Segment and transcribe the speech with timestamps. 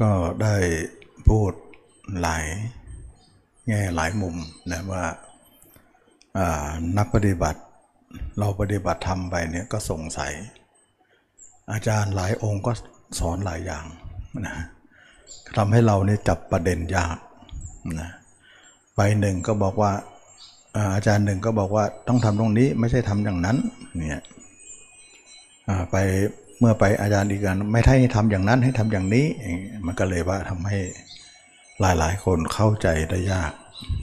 [0.00, 0.10] ก็
[0.42, 0.56] ได้
[1.28, 1.52] พูด
[2.20, 2.44] หลาย
[3.68, 4.36] แง่หลายมุม
[4.70, 5.04] นะว่า
[6.98, 7.60] นักปฏิบัติ
[8.38, 10.32] เราปฏิบัติทำไปเนี่ยก็สงสัย
[11.72, 12.72] อาจารย์หลายองค์ก็
[13.18, 13.84] สอนหลายอย่าง
[14.46, 14.54] นะ
[15.56, 17.18] ทำให้เราเนี่ยจับประเด็นยาก
[18.00, 18.10] นะ
[18.94, 19.92] ไปหนึ่งก็บอกว่า
[20.94, 23.56] อาจารย์หนึ่งก็บอกว่าต้องทำตรงนี้ไม่ใช่ทำอย่างนั้น
[23.96, 24.22] เนี่ย
[25.90, 25.96] ไป
[26.60, 29.26] เมื่อไปอาจารย์อีกกันไม่ให้ทำอย่างนั้นให้ทำอย่างนี้
[29.86, 30.78] มันก็เลยว่าทำให้
[31.80, 33.52] หลายๆ คนเข้าใจได้ยาก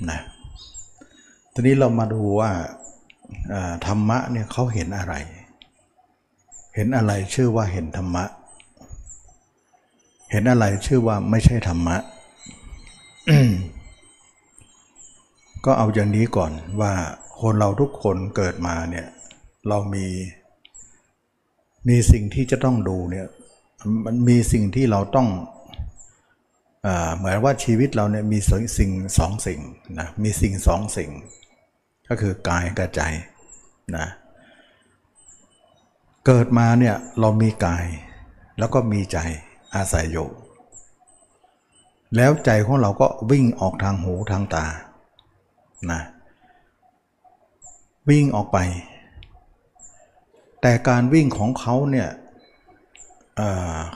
[0.09, 0.19] นะ
[1.53, 2.51] ทีนี้เรามาดูว่า
[3.85, 5.13] ธรรมะเนี่ยเขาเห็นอะไร
[6.75, 8.25] เห็นอะไรชื่อว่าเห็นธรรมะ
[10.31, 11.97] เห็นอะไรชื่อว่าไม่ใช่ธรรมะ
[15.65, 16.93] ก็เอาอย่างนี้ก่อนว่า
[17.41, 19.07] คนเราทุกคนเกิดมาเนี่ย
[19.67, 20.05] เรามี
[21.87, 23.27] มีสิ่งที่จะต้องดูเนี่ย
[24.05, 25.27] มันมีสิ่งที่เราต้อง
[27.17, 28.39] เหมือนว่าชีวิตเราเนี่ยมี
[28.77, 29.59] สิ่งสองสิ่ง
[29.99, 31.09] นะมีสิ่งสองสิ่ง
[32.09, 33.01] ก็คือกายกับใจ
[33.97, 34.07] นะ
[36.25, 37.85] เกิดมาเนี่ยเรามีกาย
[38.59, 39.17] แล้วก็มีใจ
[39.75, 40.27] อาศัยอยู่
[42.15, 44.65] แล้วใจของเราก็วิ่งออกทางหูทางตา
[45.91, 46.01] นะ
[48.09, 48.57] วิ่งออกไป
[50.67, 52.09] แต่การวิ่งของเขาเนี่ย
[53.35, 53.39] เ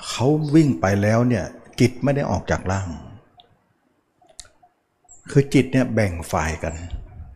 [0.10, 1.46] เขาวิ่งไปแล้วเนี่ย
[1.80, 2.90] จิตไม่ได้ออกจากร่าง
[5.32, 6.76] คือจิตเนี่ยแบ่งฝ่ายกัน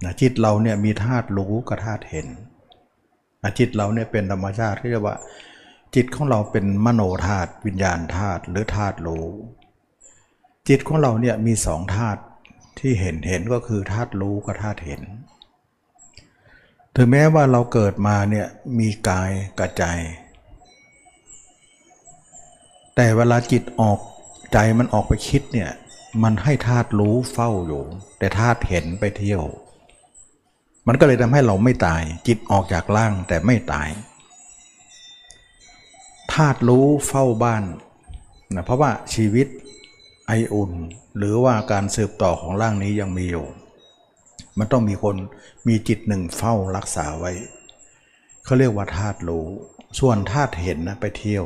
[0.04, 2.28] นะจิตเราเนี่ยมีธาตุรู้กับธาตุเห็น
[3.44, 5.18] นะจิตเราเนี่ยเป็นธรรมชาติที่เรียกว่า
[5.96, 9.28] จิตของเราเป็นมโนธาตุวิญญาณธาตุหรือธาตุรู้
[10.70, 12.22] จิตของเราเนี่ยมีสองธาตุ
[12.80, 15.04] ที่เห็นเห็นก็คือธาตุรู้กับธาตุเห็น
[16.98, 18.48] ถึงแม้ว่าเราเกิดมาเนี่ย
[18.80, 19.86] มีกายกับใจ
[22.96, 24.00] แต่เวลาจิตออก
[24.54, 25.72] ใจมันออกไปคิดเนี่ย
[26.24, 27.84] มันให้ธาตุรู้เฝ้าอยู่
[28.20, 29.44] แต่ธาตุเห็นไปเที่ยว
[30.88, 33.90] มันก็เลยทำให้เราไม่ตาย จิตออกจากร่างแต่ไม่ตาย
[36.34, 37.64] ธาตุรู้เฝ้าบ้าน
[38.56, 39.48] นะเพราะว่าชีวิต
[40.28, 40.72] ไออุ่น
[41.18, 43.46] หรือว่าการสืบต่อของร่างนี้ยังมีอยู่
[44.60, 45.16] มันต้องมีคน
[45.68, 47.32] มีจิตหนึ่งเฝ้ารักษาไว้
[48.46, 49.48] เขาเรียกว่าธาตุรู้
[50.00, 51.46] ส่วนธาตุเห็นนะไปเที่ยว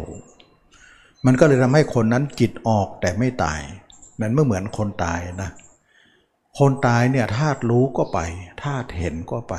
[1.26, 3.62] มันก็เลยทำให้คนนั้นจิตออกแต่ไม่ตาย
[4.20, 5.52] มันไม่เหมือนคนตายนะ
[6.60, 8.20] คนตายเนี่ยธาตุรู้ก็ไป
[8.64, 9.56] ธาตุเห็นก็ไป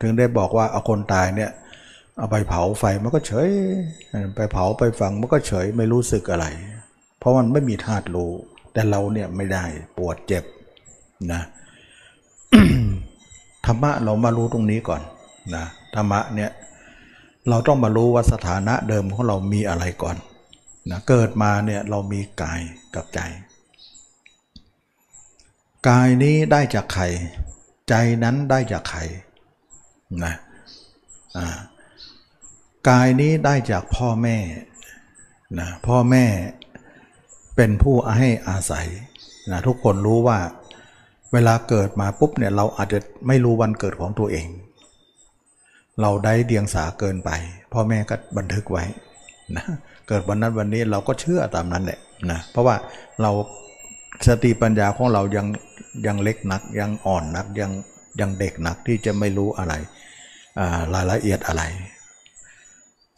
[0.00, 1.50] ถึงได้บอกว่าเอาคนตายเนี่ย
[2.18, 3.50] เอาไปเผาไฟมันก็เฉย
[4.36, 6.46] ไปเผาไปฝังมันก็เฉยไม่รู้สึกอะไร
[7.18, 8.32] เพราะมันไม่มีธาตุรู้
[8.72, 9.64] แต่เราเนี่ยไม่ได้
[9.96, 10.44] ปวดเจ็บ
[11.32, 11.42] นะ
[13.66, 15.02] ธรรมะเรามารู้ตรงนี้ก่อน
[15.54, 16.50] นะธรรมะเนี่ย
[17.48, 20.16] เราต้องมารู้ว่าสถานะเดิมของเรามีอะไรก่อน
[20.90, 22.60] นะเกิดมาเนี่ยเรามีกาย
[22.94, 23.20] กับใจ
[25.88, 27.04] กายนี้ได้จากใคร
[27.88, 27.94] ใจ
[28.24, 29.00] นั้นได้จากใคร
[30.24, 30.34] นะ
[32.88, 34.36] กายนี้ได้จากพ่อแม่
[35.60, 36.24] นะพ่อแม่
[37.56, 38.88] เป็นผู้ให้อาศัย
[39.50, 40.38] นะทุกคนรู้ว่า
[41.34, 44.46] เวลาเกิดมาปุ๊บเนี่ยเราอาจจะไม่รู้วันเกิดของตัวเอง
[46.00, 47.30] เราได้เดียงสาเกินไป
[47.72, 48.84] พ่อแม่ก็บันทึกไว้
[49.56, 49.64] นะ
[50.08, 51.98] เกิดวันนั้นวันนี้เราก็เชื่อตามนั้นแหละ
[52.30, 52.76] นะเพราะว่า
[53.22, 53.30] เรา
[54.26, 55.46] สติปัญญาของเรายัง
[56.06, 57.70] ยังเล็กนัก ยังอ่อนนักยัง
[58.20, 59.74] ยังเด็กนักที่จะไม่รู้อะไร
[60.94, 61.62] รายละเอียดอะไร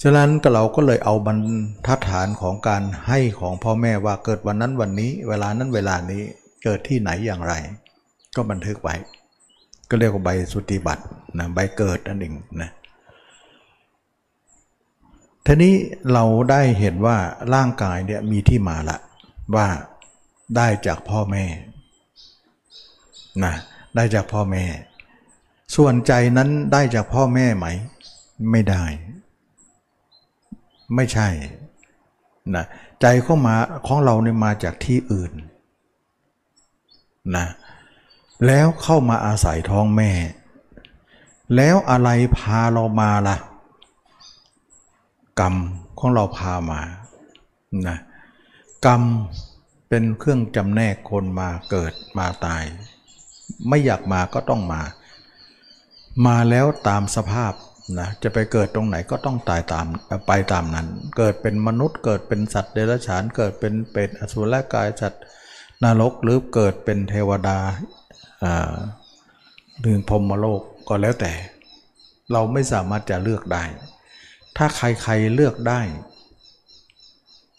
[0.02, 1.38] ฉะนั้นก็เราก็เลยเอาบรร
[1.86, 6.22] ทัดฐานของการให้ของพ่อแม่ว่าเกิดวันนั้นวันนี้ เวลานั้นเวลานี้
[6.64, 7.54] เกิดที่ไหนอย่างไร
[8.36, 8.94] ก็บันทึกไว้
[9.88, 11.04] ก็เรียกว่าใบสุติบัตร
[11.38, 12.70] นะใบเกิดนั่นเองนะ
[15.46, 15.74] ทีนี้
[16.12, 17.16] เราได้เห็นว่า
[17.54, 18.98] ร่างกายเนี่ยมีที่มาละ
[19.54, 19.66] ว่า
[20.56, 21.44] ได้จากพ่อแม่
[23.44, 23.54] นะ
[23.96, 24.64] ได้จากพ่อแม่
[25.76, 27.66] ส่วนใจนั้นได้จากพ่อแม่ไหม
[28.50, 28.84] ไม่ได้
[30.94, 31.28] ไม่ใช่
[32.54, 32.64] นะ
[33.00, 33.54] ใจเข้ามา
[33.86, 35.32] ของเราเนี่ยมาจากที่อื่น
[37.36, 37.46] นะ
[38.46, 40.10] แล้วเข้ามาอาศัยท้องแม่
[41.56, 43.36] แล้วอะไรพาเรามาละ่ะ
[45.40, 45.54] กรรม
[45.98, 46.80] ของเราพามา
[47.88, 47.98] นะ
[48.86, 49.02] กรรม
[49.88, 52.64] เป็นเครื่องจำแนกคนมาเกิดมาตาย
[53.68, 54.82] ไม่อยากมาก็ต้องมา
[56.26, 57.52] มาแล้วตามสภาพ
[57.98, 59.86] นะจะไปเกิดตรงไหนก็ต้องตายตาม
[60.26, 60.86] ไปตามนั้น
[61.18, 65.22] เกิดเป็นมนุษย์เกิดเป็นสัตว์เดรัจฉาน เกิดเป็นเป็ดอสุรกายสัตว์
[65.84, 67.58] นรกหรือเกิดเป็นเทวดา
[69.80, 71.32] หรือพรมโลกก็แล้วแต่
[72.32, 73.64] เราไม่สามารถจะเลือกได้
[74.56, 75.80] ถ้าใครๆเลือกได้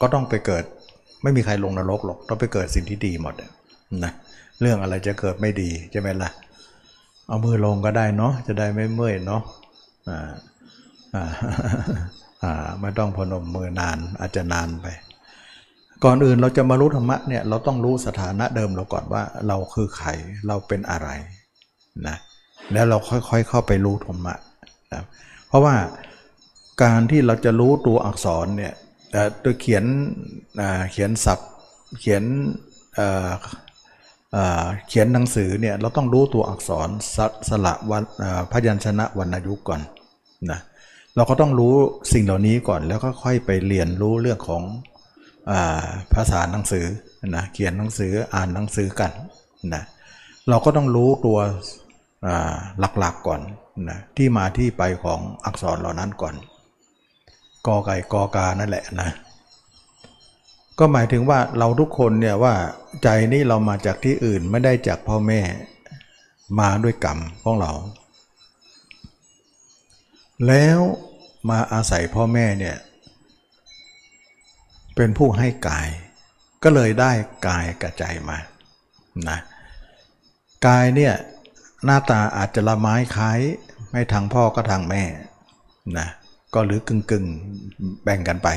[0.01, 0.63] ก็ต้องไปเกิด
[1.23, 3.33] ไม่มีใครลงนรกหรอกต้องไปเกิดสิ่งที่ดีหมด
[4.03, 4.11] นะ
[4.61, 6.29] เรื่องอะไรจะเกิดไม่ดีใช่ไหมล่ะ
[7.27, 9.41] เอามือลงก็ได้เนาะจะได้ไม่เมื่อยเนาะ
[10.09, 10.31] อ่า
[11.13, 11.31] อ่า
[12.43, 14.87] อ่าไม่ต้องพนมมือนานอาจจะนานไป
[16.03, 20.09] ก่อนอื่นเราจะมารู้ธรรมะเนี่ยเราต้องรู้สถานะเดิมเราก่อนว่าเราคือใคร
[20.47, 21.09] เราเป็นอะไร
[22.07, 22.17] นะ
[22.73, 24.33] แล้วเราค่อยๆเข้าไปรู้ธรรมะ
[24.93, 25.03] นะ
[25.47, 25.75] เพราะว่า
[26.83, 28.73] การที่เราจะรู้ตัวอักษรเนี่ย
[29.43, 29.85] ตัวเขียน
[30.91, 31.49] เขียนศัพท์
[31.99, 32.23] เขียน
[34.87, 37.17] เขียนหนังสือเนี่ยเราต้องรู้ตัวอักษรส
[37.49, 38.03] สระวัน
[38.51, 39.81] พยัญชนะวรรณยุกต์ก่อน
[40.51, 40.59] นะ
[41.15, 41.73] เราก็ต้องรู้
[42.13, 44.63] สิ่งเหล่านี้ก่อนแล้วก็ค่อยไปเรียนรู้เรื่องของ
[46.13, 46.85] ภาษาหนังสือ
[47.35, 49.11] นะเขียนหนังสืออ่านหนังสือกัน
[49.73, 49.83] นะ
[50.49, 51.39] เราก็ต้องรู้ตัว
[52.99, 53.41] หลักๆก่อน
[53.89, 56.35] นะที่มาที่ไปของอักษรเหล่านั้นก่อน
[57.67, 59.09] กอไก่กอกานั่นแหละนะ
[60.79, 62.53] ก็หมายถึงว่าเราทุกคนเนี่ยว่า
[63.03, 65.41] ใจนี่เรามาจากที่อื่นไม่ได้จากพ่อแม่
[66.59, 67.71] มาด้วยกรรมของเรา
[70.47, 70.79] แล้ว
[71.49, 72.75] มาอาศัยพ่อแม่เนี่ย
[74.97, 75.89] เป็นผู้ให้กาย
[76.63, 77.11] ก็เลยได้
[77.47, 78.37] กายกับใจมา
[79.29, 79.39] นะ
[80.67, 81.13] กายเนี่ย
[81.85, 83.39] หน้าตาอาจจะละไม้คล้าย
[83.89, 85.03] ไม่ทางพ่อก็ทางแม่
[85.97, 86.07] นะ
[86.53, 88.49] ก็หรือกึ่งกึ่งๆแบ่งกันไป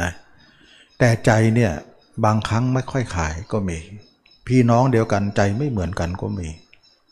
[0.00, 0.10] นะ
[0.98, 1.72] แต่ใจเนี่ย
[2.24, 3.78] บางครั้งไม่ค่อยขายก็มี
[4.46, 6.48] พี่น้องเดียวกันใจไม่เหมือนกันก็มี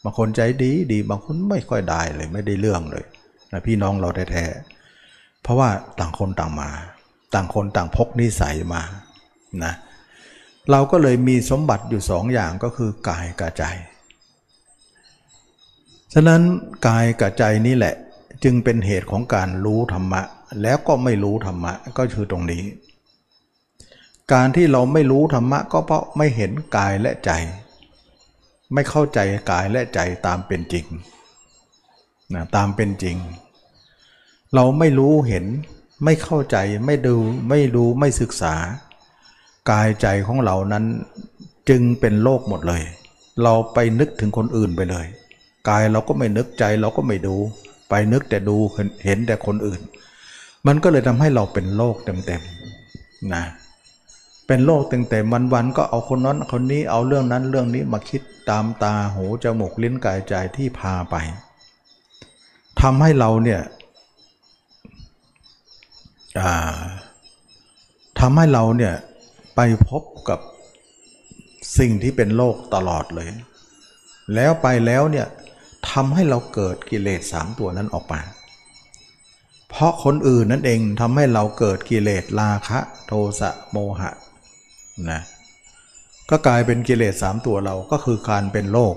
[0.03, 3.05] บางคนใจดีดีบางคนไม่ค่อยได้เลยไม่ได้เรื่องเลย
[3.53, 5.69] นะพี่น้องเราแท้ๆเพราะว่า
[5.99, 6.71] ต่างคนต่างมา
[7.35, 8.83] ต่างคนต่างพกนิสัยมา
[9.65, 9.75] นะ
[10.71, 13.65] เราก็เลยมีสมบัติอยู่สองอย่างก็คือกายกับใจ
[16.13, 16.43] ฉะนั้น
[16.87, 17.95] กายกับใจนี่แหละ
[18.45, 20.23] จึงเป็นเหตุของการรู้ธรรมะ
[20.63, 22.65] แล้วก็ไม่รู้ธรรมะก็คือตรงนี้
[24.33, 27.31] การที่เราไม่รู้ธรรมะก็เพราะไม่เห็นกายและใจ
[28.73, 29.19] ไม่เข้าใจ
[29.51, 30.87] กายและใจตามเป็นจริง
[32.35, 33.17] นะตามเป็นจริง
[34.55, 35.45] เราไม่รู้เห็น
[36.05, 36.57] ไม่เข้าใจ
[36.87, 37.17] ไม่ดู
[37.49, 38.55] ไม่รู้ไม่ศึกษา
[39.71, 40.85] กายใจของเรานั้น
[41.69, 42.83] จึงเป็นโลกหมดเลย
[43.43, 45.07] เราไปนึกถึงคนอื่นไปเลย
[45.69, 47.37] กายเราก็ไม่นึกใจเราก็ไม่ดู
[47.89, 48.57] ไปนึกแต่ดู
[49.05, 49.81] เห็นแต่คนอื่น
[50.67, 53.45] มันก็เลยทำให้เราเป็นโลกเต็มๆนะ
[54.47, 61.17] เป็นโลกเต็มๆวันๆก็เอาคนนั้นคนนี้เอาเรื่องนั้นเรื่องนี้มาคิดตามตาหูจมูกลิ้นกายใจที่พาไป
[62.81, 63.61] ทำให้เราเนี่ย
[68.21, 68.95] ทำให้เราเนี่ย
[69.57, 70.41] ไปพบกับ
[71.79, 73.29] สิ่งที่เป็นโลกตลอดเลย
[74.35, 75.27] แล้วไปแล้วเนี่ย
[75.91, 78.21] ทำให้เราเกิดกิเลสสามตัวนั้นออกมา
[79.71, 84.11] เพราะคนอื่นนั่นเองทำให้เราเกิดกิเลสราคะ โทสะโมหะ
[85.11, 85.21] นะ
[86.31, 88.95] ก็กลายเป็นกิเลสสามตัวเราก็คือการเป็นโลก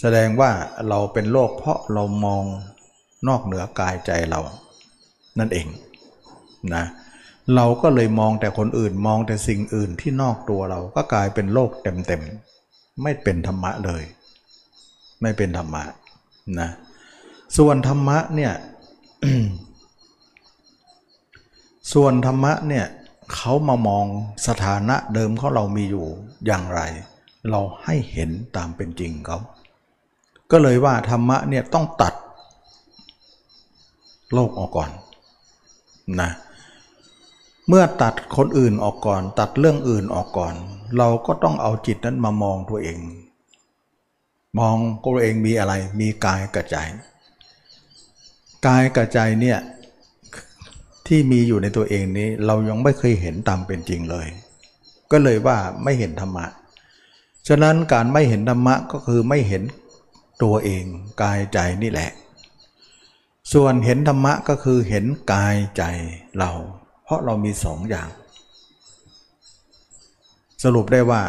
[0.00, 0.50] แสดงว่า
[0.88, 2.44] เราเป็นโลกเพราะเรามอง
[3.28, 4.40] นอกเหนือกายใจเรา
[5.38, 5.66] นั่นเอง
[6.74, 6.84] นะ
[7.54, 14.02] เราก็เลยมองแต่คนอื่นมองแต่สิ่งอื่นที่นอกตัวเราก็กลายเป็นโลกเต็มๆไม่เป็นธรรมะเลย
[15.22, 15.82] ไม่เป็นธรรมะ
[16.60, 16.70] นะ
[17.56, 18.52] ส่วนธรรมะเนี่ย
[21.92, 22.86] ส่วนธรรมะเนี่ย
[23.34, 24.06] เขามามอง
[24.46, 26.06] สถานะเดิมของเรามีอยู่
[26.46, 26.80] อย่างไร
[27.50, 29.38] เราให้เห็นตามเป็นจริงเขา
[30.50, 32.14] ก็เลยว่าธรรมะเนี่ยต้องตัด
[34.34, 34.90] โลกออกก่อน
[36.20, 40.54] นะเเมื่อตัดคนอื่นออกก่อน ตัดเรื่องอื่นออกก่อน
[40.98, 42.98] เราก็ต้องเอาจิตนั้นมามองตัวเอง
[44.58, 46.76] มองตัวเองมีอะไร มีกายกับใจ
[48.66, 49.58] กายกับใจเนี่ย
[51.06, 54.26] ที่มีอยู่ในตัวเองนี้เรายังไม่เคยเห็นตามเป็นจริงเลย
[55.10, 56.46] ก็เลยว่าไม่เห็นธรรมะ
[57.48, 59.62] ฉะนั้นการไม่เห็นธรรมะก็คือไม่เห็น
[60.42, 60.84] ตัวเอง
[61.22, 62.10] กายใจนี่แหละ
[63.52, 65.82] ส่วนเห็นธรรมะก็คือเห็นกายใจ
[66.38, 66.52] เรา
[67.04, 68.08] เพราะเรามีสองอย่าง
[70.64, 71.22] สรุปได้ว่า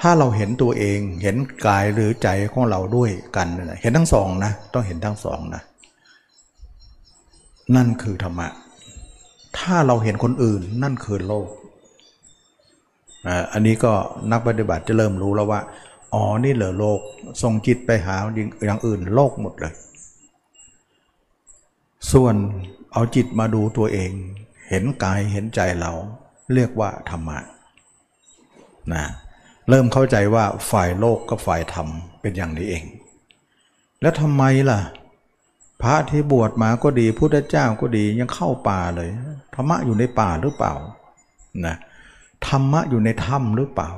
[0.00, 3.48] ถ้าเราเห็นตัวเองเห็นกายหรือใจของเราด้วยกัน
[3.82, 5.62] เห็นทั้งสองนะต้องเห็นทั้งสองนะ
[7.76, 8.48] นั่นคือธรรมะ
[9.58, 11.48] ถ้าเราเห็นคนอื่นนั่นคือโลก
[13.52, 13.92] อันนี้ก็
[14.32, 15.60] นักปฏิบัติจะเริ่มรู้แล้วว่า
[16.14, 17.00] อ๋อ นี่เหลือโลก
[17.42, 18.16] ส่งจิตไปหา
[18.64, 19.74] อย่างอื่นโลกหมดเลย
[22.12, 22.34] ส่วน
[22.92, 24.10] เอาจิตมาดูตัวเอง
[24.68, 25.92] เห็นกายเห็นใจเรา
[26.54, 27.38] เรียกว่าธรรมะ
[28.92, 29.04] นะ
[29.68, 31.88] เริ่มเข้าใจว่าฝ่ายโลกกับฝ่ายธรรม
[32.20, 32.84] เป็นอย่างนี้เอง
[34.00, 34.80] แล้วทำไมล่ะ
[35.82, 39.08] พระที่บวชมาก็ดีพุทธเจ้าก็ดียังเข้าป่าเลย
[39.54, 40.74] ธรรมะอยู่ในป่าหรือเปล่า
[41.66, 41.76] นะ
[42.46, 43.90] ธรรมะอยู่ในถ้ำหรือเปล่า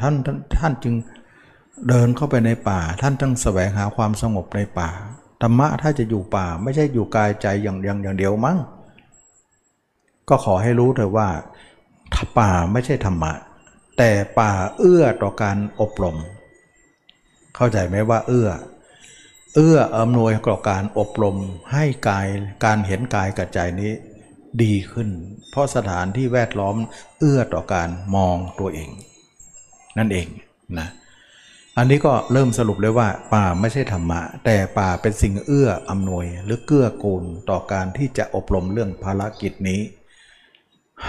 [0.00, 0.94] ท่านท่านท่านจึง
[1.88, 4.90] เดินเข้าไปในป่า ท่านต้องแสวงหาความสงบในป่า
[5.42, 8.58] ธรรมะถ้าจะอยู่ป่าไม่ใช่อยู่กายใจอย่างอย่างอย่างเดียวมั้ง
[10.28, 11.28] ก็ขอให้รู้เถอะว่า
[12.38, 13.32] ป่าไม่ใช่ธรรมะ
[13.98, 16.16] แต่ป่าเอื้อต่อการอบรม
[17.56, 18.48] เข้าใจไหมว่าเอื้อ
[19.54, 21.36] เอื้ออำนวยต่อการอบรม
[21.72, 22.26] ให้กาย
[22.64, 23.92] การเห็นกายกับใจนี้
[24.62, 25.08] ดีขึ้น
[25.50, 26.76] เพราะสถานที่แวดล้อม
[27.18, 28.90] เอื้อต่อการมองตัวเอง
[29.98, 30.26] นั่นเอง
[30.78, 30.88] นะ
[31.78, 39.80] อันนี้ก็เริ่มสรุปเลยว่า ป่าไม่ใช่ธรรมะ แต่ป่าเป็นสิ่งเอื้ออำนวยหรือเกื้อกูลต่อการที่จะอบรมเรื่องภารกิจนี้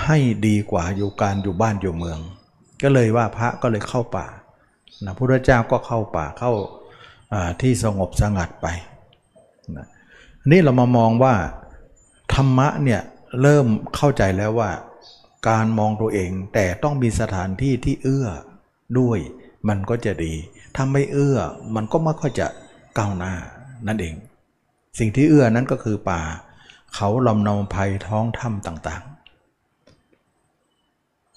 [0.04, 2.20] ให้ดีกว่าอยู่การอยู่บ้านอยู่เมือง
[2.84, 4.28] ก็เลยว่าพระก็เลยเข้าป่า
[5.06, 6.52] นะพระเจ้าก็เข้าป่าเข้า
[7.62, 8.68] ที่สงบสงัดไป
[9.78, 9.88] นะ
[10.52, 11.36] นี่เรามามองว่า
[12.34, 13.02] ธรรมะเนี่ย
[13.42, 14.72] เริ่มเข้าใจแล้วว่า
[15.50, 18.28] การมองตัวเองแต่ต้องมีสถานที่ที่เอื้อ
[19.00, 19.20] ด้วย
[19.68, 20.34] มันก็จะดี
[20.76, 21.38] ถ้าไม่เอื้อ
[21.76, 22.48] มันก็ไม่ค่อยจะ
[22.98, 23.34] ก้าวหน้า
[23.88, 24.16] นั่นเอง
[25.00, 26.22] สิ่งที่เอื้อนั้นก็คือป่า
[26.96, 29.04] เขาลำนำภัยท้องถ้ำต่าง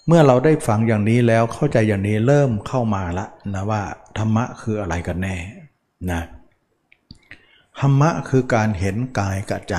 [0.09, 3.83] เมื่อเราได้ฟังอย่างนี้แล้วเข้าใจอย่างนี้เริ่มเข้ามาละนะว่า
[4.19, 5.37] ธรรมะคืออะไรกันแน่
[6.11, 6.21] นะ
[7.81, 9.77] ธรรมะคือการเห็นกายกับใจ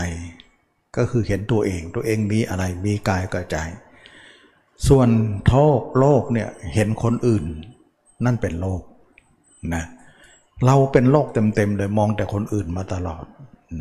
[0.97, 3.57] ก็คือเห็นตัวเอง ตัวเองมีอะไรมีกายกับใจ
[4.87, 5.09] ส่วน
[5.47, 7.45] โทษโลกเนี่ยเห็นคนอื่น
[8.25, 8.81] นั่นเป็นโลก
[9.73, 9.83] นะ
[10.65, 13.25] เราเป็นโลกเต็มๆเลยมองแต่คนอื่นมาตลอด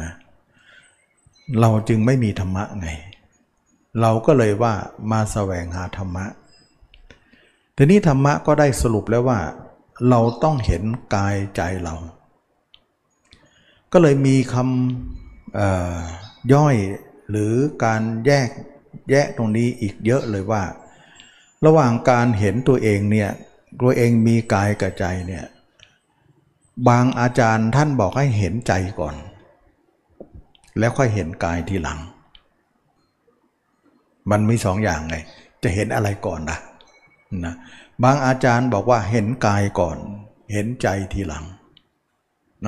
[0.02, 0.12] นะ
[1.60, 2.88] เราจึงไม่มีธรรมะไง
[4.00, 4.74] เราก็เลยว่า
[5.12, 6.26] มาแสวงหาธรรมะ
[7.76, 9.40] ทีนี้ธรรมะก็ได้สรุปแล้วว่า
[10.08, 10.82] เราต้องเห็น
[11.14, 11.94] กายใจเรา
[13.92, 16.76] ก็เลยมีคำย่อย
[17.30, 17.52] หรือ
[17.84, 18.48] การแยก
[19.10, 20.62] แยะตรงนี้อีกเยอะเลยว่า
[21.66, 23.30] ระหว่างการเห็นตัวเองเนี่ย
[23.80, 25.44] ตัวเองมีกายกับใจเนี่ย
[26.88, 29.16] บางอาจารย์ท่านบอกให้เห็นใจก่อน
[30.78, 31.98] แล้วค่อยเห็นกายทีหลัง
[34.30, 35.16] มันมีสองอย่างไง
[35.62, 36.58] จะเห็นอะไรก่อนนะ
[37.44, 37.54] นะ
[38.02, 39.98] บางอาจารย์บอกว่าเห็นกายก่อน
[40.52, 41.44] เห็นใจทีหลัง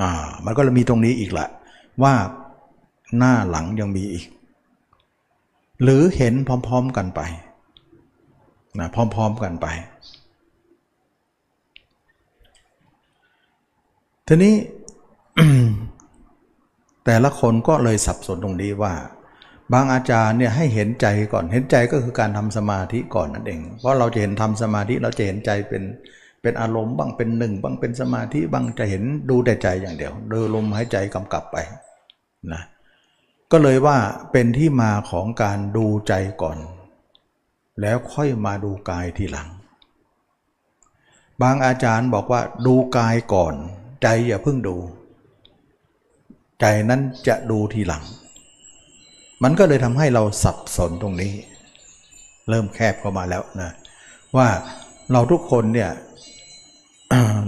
[0.01, 0.09] อ่า
[0.45, 1.47] มันก็มีตรงนี้อีกละ
[2.03, 2.13] ว่า
[3.17, 4.25] หน้าหลังยังมีอีก
[5.83, 7.21] หรือเห็นพร้อมๆกันไป
[8.79, 9.67] นะพร้อมๆกันไป
[14.27, 14.55] ทีนี้
[17.05, 18.93] แต่ละคนก็เลยสับสนตรงนี้ว่า
[19.73, 25.83] บางอาจารย์เนี่ยให้เห็นใจก่อน เห็นใจก็คือการทำสมาธิก่อนนั่นเอง เพราะเราจะเห็นทำสมาธิเราจะเห็นใจเป็น
[26.41, 31.57] เป็นอารมณ์บ้างเป็นหนึ่งบ้างเป็นสมาธิบ้างจะเห็นดูแต่ใจอย่างเดียวเดินลมหายใจกำกับไป
[32.53, 32.61] นะ
[33.51, 33.97] ก็เลยว่า
[34.31, 36.57] เป็นที่มาของการดูใจก่อน
[37.81, 39.49] แล้วค่อยมาดูกายทีหลัง
[41.41, 43.55] บางอาจารย์บอกว่าดูกายก่อน
[44.03, 44.77] ใจอย่าเพิ่งดู
[46.61, 48.03] ใจนั้นจะดูทีหลัง
[49.43, 51.33] มันก็เลยทำให้เราสับสนตรงนี้
[52.49, 53.71] เริ่มแคบเข้ามาแล้วนะ
[54.37, 54.47] ว่า
[55.11, 55.91] เราทุกคนเนี่ย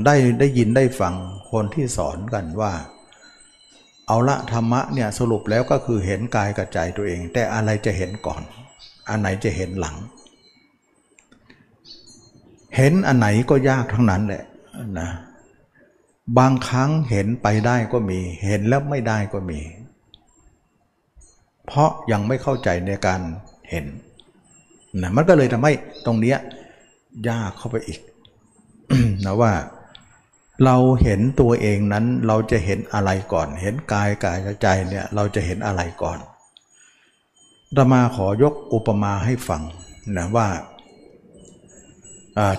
[0.06, 1.14] ได้ได้ยินได้ฟัง
[1.52, 2.74] คนที่สอนกันว่า
[4.08, 8.42] เอาละธรรมะเนี่ยสรุปแล้วก็คือเห็นกายกับใจตัวเอง แต่อะไรจะเห็นก่อน
[9.10, 9.96] อันไหนจะเห็นหลัง
[12.78, 14.44] เห็นอันไหนก็ยากทั้งนั้นแหละ
[15.00, 15.10] นะ
[16.38, 19.60] บางครั้งเห็นไปได้ก็มี เห็นแล้วไม่ได้ก็มี
[21.68, 23.22] เพราะยังไม่เข้าใจในการ
[23.70, 23.86] เห็น
[25.02, 25.74] นะมันก็เลยทำให้
[26.06, 26.36] ตรงนี้
[27.30, 28.00] ยากเข้าไปอีก
[29.26, 29.54] นะว่า
[30.66, 36.20] เราเห็นตัวเองนั้นเราจะเห็นอะไรก่อน เห็นกายกายใจเนี่ยเราจะเห็นอะไรก่อน
[37.76, 39.62] ตมาขอยกอุปมาให้ฟัง
[40.18, 40.48] นะว่า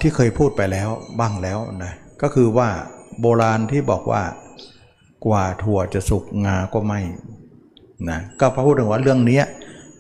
[0.01, 0.89] ที่เคยพูดไปแล้ว
[1.21, 1.93] บ้างแล้วนะ
[2.23, 2.69] ก็คือว่า
[3.21, 4.23] โบราณที่บอกว่า
[5.27, 7.01] กว่าถั่วจะสุกงาก็ไม่
[8.09, 9.41] นะก็พระพูดถึงว่าเรื่องนี้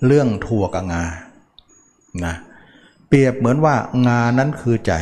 [0.06, 1.04] เรื่องถั่วกับงา
[2.24, 2.34] นะ
[3.08, 3.74] เปรียบเหมือนว่า
[4.06, 4.92] งานั้นคือใจ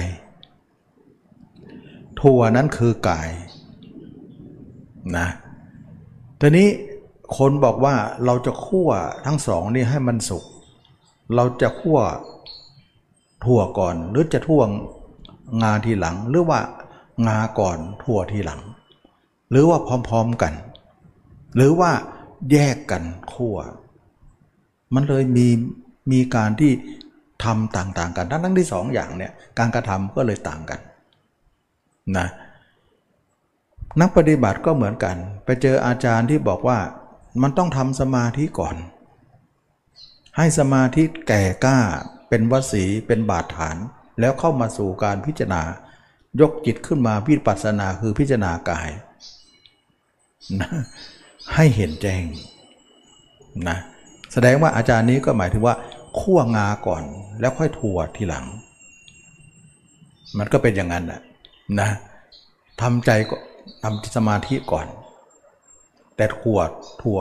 [2.21, 3.31] ถั่วนั้นคือกาย
[5.17, 5.29] นะ
[6.41, 6.69] ทีนี้
[7.37, 7.95] คนบอกว่า
[8.25, 8.91] เราจะคั่ว
[9.27, 10.45] ทั้งสองนี่ให้มันสุก
[11.35, 11.99] เราจะคั่ว
[13.45, 14.69] ถั่วก่อน หรือจะท่วง
[15.63, 16.61] งาทีหลัง หรือว่า
[17.27, 18.61] งาก่อนถั่วทีหลัง
[19.51, 20.53] หรือว่าพร้อมๆกัน
[21.57, 21.91] หรือว่า
[22.51, 23.57] แยกกันคั่ว
[24.95, 25.49] มันเลยมี
[26.13, 26.73] มีการที่
[27.45, 30.81] ทำต่างๆกันทั้งทั้งที่สองอย่างเนี่ยการกระทำก็เลยต่างกัน
[32.17, 32.29] นะ
[34.01, 36.79] นักปฏิบัติก็เหมือนกัน ไปเจออาจารย์ที่บอกว่า
[37.43, 38.77] มันต้องทำสมาธิก่อน
[40.37, 41.79] ให้สมาธิแก่กล้า
[42.29, 43.77] เป็นวสีเป็นบาดฐาน
[44.21, 45.63] แล้วเข้ามาสู่การพิจารณา
[46.41, 48.91] ยกจิตขึ้นมาวิปัสสนาคือพิจารณากาย
[50.61, 50.71] นะ
[51.55, 52.23] ให้เห็นแจ้ง
[53.69, 53.79] นะ
[54.33, 55.77] แสดงว่าอาจารย์นี้ก็หมายถึงว่า
[56.21, 57.03] คั่วงาก่อน
[57.41, 58.47] แล้วค่อยถั่วทีหลัง
[60.39, 61.21] มันก็เป็นอย่างนั้นนะ
[61.81, 61.91] นะ
[62.81, 63.37] ทำใจก็
[63.83, 64.87] ทำสมาธิก่อน
[66.17, 66.61] แต่ขัว
[67.03, 67.21] ถั่ว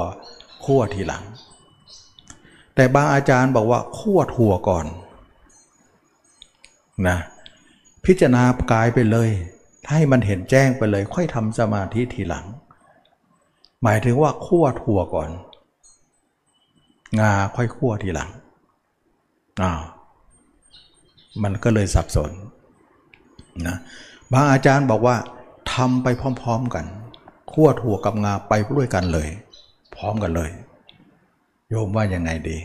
[0.66, 1.24] คั่วทีหลัง
[2.76, 4.86] แต่บางอาจารย์บอกว่าคั่วถั่วก่อน
[7.08, 7.18] นะ
[8.06, 9.30] พิจารณากายไปเลย
[9.90, 12.46] ให้มันเห็นแจ้งไปเลย ค่อยทำสมาธิทีหลัง
[13.84, 15.30] หมายถึงว่าคั่วถั่วก่อน
[17.20, 18.30] งาค่อยคั่วทีหลัง
[19.62, 19.72] อ้า
[21.44, 22.32] มันก็เลยสับสน
[23.68, 23.78] นะ
[24.32, 25.16] บางอาจารย์บอกว่า
[25.74, 26.08] ทำไป
[26.42, 26.86] พร้อมๆกัน
[27.52, 29.28] คั่วถั่วกับงาไปด้วยกันเลย
[29.96, 30.52] พร้อมกันเลย
[31.70, 32.58] โยมว่ายังไงดี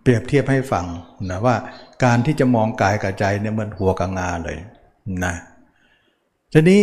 [0.00, 0.86] เปรียบเทียบให้ฟัง
[1.30, 1.56] นะว่า
[2.04, 4.58] การที่จะมองกายกับใจเนี่ยมันหัวกับงาเลย
[5.24, 5.34] นะ
[6.52, 6.80] ทีนี้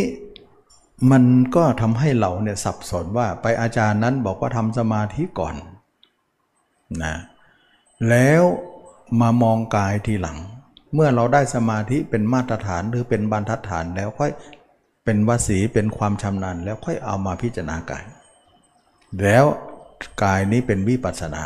[1.11, 1.23] มัน
[1.55, 5.55] ก็ทำให้เราเนี่ยสับสนว่าไปอาจารย์นั้นบอกว่าทำสมาธิก่อน
[7.03, 7.15] นะ
[8.09, 8.43] แล้ว
[9.21, 10.37] มามองกายทีหลัง
[10.93, 14.31] เมื่อเราได้สมาธิเป็นมาตรฐานหรือเป็นบรรทัดฐานแล้วค่อย
[15.05, 18.03] เป็นวสีเป็นความชำนาญแล้วค่อยเอามาพิจารณากาย
[19.21, 19.45] แล้ว
[20.23, 21.43] กายนี้เป็นวิปัสสนา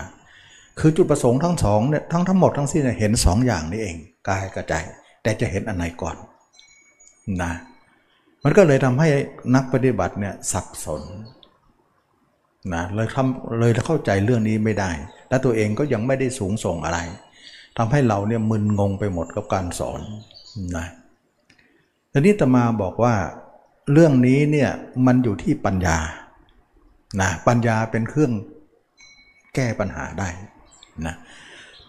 [0.80, 3.96] คือจุดประสงค์ทั้งสองเนี่ยทั้งทั้งหมดทั้งสิ้นเห็นสองอย่างนี้เอง
[4.30, 4.74] กายกับใจ
[5.22, 6.16] แต่จะเห็นอันไหนก่อน
[7.42, 7.52] นะ
[8.44, 9.10] มันก็เลยทำให้
[9.56, 11.02] นักปฏิบัติเนี่ยสับสน
[12.74, 14.92] นะเลยทำเลยเข้าใจเรื่องนี้ไม่ได้
[15.30, 17.00] และตัวเองก็ยังไม่ได้สูงส่งอะไร
[17.78, 20.02] ทำให้เราเนี่ยมึนงงไปหมดกับการสอน
[20.78, 20.88] นะ
[22.12, 23.16] ทีนี้ตมาบอกว่า
[23.94, 24.70] เรื่องนี้เนี่ย
[25.06, 25.98] มันอยู่ที่ปัญญา
[27.22, 28.32] นะปัญญาเป็นเครื่อง
[29.56, 30.30] แก้ปัญหาได้
[31.06, 31.16] นะ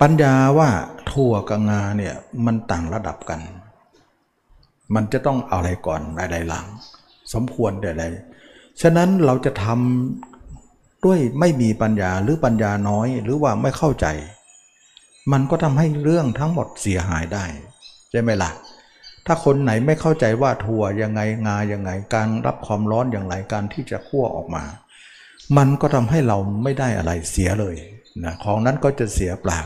[0.00, 0.68] ปัญญาว่า
[1.10, 2.14] ทั่วกับงาเนี่ย
[2.46, 3.40] มันต่างระดับกัน
[4.94, 6.66] มันจะต้องอะไรก่อนอะไรหลัง
[7.34, 8.04] สมควรแต่ใด
[8.82, 14.06] ฉะนั้นเราจะทำด้วยไม่มีปัญญาหรือปัญญาน้อยหรือว่าไม่เข้าใจ
[15.32, 17.44] มันก็ทำให้เรื่องทั้งหมดเสียหายได้
[18.10, 18.50] ใช่ไหมล่ะ
[19.26, 24.64] ถ้าคนไหนไม่เข้าใจว่าถั่วยังไงงายังไง การรับความร้อนอย่างไรการที่จะคั่วออกมา
[25.56, 27.76] มันก็ทำให้เราไม่ได้อะไรเสียเลย
[28.24, 29.60] นะของนั้นก็จะเสียเปล่า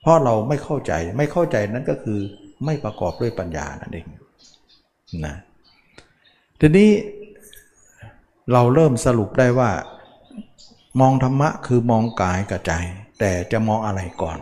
[0.00, 2.18] เพราะเราไม่เข้าใจไม่เข้าใจนั้นก็คือ
[2.64, 4.06] ไม่ประกอบด้วยปัญญานั่นเอง
[5.24, 5.34] นะ
[6.60, 6.90] ทีนี้
[8.52, 9.70] เราเริ่มสรุปได้ว่า
[11.00, 12.72] มองธรรมะคือมองกายกับใจ
[13.18, 14.38] แต่จะมองอะไรก่อน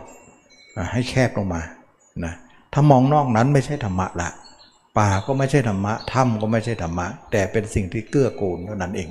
[0.91, 1.61] ให้แคบลงมา
[2.25, 2.33] นะ
[2.73, 4.29] ถ้ามองนอกนั้นไม่ใช่ธรรมะละ
[4.97, 9.09] ป่าก็ไม่ใช่ธรรมะถ้ำก็ไม่ใช่ธรรมะ แต่เป็นสิ่งที่เกื้อกูลเท่านั้นเอง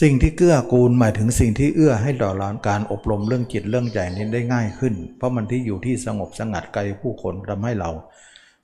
[0.00, 7.90] สิ่งที่เกื้อกูลหมายถึงสิ่งที่เอื้อให้ต่อรานการอบรมเรื่องจิตเรื่องใจนี้ได้ง่ายขึ้น เพราะมันที่อยู่ที่สงบสงัดไกลผู้คนทำให้เรา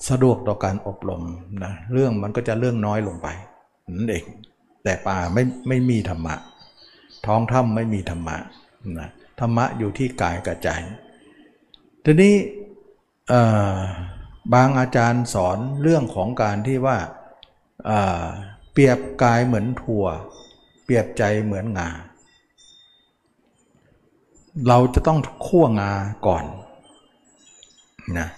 [0.09, 1.23] สะดวกต่อการอบรม
[1.65, 3.29] นะเรื่องมันก็จะเรื่องน้อยลงไป
[3.97, 4.25] นั่นเอง
[4.85, 6.35] แต่ป่าไม่ไม่มีธรรมะ
[7.27, 8.37] ท้องถ้ำไม่มีธรรมะ
[8.99, 9.09] นะ
[9.41, 10.69] ธรรมะอยู่ที่กายกับใจ
[12.05, 12.35] ทีนี้
[14.55, 16.99] บางอาจารย์สอนเรื่องของการที่ว่า
[18.73, 20.07] เปรียบกายเหมือนถั่ว
[20.85, 21.91] เปรียบใจเหมือนงา
[24.69, 25.93] เราจะต้องคั่วงา
[26.27, 26.45] ก่อน
[28.19, 28.29] นะ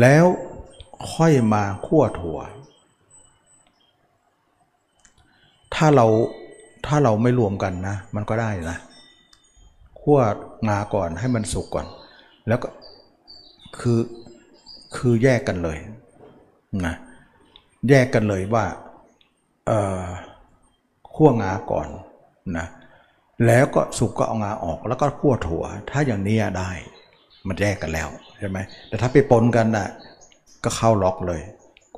[0.00, 0.24] แล้ว
[1.12, 2.38] ค่อยมาคั่วถั่ว
[5.74, 6.06] ถ้าเรา
[6.86, 8.76] ถ้าเราไม่รวมกันนะ มันก็ได้นะ
[10.00, 10.18] คั่ว
[10.68, 11.86] งาก่อนให้มันสุกก่อน
[12.48, 12.68] แล้วก็
[13.78, 14.00] คือ
[14.96, 15.78] คือแยกกันเลย
[16.86, 16.94] นะ
[17.88, 18.64] แยกกันเลยว่า
[19.66, 19.72] เอ
[20.02, 20.04] อ
[21.14, 21.88] คั่วงาก่อน
[22.58, 22.66] นะ
[23.46, 26.70] แล้วก็สุกก็เอางาออกแล้วก็คั่วถั่ว ถ้าอย่างนี้ได้
[27.48, 29.88] มันแยกกันแล้วใช่ไหมแต่ถ้าไปปนกันน่ะ
[30.64, 31.40] ก็เข้าล็อกเลย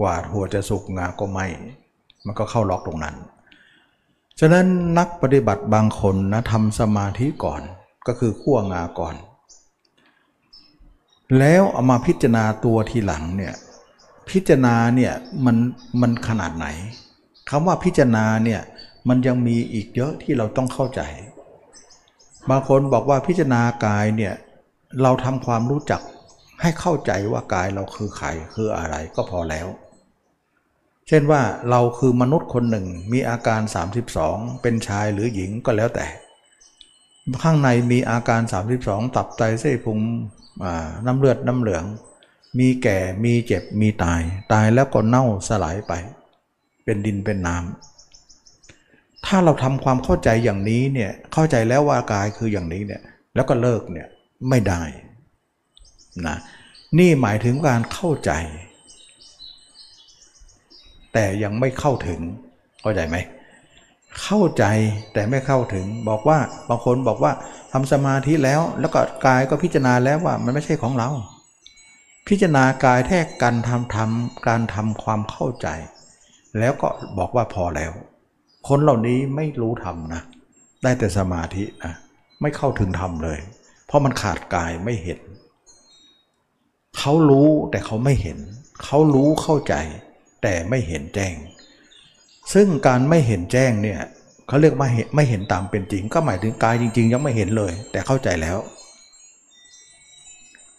[0.00, 1.46] กว่าถั่วจะสุกงาก็ไม่
[2.26, 3.16] มันก็เข้าล็อกตรงนั้น
[4.40, 4.66] ฉะนั้น
[4.98, 7.62] นักปฏิบัติบางคนนะทำสมาธิก่อน
[8.06, 9.14] ก็คือคั่วงาก่อน
[11.38, 13.54] แล้วเอามาพิจารณาตัวทีหลังเนี่ย
[14.30, 15.12] พิจารณาเนี่ย
[15.44, 15.56] มัน
[16.00, 16.66] มันขนาดไหน
[17.50, 18.60] คำว่าพิจารณาเนี่ย
[19.08, 21.00] มันยังมีอีกเยอะที่เราต้องเข้าใจ
[22.50, 24.34] บางคนบอกว่าพิจารณากายเนี่ย
[25.02, 26.00] เราทำความรู้จัก
[26.60, 29.68] ให้เข้าใจว่ากายเราคือใครคืออะไรก็พอแล้ว
[31.08, 33.60] เช่นว่าเราคือมนุษย์คนหนึ่งมีอาการ
[34.10, 36.06] 32 เป็นชายหรือหญิงก็แล้วแต่
[37.42, 38.40] ข้างในมีอาการ
[38.78, 39.98] 32 ตับไตเส้นพุง
[41.06, 41.84] น้ำเลือดน้ำเหลือง
[42.58, 44.20] มีแก่มีเจ็บมีตาย
[44.52, 45.92] ตายแล้วก็เน่าสลายไป
[46.84, 53.02] เป็นดินเป็นน้ำถ้าเราทำความเข้าใจอย่างนี้เนี่ยเข้าใจแล้วว่ากายคืออย่างนี้เนี่ย
[53.34, 54.08] แล้วก็เลิกเนี่ย
[54.48, 54.82] ไม่ได้
[56.26, 56.36] นะ
[56.98, 58.32] นี่หมายถึงการเข้าใจ
[61.12, 62.20] แต่ยังไม่เข้าถึง
[62.82, 63.16] เข้าใจไหม
[64.22, 64.64] เข้าใจ
[65.12, 67.32] แต่ไม่เข้าถึงบอกว่าบางคนบอกว่า
[67.72, 71.08] ทำสมาธิแล้ว แล้วก็กายก็พิจารณาแล้วว่ามันไม่ใช่ของเรา
[72.28, 75.68] พิจารณากายแท้การทำทำการทำความเข้าใจ
[76.58, 77.92] แล้วก็บอกว่าพอแล้ว
[78.68, 80.22] คนเหล่านี้ไม่รู้ธรรมนะ
[80.82, 81.94] ได้แต่สมาธินะ
[82.40, 83.38] ไม่เข้าถึงธรรมเลย
[83.92, 85.20] เพราะมันขาดกายไม่เห็น
[86.98, 88.38] เขารู้แต่เขาไม่เห็น
[88.84, 89.74] เขารู้เข้าใจ
[90.42, 91.34] แต่ไม่เห็นแจ้ง
[92.54, 94.00] ซึ่งการไม่เห็นแจ้งเนี่ย
[94.48, 98.58] เขาเรียกว่าไม่เห็นตามเป็นจริง ก็หมายถึงกายจริง ๆ ยังไม่เห็นเลย แต่เข้าใจแล้ว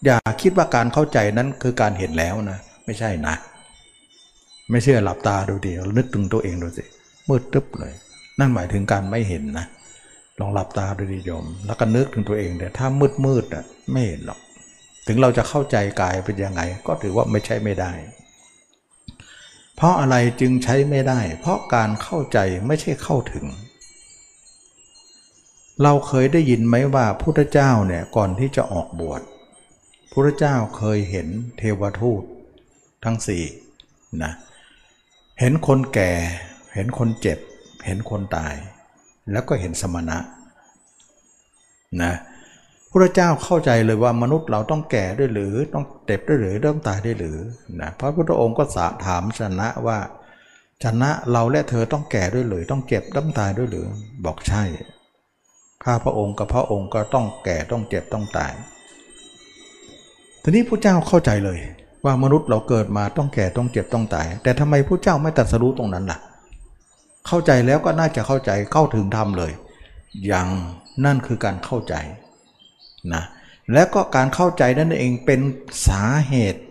[0.06, 3.36] อย่าคิดว่าการเข้าใจนั้นคือการเห็นแล้วนะ ไม่ใช่นะ
[4.70, 6.84] ไม่เชื่อหลับตาดูดีนึกถึงตัวเองดูสิ
[7.28, 7.94] มืดตึ๊บเลย
[8.40, 9.66] นั่นหมายถึงการไม่เห็นนะ
[10.40, 14.40] ลองหลับตาดูดีโยม แล้วก็นึกถึงตัวเองแต่ถ้ามืดมืดอะไม่เห็นหรอก
[15.08, 17.94] ถึงเราจะเข้าใจกายเป็นยังไง ก็ถือว่าไม่ใช่ไม่ได้
[19.76, 23.46] เพราะอะไรจึงใช้ไม่ได้ เพราะการเข้าใจไม่ใช่เข้าถึง
[25.84, 29.22] เราเคยได้ยินไหมว่าพุทธเจ้าเนี่ยก่อนที่จะออกบวช
[30.12, 32.24] พุทธเจ้าเคยเห็นเทวทูต
[33.04, 33.44] ทั้งสี่
[34.24, 34.34] นะ
[35.40, 36.12] เห็นคนแก่
[36.74, 37.40] เห็นคนเจ็บ
[37.86, 38.54] เห็นคนตาย
[39.32, 40.18] แล้วก็เห็นสมณะ
[42.02, 42.14] นะ
[42.92, 47.38] พระเจ้าเข้าใจเลยว่ามนุษย์เราต้องแก่ด้วยหรือต้องเจ็บด้วยหรือต้องตายด้วยหรือ
[47.80, 50.00] นะพระพุทธองค์ก็สาถามชนะว่า
[50.84, 53.88] ชนะเราและเธอต้องแก่ด้วยหรือต้องเจ็บต้องตายด้วยหรือ
[54.26, 54.64] บอกใช่
[55.84, 58.54] ข้าพระองค์กับพระองค์ก็ต้องแก่ต้องเจ็บต้องตาย
[60.44, 61.60] ทีนี้พระเจ้าเข้าใจเลย
[62.06, 66.20] ว่ามนุษย์เราเกิดมาต้องแก่ต้องเจ็บต้องตาย แต่ทำไมพระเจ้าไม่ตรัสรู้ตรงนั้นล่ะ
[67.28, 69.52] เข้าใจแล้วก็น่าจะเข้าใจเข้าถึงธรรมเลย
[70.32, 70.48] ยัง
[71.06, 71.96] นั่นคือการเข้าใจ
[73.14, 73.24] นะ
[73.74, 75.40] และก็การเข้าใจนั่นเองเป็น
[75.88, 76.62] สาเหตุ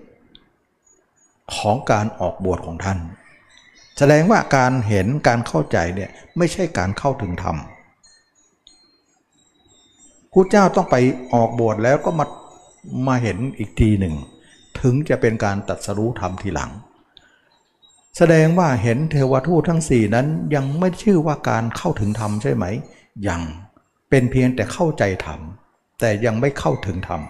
[1.57, 2.99] ของการออกบวชของท่าน
[3.99, 7.57] แสดงว่าการเห็นการเข้าใจเนี่ยไม่ใช่การเข้าถึงธรรม
[10.33, 10.97] พระเจ้าต้องไป
[11.33, 12.27] ออกบวชแล้วก็มา
[13.07, 14.15] มาเห็นอีกทีหนึ่ง
[14.81, 16.71] ถึงจะเป็นการตัดสรู้ธรรมทีหลัง
[18.19, 22.65] แสดงว่าเห็นเทวทูตทั้งสี่นั้นยังไม่ชื่อว่าการเข้าถึงธรรมใช่ไหม
[23.29, 23.41] ยัง
[24.11, 25.41] เป็นเพียงแต่เข้าใจธรรม
[26.01, 27.21] แต่ยังไม่เข้าถึงธรรม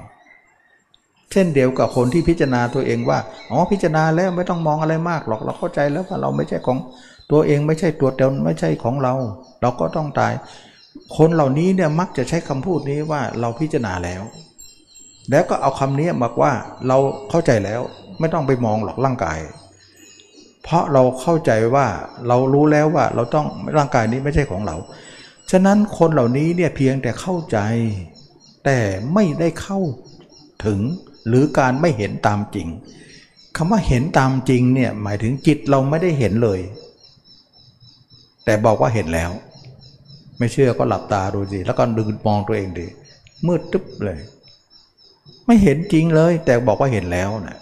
[1.33, 3.18] เช่นเดียวกับคนที่พิจารณาตัวเองว่า
[3.51, 6.79] อ๋อพิจารณาแล้วไม่ต้องมองอะไรมากหรอก เราเข้าใจแล้วว่าเราไม่ใช่ของ
[7.31, 9.14] ตัวเองไม่ใช่ตัวตนไม่ใช่ของเรา
[9.62, 10.33] เราก็ต้องตาย
[11.16, 14.23] คนเหล่านี้เนี่ยมักจะใช้คำพูดนี้ว่าเราพิจารณาแล้ว
[15.31, 16.53] แล้วก็เอาคำนี้มาว่า
[16.88, 16.99] เรา
[17.31, 17.81] เข้าใจแล้ว
[18.21, 19.38] ไม่ต้องไปมองหรอกร่างกาย
[20.62, 21.87] เพราะเราเข้าใจว่า
[22.29, 23.46] เรารู้แล้วว่าเราต้อง
[23.77, 24.77] ร่างกายนี้ไม่ใช่ของเรา
[25.51, 27.59] ฉะนั้นคนเหล่านี้เนี่ยเพียงแต่เข้าใจ
[28.64, 28.79] แต่
[29.14, 29.81] ไม่ได้เข้า
[30.66, 30.81] ถึง
[31.29, 32.68] หรือการไม่เห็นตามจริง
[33.57, 36.61] คำว่าเห็นตามจริงเนี่ยหมายถึงจิตเราไม่ได้เห็นเลย
[38.44, 39.31] แต่บอกว่าเห็นแล้ว
[40.38, 42.87] ไม่เชื่อก็หลับตาดูสิแล้วก็ดึงมองตัวเองดิ
[43.46, 44.18] มืดตึ๊บเลย
[45.46, 47.59] ไม่เห็นจริงเลย แต่บอกว่าเห็นแล้วนะ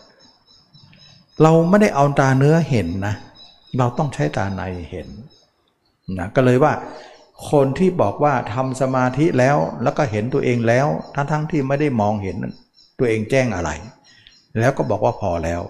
[1.43, 3.15] เราไม่ได้เอาตาเนื้อเห็นนะ
[3.79, 5.09] เราต้องใช้ตาในเห็น
[6.19, 6.73] นะก็เลยว่า
[7.51, 12.37] คนที่บอกว่าทำสมาธิแล้วแล้วก็เห็นตัวเองแล้ว ทั้งทั้งที่ไม่ได้มองเห็น
[12.99, 13.71] ตัวเองแจ้งอะไร
[14.59, 15.63] แล้วก็บอกว่าพอแล้ว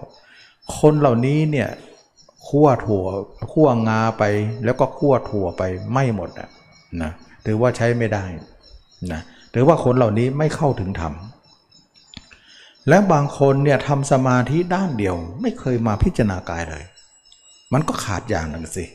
[0.79, 1.69] คนเหล่านี้เนี่ย
[2.47, 3.05] คั่วถั่ว
[3.51, 4.23] คั่วงาไป
[4.65, 6.49] แล้วก็คั่วถั่วไปไม่หมดนะ
[7.01, 7.11] นะ
[7.45, 8.25] ถือว่าใช้ไม่ได้
[9.11, 9.21] นะ
[9.53, 11.13] ถือว่าคนเหล่านี้ไม่เข้าถึงธรรม
[12.89, 16.83] และบางคนเนี่ยทำสมาธิด้านเดียว ไม่เคยมาพิจารณากายเลย
[17.73, 18.85] มันก็ขาดอย่างหนึ่งสิ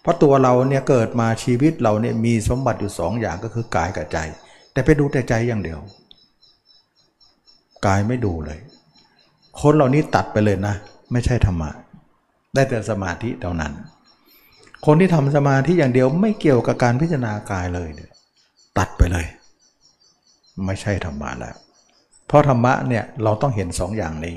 [0.00, 4.18] เพราะตัวเราเนี่ยเกิดมาชีวิตเราเนี่ยมีสมบัติอยู่สองอย่างก็คือกายกับใจ
[4.72, 5.80] แต่ไปดูแต่ใจอย่างเดียว
[7.86, 8.58] กายไม่ดูเลย
[9.60, 10.74] คนเหล่านี้ตัดไปเลยนะ
[11.12, 11.70] ไม่ใช่ธรรมะ
[12.54, 13.72] ได้แต่สมาธิเท่านั้น
[14.86, 18.10] คนที่ทำสมาธิอย่างเดียวไม่เกี่ยวกับการพิจารณากายเลยเนี่ย
[18.78, 19.26] ตัดไปเลย
[20.66, 21.56] ไม่ใช่ธรรมะแล้ว
[22.28, 24.36] เพราะธรรมะเนี่ยเราต้องเห็นสองอย่างนี้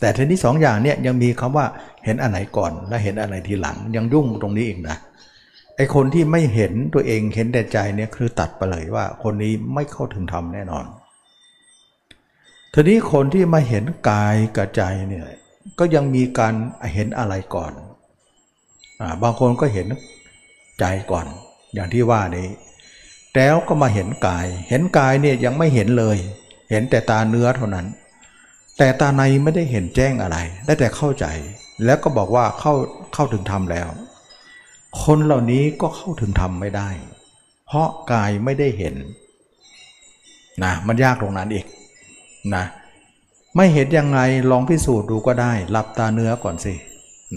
[0.00, 1.66] แต่ทีนี้สองอย่างเนี่ยยังมีคำว่า
[2.04, 4.96] เห็นอันไหนก่อนและเห็นอันไหนทีหลังยังยุ่งตรงนี้อีกนะ
[5.76, 10.84] ไอคนที่ไม่เห็นตัวเองเห็นแต่ใจเนี่ยคือตัดไปเลยว่าคนนี้ไม่เข้าถึงธรรมแน่นอน
[12.74, 15.26] ทีนี้คนที่มาเห็นกายกับใจเนี่ย
[15.78, 16.54] ก็ยังมีการ
[16.94, 17.72] เห็นอะไรก่อน
[19.00, 19.86] อบางคนก็เห็น
[20.78, 21.26] ใจก่อน
[21.74, 22.48] อย่างที่ว่านี้
[23.34, 26.18] แล้วก็มาเห็นกาย เห็นกายเนี่ยยังไม่เห็นเลย
[26.70, 27.86] เห็นแต่ตาเนื้อเท่านั้น
[28.78, 31.26] แต่ตาในไม่ได้เห็นแจ้งอะไร ได้แต่เข้าใจ
[31.84, 32.74] แล้วก็บอกว่าเข้า
[33.14, 33.88] เข้าถึงธรรมแล้ว
[35.02, 36.88] คนเหล่านี้ก็เข้าถึงธรรมไม่ได้
[37.66, 38.94] เพราะกายไม่ได้เห็น
[40.64, 41.66] นะมันยากตรงนั้นอีก
[42.54, 42.64] นะ
[43.56, 46.74] ไม่เห็นยังไงลองพิสูจน์ดูก็ได้หลับตาเนื้อก่อนสิ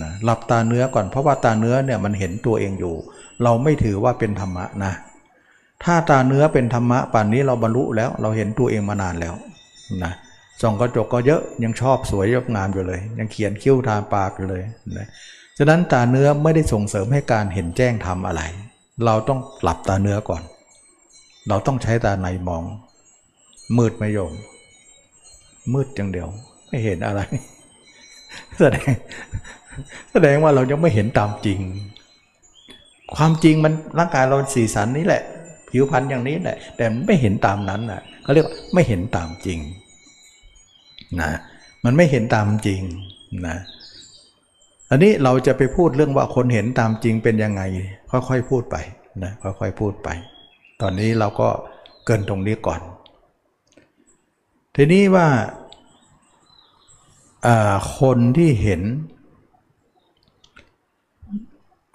[0.02, 2.96] นะหลับตาเนื้อก่อนเพราะว่าตาเนื้อเนี่ยมันเห็นตัวเองอยู่
[3.44, 4.94] เราไม่ถือว่าเป็นธรรมะนะ
[5.84, 9.34] ถ้าตาเนื้อเป็นธรรมะป่านนี้เราบรรลุแล้ว เราเห็นตัวเองมานานแล้ว
[10.04, 10.13] นะ
[10.62, 14.63] ส่องกระจกก็เยอะยังชอบสวยยกงามอยู่เลย ยังเขียนคิ้วทาปากอยู่เลย
[14.98, 15.08] นะ
[15.58, 18.41] ฉะนั้นตาเนื้อไม่ได้ส่งเสริมให้การเห็นแจ้งทำอะไร
[19.06, 20.41] เราต้องหลับตาเนื้อก่อน
[21.48, 22.63] เราต้องใช้ตาในมอง
[23.78, 24.34] มืดไม่ยม
[25.74, 26.28] มืดจังเดียว
[26.67, 27.22] ไม่เห็นอะไร
[28.60, 28.91] แสดง
[30.12, 31.60] แสดงว่าเรายังไม่เห็นตามจริง
[33.15, 35.24] ความจริงมันร่างกายเราสีสันนี้แหละ
[35.71, 39.60] ผิวพรรณอย่างนี้แหละ แต่ไม่เห็นตามนั้นน่ะเขาเรียกว่าไม่เห็นตามจริง
[41.21, 41.31] นะ
[41.86, 42.81] มันไม่เห็นตามจริง
[43.47, 43.57] นะ
[44.89, 47.62] อันนี้เราจะไปพูดเรื่องว่าคนเห็นตามจริงเป็นยังไง
[48.12, 48.75] ค่อยๆพูดไป
[49.23, 50.10] นะค่อยๆพูดไป
[50.81, 51.49] ตอนนี้เราก็
[52.05, 52.81] เกินตรงนี้ก่อน
[54.75, 55.27] ทีนี้ว่า
[57.99, 58.81] คนที่เห็น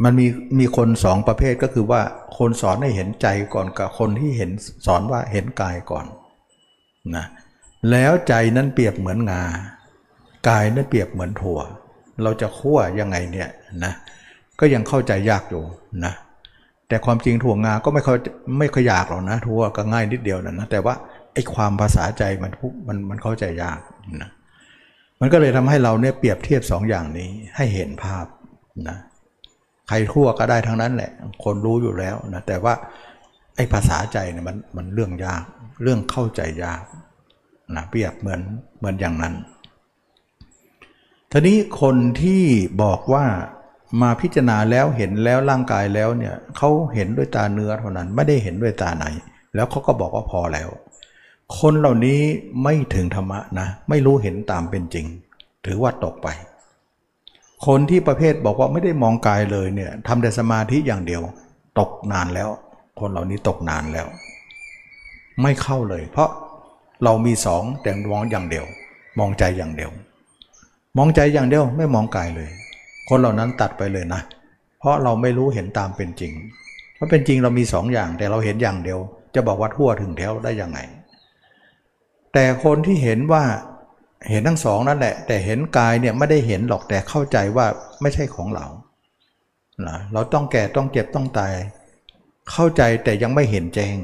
[0.04, 0.26] มันมี
[0.59, 2.00] มีคนสองประเภทก็คือว่า
[2.38, 4.50] คนสอนให้เห็นใจก่อนกับคนที่เห็น
[4.87, 6.06] สอนว่าเห็นกายก่อน
[7.16, 7.24] นะ
[7.90, 9.42] แล้วใจนั้นเปรียบเหมือนงา
[10.48, 11.61] กายนั้นเปรียบเหมือนถั่ว
[12.22, 13.48] เราจะคั่วยังไงเนี่ย
[13.85, 13.92] นะ
[14.61, 15.64] ก็ยังเข้าใจยากอยู่
[16.04, 16.12] นะ
[16.88, 18.18] แต่ความจริงถั่วงาก็ไม่ค่อย
[18.59, 20.94] ไม่ค่อยยากหรอกนะถั่วก็ง่ายนิดเดียวนะนะแต่ว่า
[21.35, 22.52] ไอ้ความภาษาใจมัน
[22.88, 23.80] มันมันเข้าใจยาก
[24.22, 24.30] นะ
[25.20, 28.26] มันก็เลยทำให้เราเนี่ยเปรียบเทียบสองอย่างนี้ให้เห็นภาพ
[28.88, 28.98] นะ
[29.88, 31.11] ใครทั่วก็ได้ทั้งนั้นแหละ
[31.44, 32.75] คนรู้อยู่แล้วนะแต่ว่า
[33.57, 35.42] ไอ้ภาษาใจเนี่ยมันมันเรื่องยาก
[35.83, 36.83] เรื่องเข้าใจยาก
[37.77, 38.40] นะเปรียบเหมือน
[38.79, 39.35] เหมือนอย่างนั้น
[41.33, 42.42] ทีนี้คนที่
[42.83, 43.25] บอกว่า
[44.03, 49.07] มาพิจารณาแล้วเห็นแล้วร่างกายแล้วเนี่ยเขาเห็นด้วยตาเนื้อเท่านั้นไม่ได้เห็นด้วยตาไหน
[49.55, 50.68] แล้วเขาก็บอกว่าพอแล้ว
[51.59, 52.20] คนเหล่านี้
[52.62, 55.07] ไม่ถึงธรรมะนะ ไม่รู้เห็นตามเป็นจริง
[55.66, 56.29] ถือว่าตกไป
[57.66, 61.22] คนที่ประเภทบอกว่าไม่ได้มองกายเลยเนี่ยทำแต่สมาธิอย่างเดียว
[61.79, 62.48] ตกนานแล้ว
[63.00, 64.07] คนเหล่านี้ตกนานแล้ว
[65.42, 66.31] ไม่เข้าเลย เพราะ
[67.05, 68.64] เรามีสองแต่มองอย่างเดียว
[69.18, 69.90] มองใจอย่างเดียว
[70.96, 72.50] มองใจอย่างเดียวไม่มองกายเลย
[73.09, 74.20] คนเหล่านั้นตัดไปเลยนะ
[74.81, 76.33] เพราะเราไม่รู้เห็นตามเป็นจริง
[76.94, 78.98] เพราะเป็นจริงเรามีสองอย่างแต่เราเห็นอย่างเดียว
[79.35, 80.79] จะบอกว่าทั่วถึงแถวได้ยังไง
[82.33, 83.44] แต่คนที่เห็นว่า
[84.31, 87.66] เห็นทั้งสองนั่นแหละ แต่เห็นกายเนี่ยไม่ได้เห็นหรอกแต่เข้าใจว่า
[88.02, 88.66] ไม่ใช่ของเรา
[89.87, 91.55] นะเราต้องแก่ต้องเจ็บต้องตาย
[92.52, 93.96] เข้าใจแต่ยังไม่เห็นแจ้ง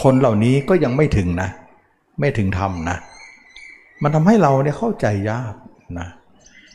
[0.00, 1.50] คนเหล่านี้ก็ยังไม่ถึงนะ
[2.20, 2.96] ไม่ถึงธรรมนะ
[4.02, 5.54] มันทำให้เราเนี่ยเข้าใจยาก
[5.98, 6.08] นะ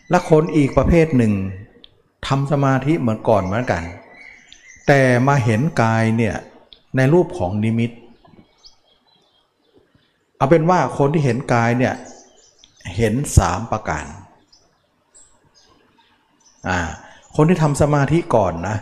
[0.09, 1.33] และคนอีกประเภทหนึ่ง
[2.27, 3.83] ทำสมาธิเหมือนก่อนเหมือนกัน
[4.87, 6.35] แต่มาเห็นกายเนี่ย
[6.95, 7.91] ในรูปของนิมิต
[10.39, 11.95] เอาเป็นว่าคนที่เห็นกายเนี่ย
[12.97, 14.05] เห็นสามประการ
[16.69, 16.79] อ่า
[17.35, 18.77] คนที่ทำสมาธิก่อนนะ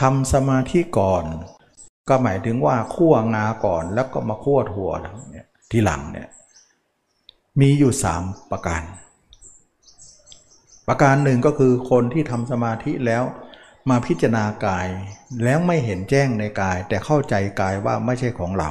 [0.00, 1.24] ทำสมาธิก่อน
[2.08, 4.90] ก็หมายถึงว่าคั่วงาก่อนแล้วก็มาคั่วถั่ว
[5.30, 6.28] เนี่ยทีหลังเนี่ย
[7.60, 8.82] มีอยู่สามประการ
[10.88, 13.22] ประการหนึ่งก็คือคนที่ทำสมาธิแล้ว
[13.90, 14.88] มาพิจารณากาย
[15.44, 18.70] แล้วไม่เห็นแจ้งในกาย แต่เข้าใจกายว่าไม่ใช่ของเรา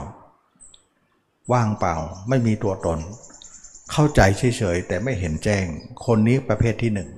[1.51, 1.95] ว่างเปล่า
[2.29, 2.99] ไม่มีตัวตน
[3.91, 5.65] เข้าใจเฉยๆแต่ไม่เห็นแจ้ง
[6.05, 7.09] คนนี้ประเภทที่หนึ่ง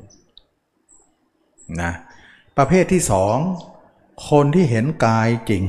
[1.82, 1.92] นะ
[2.58, 3.36] ประเภทที่สอง
[4.30, 5.64] คนที่เห็นกายจริง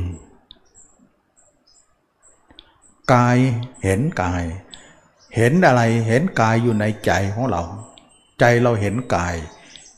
[3.15, 3.37] กาย
[3.85, 4.45] เห็นกาย
[5.37, 7.63] เห็นอะไรเห็นกายอยู่ในใจของเรา
[8.41, 9.35] ใจเราเห็นกาย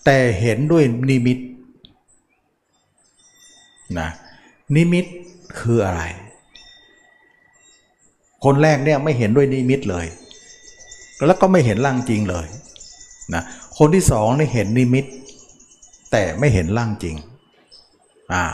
[0.05, 1.39] แต่เห็นด้วยนิมิต
[3.99, 4.09] นะ
[4.75, 5.07] นิมิต
[5.59, 6.03] คืออะไร
[8.45, 10.07] คนแรกเนี่ยไม่เห็นด้วยนิมิตเลย
[11.27, 12.47] แล้วก็ไม่เห็นร่างจริงเลย
[13.35, 13.43] นะ
[13.79, 15.05] คนที่สองนี่เห็นนิมิต
[16.13, 17.17] แต่ไม่เห็นร่างจริง
[18.33, 18.45] อ่า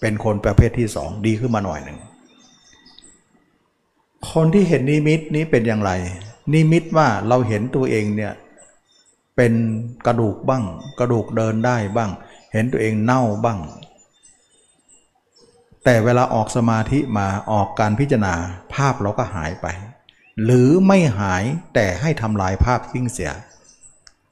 [0.00, 1.98] เป็นคนประเภทที่สองดีขึ้นมาหน่อยหนึ่ง
[4.30, 5.90] คนที่เห็นนิมิตนี้เป็นอย่างไร
[6.52, 8.32] นิมิตว่าเราเห็นตัวเองเนี่ย
[9.36, 9.52] เป็น
[10.06, 10.64] กระดูกบ้าง
[10.98, 12.10] กระดูกเดินได้บ้าง
[12.52, 13.58] เห็นตัวเองเน่าบ้าง
[15.84, 18.34] แต่เวลาออกสมาธิมาออกการพิจารณา
[18.74, 19.66] ภาพเราก็หายไป
[20.44, 21.44] หรือไม่หาย
[21.74, 23.32] แต่ให้ทำลายภาพทิ้งเสีย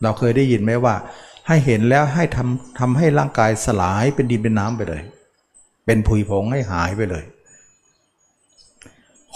[0.03, 0.95] เราเคยได้ยินไหมว่า
[1.47, 5.03] ให้เห็นแล้วให้ทำทำให้ร่างกายสลายเป็นดินเป็นน้ำไปเลย
[5.87, 7.25] เป็นผุยผงให้หายไปเลย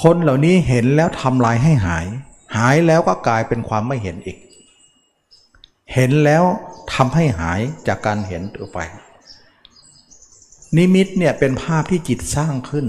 [0.03, 2.07] คนเหล่านี้เห็นแล้วทำลายให้หาย
[2.57, 4.39] หายแล้วก็กลายเป็นความไม่เห็นอีก
[5.95, 6.45] เห็นแล้ว
[6.95, 8.79] ทำให้หายจากการเห็นตัวไป
[10.77, 12.87] นิมิตเนี่ยเป็นภาพที่จิตสร้างขึ้น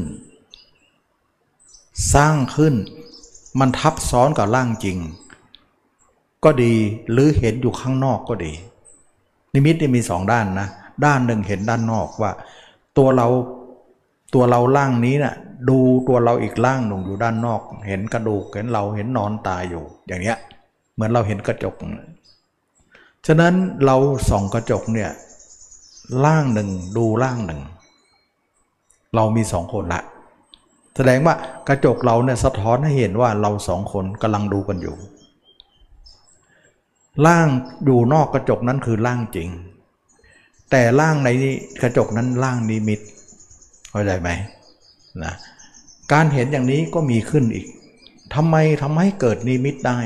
[2.13, 2.73] สร้างขึ้น
[3.59, 4.97] มันทับซ้อนกับร่างจริง
[6.43, 6.73] ก็ดี
[7.11, 8.53] หรือเห็นอยู่ข้างนอกก็ดี
[9.53, 10.67] นิมิตนี่มีสองด้านนะ
[11.05, 12.31] ด้านหนึ่งเห็นด้านนอกว่า
[12.97, 13.27] ตัวเรา
[14.33, 15.35] ตัวเราล่างนี้นะ่ะ
[15.69, 20.37] ดูตัวเราอีกล่างหนึ่งอยู่ด้านนอก เห็นกระดูกเห็นเราเห็นนอนตายอยู่ อย่างเนี้ย
[20.93, 21.75] เหมือนเราเห็นกระจก
[23.27, 23.53] ฉะนั้น
[23.85, 23.95] เรา
[24.29, 25.09] ส่องกระจกเนี่ย
[26.25, 27.61] ล่างหนึ่งดูล่างหนึ่ง
[29.15, 30.01] เรามีสองคนละ
[30.95, 31.35] แสดงว่า
[31.67, 34.95] กระจกเราเนี่ยสะท้อนให้เห็นว่าเราสองคนกำลังดูกันอยู่
[37.25, 37.47] ล่าง
[37.85, 39.49] อยู่นอกกระจกนั้นคือล่างจริง
[40.71, 41.29] แต่ล่างใน
[41.81, 42.99] กระจกนั้นล่างนิมิต
[43.89, 44.29] เข้าใจไหม
[45.23, 45.33] นะ
[46.13, 47.67] การเห็นอย่างนี้ก็มีขึ้นอีก
[48.35, 49.99] ทำไมทำให้เกิดนิมิตได้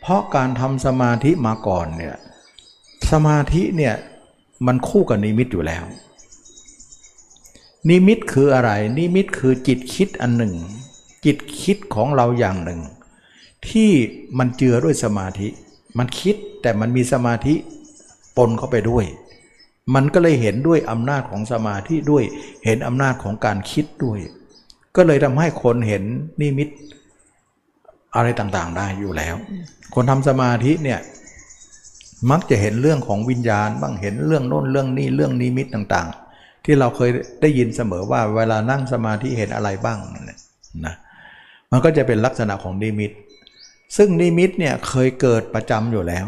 [0.00, 2.16] เพราะการทำสมาธิมาก่อนเนี่ย
[3.12, 3.94] สมาธิเนี่ย
[4.66, 5.84] มันคู่กับนิมิตอยู่แล้ว
[7.88, 10.54] นิมิตคืออะไร นิมิตคือจิตคิดอันหนึ่ง
[11.24, 12.80] จิตคิดของเราอย่างหนึ่ง
[13.68, 13.90] ที่
[14.38, 15.48] มันเจือด้วยสมาธิ
[15.98, 17.54] มันคิดแต่มันมีสมาธิ
[18.36, 19.04] ปนเข้าไปด้วย
[19.94, 22.24] มันก็เลยเห็นด้วยอำนาจของสมาธิด้วย
[22.64, 24.18] เห็นอำนาจของการคิดด้วย
[24.96, 26.02] ก็เลยทำให้คนเห็น
[26.40, 26.68] นิมิต
[28.16, 29.36] อะไรต่างๆได้อยู่แล้ว
[29.94, 31.00] คนทำสมาธิเนี่ย
[32.30, 39.98] มักจะเห็นเรื่องของวิญญาณบ้างเห็นเรื่องโน้นเรื่องนี้เรื่องนิมิตต่างๆ ที่เราเคยได้ยินเสมอว่าเวลานั่งสมาธิเห็นอะไรบ้าง
[40.86, 40.94] นะ
[41.70, 43.10] มันก็จะเป็นลักษณะของนิมิต
[43.96, 46.26] ซึ่งนิมิตเนี่ยเคยเกิดประจำอยู่แล้ว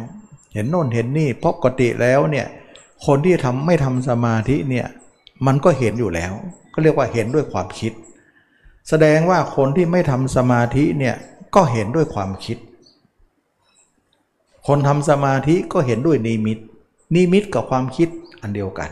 [0.54, 2.46] เห็นโน่นเห็นนี่ปกติแล้วเนี่ย
[3.06, 4.86] คนที่ทำไม่ทำสมาธิเนี่ย
[5.46, 6.32] มันก็เห็นอยู่แล้ว
[6.72, 7.92] ก็เรียกว่าเห็นด้วยความคิด
[8.88, 11.14] แสดงว่าคนที่ไม่ทำสมาธิเนี่ย
[11.54, 12.58] ก็เห็นด้วยความคิด
[14.66, 16.58] คนทำสมาธิก็เห็นด้วยนิมิต
[17.14, 18.08] นิมิตกับความคิด
[18.42, 18.90] อันเดียวกัน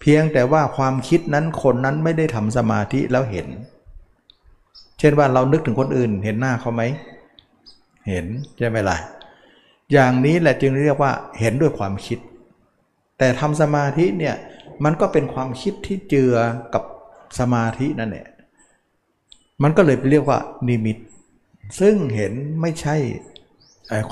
[0.00, 3.48] เพียงแต่ว่าความคิดนั้นคนนั้นไม่ได้ทำสมาธิแล้วเห็น
[4.98, 6.82] เช่นว่าเรานึกถึงคนอื่น เห็นหน้าเขาไหม
[8.08, 8.26] เห็น
[8.58, 8.96] ใช่ไหมล่ะ
[9.92, 12.18] อย่างนี้แหละจึงเรียกว่าเห็นด้วยความคิด
[13.18, 14.34] แต่ทำสมาธิเนี่ย
[14.84, 16.34] มันก็เป็นความคิดที่เจือ
[16.74, 16.82] กับ
[17.38, 18.26] สมาธินั่นแหละ
[19.62, 20.98] มันก็เลยเรียกว่านิมิต
[21.80, 22.96] ซึ่งเห็นไม่ใช่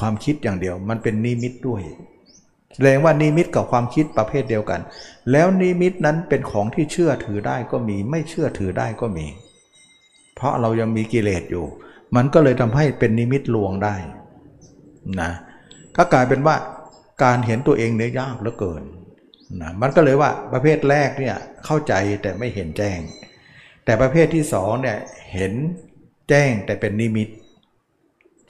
[0.00, 1.82] ความคิดอย่างเดียว มันเป็นนิมิตด้วย
[2.74, 4.80] แสดงว่านิมิตกับความคิดประเภทเดียวกัน
[5.30, 9.26] แล้วนิมิตนั้นเป็นของที่เชื่อถือได้ก็มี ไม่เชื่อถือได้ก็มี
[10.36, 11.66] เพราะเรายังมีกิเลสอยู่
[12.16, 13.96] มันก็เลยทำให้เป็นนิมิตลวงได้
[15.20, 15.30] นะ
[15.96, 16.56] ก็กลายเป็นว่า
[17.22, 18.82] การเห็นตัวเองเนี่ยยากเหลือเกิน
[19.60, 22.98] นะมันก็เลยว่าประเภทแรกเนี่ยเข้าใจแต่ไม่เห็นแจ้ง
[23.84, 24.98] แต่ประเภทที่สองเนี่ย
[25.32, 25.52] เห็น
[26.28, 27.28] แจ้งแต่เป็นนิมิต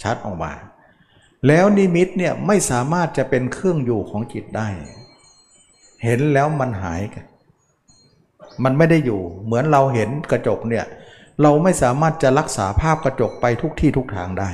[0.02, 0.52] ชัดออกมา
[1.46, 4.68] แล้วนิมิตเนี่ยไม่สามารถจะเป็นเครื่องอยู่ของจิตได้
[6.04, 7.24] เห็นแล้วมันหายกัน
[8.64, 10.84] มันไม่ได้อยู่เหมือนเราเห็นกระจกเนี่ย
[11.42, 14.50] เราไม่สามารถจะรักษาภาพกระจกไปทุกที่ทุกทางได้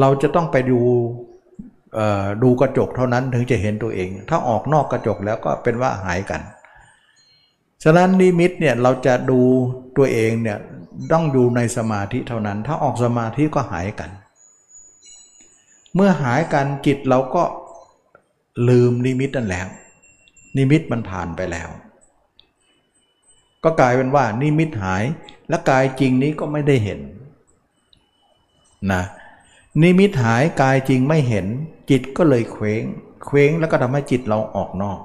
[0.00, 0.80] เราจะต้องไปดู
[2.42, 6.40] ดูกระจกเท่านั้นถึงจะเห็นตัวเอง ถ้าออกนอกกระจกแล้วก็เป็นว่าหายกัน
[7.84, 9.40] ฉะนั้นนิมิตเนี่ยเราจะดู
[9.96, 10.58] ตัวเองเนี่ย
[11.12, 14.10] ต้องอยู่ในสมาธิเท่านั้น ถ้าออกสมาธิก็หายกัน
[15.94, 17.42] เมื่อหายกันจิตเราก็
[18.68, 19.68] ลืมนิมิตนั่นแล้ว
[20.56, 21.68] นิมิตมันผ่านไปแล้ว
[23.64, 25.04] ก็กลายเป็นว่านิมิตหาย
[25.48, 27.00] และกายจริงนี้ก็ไม่ได้เห็น
[28.92, 29.02] นะ
[29.82, 31.46] นิมิตหายกายจริงไม่เห็น
[31.90, 32.82] จิตก็เลยเคว้ง
[33.26, 35.00] เคว้งแล้วก็ทำให้จิตเราออกนอก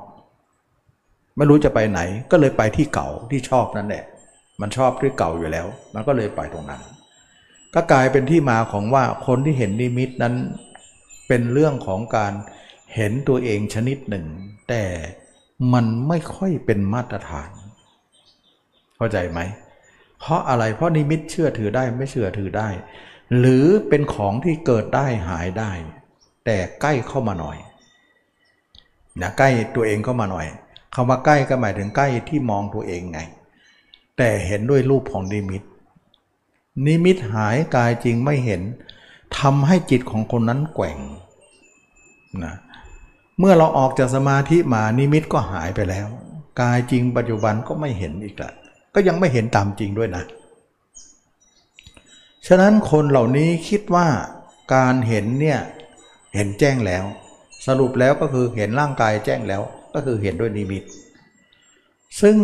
[1.38, 2.00] ไม่รู้จะไปไหน
[2.32, 4.04] ก็เลยไปที่เก่าที่ชอบนั่นแหละ
[4.62, 6.82] มันชอบที่เก่าอยู่แล้ว มันก็เลยไปตรงนั้น
[7.74, 10.36] ก็กลายเป็นที่มาของว่าคนที่เห็นนิมิตนั้น
[11.28, 12.34] เป็นเรื่องของการ
[12.96, 14.26] เห็นตัวเองชนิดหนึ่ง
[14.70, 14.84] แต่
[15.74, 17.50] มันไม่ค่อยเป็นมาตรฐาน
[18.96, 19.40] เข้าใจไหม
[20.20, 22.70] เพราะอะไรเพราะนิมิตเชื่อถือได้ไม่เชื่อถือได้
[23.38, 25.72] หรือเป็นของที่เกิดได้หายได้
[26.46, 27.58] แต่ใกล้เข้ามาหน่อย
[29.22, 30.48] นะใกล้ตัวเองเข้ามาหน่อย
[30.96, 33.20] คำว่าใกล้ก็หมายถึงใกล้ที่มองตัวเองไง
[34.18, 35.64] แต่เห็นด้วยรูปของนิมิต
[36.86, 38.62] นิมิตหายกายจริงไม่เห็น
[39.40, 40.98] ทำให้จิตของคนนั้นแกว่ง
[42.44, 42.56] นะ
[43.40, 46.08] เมื่อเราออกจากสมาธิมานิมิตก็หายไปแล้ว
[46.62, 48.52] กายจริงปัจจุบันก็ไม่เห็นอีกละ
[48.94, 50.24] ก็ยังไม่เห็นตามจริงด้วยนะ
[52.48, 54.08] ฉะนั้นคนเหล่านี้คิดว่า
[54.76, 55.60] การเห็นเนี่ย
[56.36, 57.04] เห็นแจ้งแล้ว
[57.68, 59.62] สรุปแล้วก็คือเห็นร่างกายแจ้งแล้ว
[59.94, 60.84] ก็คือเห็นด้วยนิมิต
[62.22, 62.38] ซึ่ง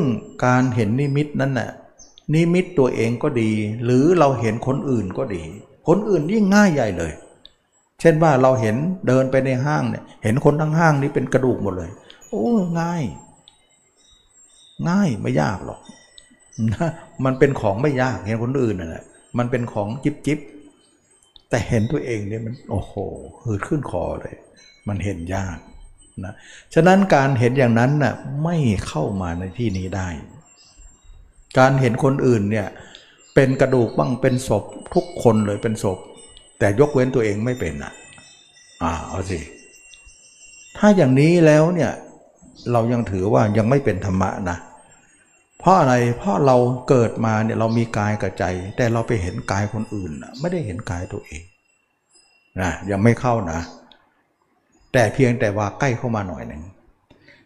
[0.46, 1.70] การเห็นนิมิตนั้นน่ะ
[2.34, 3.52] นิมิตตัวเองก็ดี
[3.84, 5.44] หรือเราเห็นคนอื่นก็ดี
[5.88, 7.12] คนอื่นยิ่งง่ายใหญ่เลย
[8.00, 8.76] เช่นว่าเราเห็น
[9.08, 11.90] เดินไปในห้างเนี่ยเห็นคนทั้งห้างนี้เป็นกระดูกหมดเลย
[12.30, 12.46] โอ้
[12.80, 13.04] ง่าย
[14.90, 15.80] ง่ายไม่ยากหรอก
[16.74, 16.90] นะ
[17.26, 19.04] มันเป็นของไม่ยากเห็นคนอื่นน่ะแหละ
[19.38, 20.40] มันเป็นของจิบจิบ
[21.50, 22.94] แต่เห็นตัวเองเนี่ยมันโอ้โห
[23.44, 24.36] หืดขึ้นคอเลย
[24.88, 25.58] มันเห็นยาก
[26.24, 26.34] นะ
[26.74, 28.14] ฉะนั้นการเห็นอย่างนั้นน่ะ
[28.44, 28.58] ไม่
[28.88, 30.08] เข้ามาในที่นี้ได้
[31.60, 32.68] การเห็นคนอื่นเนี่ย
[33.36, 34.64] เป็นกระดูกบ้างเป็นศพ
[34.94, 35.98] ทุกคนเลยเป็นศพ
[36.60, 37.94] แต่ยกเว้นตัวเองไม่เป็นอะ
[38.84, 39.40] อ่าเอาสิ
[40.78, 41.92] ถ้าอย่างนี้แล้วเนี่ย
[42.72, 44.58] เรายังถือว่ายังไม่เป็นธรรมะนะ
[45.60, 46.58] เพราะอะไรเพราะเรา
[46.90, 48.46] เกิดมาเนี่ยเรามีกายกับใจ
[48.78, 51.42] แต่เราไปเห็นกายคนอื่นไม่ได้เห็นกายตัวเอง
[52.62, 53.60] นะยังไม่เข้านะ
[54.94, 56.64] แต่เพียงแต่ว่าใกล้เข้ามาหน่อยหนึ่ง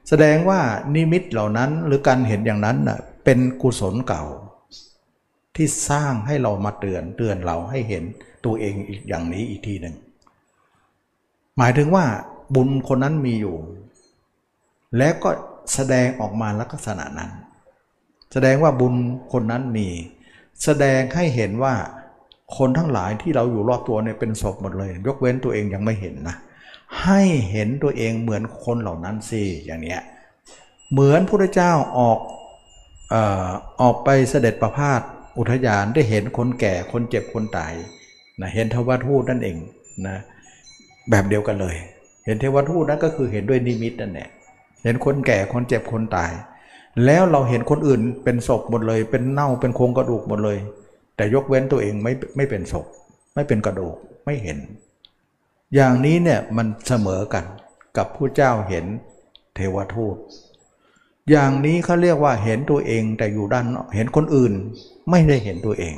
[0.10, 0.60] แสดงว่า
[0.96, 4.24] นิมิตเหล่านั้นหรือการเห็นอย่างนั้นนะเป็นกุศลเก่า
[5.56, 8.04] ที่สร้างให้เรามาเตือนเตือนเราให้เห็น
[8.46, 9.96] ตัวเองอีกอย่างนี้อีกทีหนึ่ง
[11.58, 12.06] หมายถึงว่า
[12.56, 13.56] บุญคนนั้นมีอยู่
[14.98, 15.30] แล้วก็
[15.74, 17.32] แสดงออกมาลักษณะนั้น
[18.34, 18.94] แสดงว่าบุญ
[19.34, 19.88] คนนั้นมี
[20.64, 21.74] แสดงให้เห็นว่า
[22.58, 26.36] คนทั้งหลายที่เราอยู่รอบตัวเนี่ยเป็นศพหมดเลย ยกเว้นตัวเองยังไม่เห็นนะ
[27.04, 30.02] ให้เห็นตัวเองเหมือนคนเหล่านั้นสิอย่างเนี้ย
[30.92, 32.20] เหมือนพระเจ้าออก
[33.10, 33.48] เอ่อ
[33.82, 35.02] ออกไปเสด็จประพาส
[35.38, 37.74] อุทยานได้เห็นคนแก่คนเจ็บคนตาย
[38.42, 39.58] นะเห็นเทวทูตนั่นเอง
[40.08, 40.18] นะ
[41.10, 41.76] แบบเดียวกันเลย
[42.26, 44.30] เห็นเทวทูตนั่นก็คือเห็นด้วยนิมิตนั่นแหละ
[44.84, 46.32] เห็นคนแก่คนเจ็บคนตาย
[47.06, 50.58] แล้วเราเห็นคนอื่นเป็นศพหมดเลย เป็นเน่าเป็นโครงกระดูกหมดเลย
[51.16, 52.86] แต่ยกเว้นตัวเองไม่ไม่เป็นศพ
[53.36, 54.58] ไม่เป็นกระดูกไม่เห็น
[55.76, 57.46] อย่างนี้เนี่ยมันเสมอกัน
[57.98, 58.86] กับผู้เจ้าเห็น
[59.56, 60.16] เทวทูต
[61.32, 63.66] อย่างนี้เขาเรียกว่าเห็นตัวเองแต่อยู่ด้าน
[63.96, 64.54] เห็นคนอื่น
[65.10, 65.96] ไม่ได้เห็นตัวเอง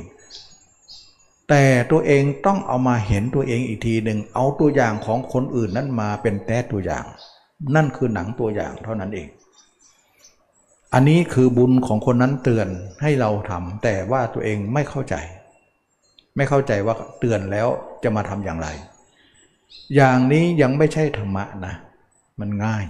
[1.48, 7.04] แต่ตัวเองต้องเอามาเห็นตัวเองอีกทีหนึ่งเอาตัวอย่างของคนอื่นนั้นมาเป็นแต้ตัวอย่าง
[7.74, 9.28] นั่นคือหนังตัวอย่างเท่านั้นเอง
[10.94, 12.68] อันนี้คือบุญของคนนั้นเตือน
[13.02, 15.14] ให้เราทำแต่ว่าตัวเองไม่เข้าใจ
[16.36, 17.68] ไม่เข้าใจว่าเตือนแล้ว
[18.02, 18.68] จะมาทำอย่างไร
[19.96, 21.74] อย่างนี้ยังไม่ใช่ธรรมะนะ
[22.40, 22.84] มันง่าย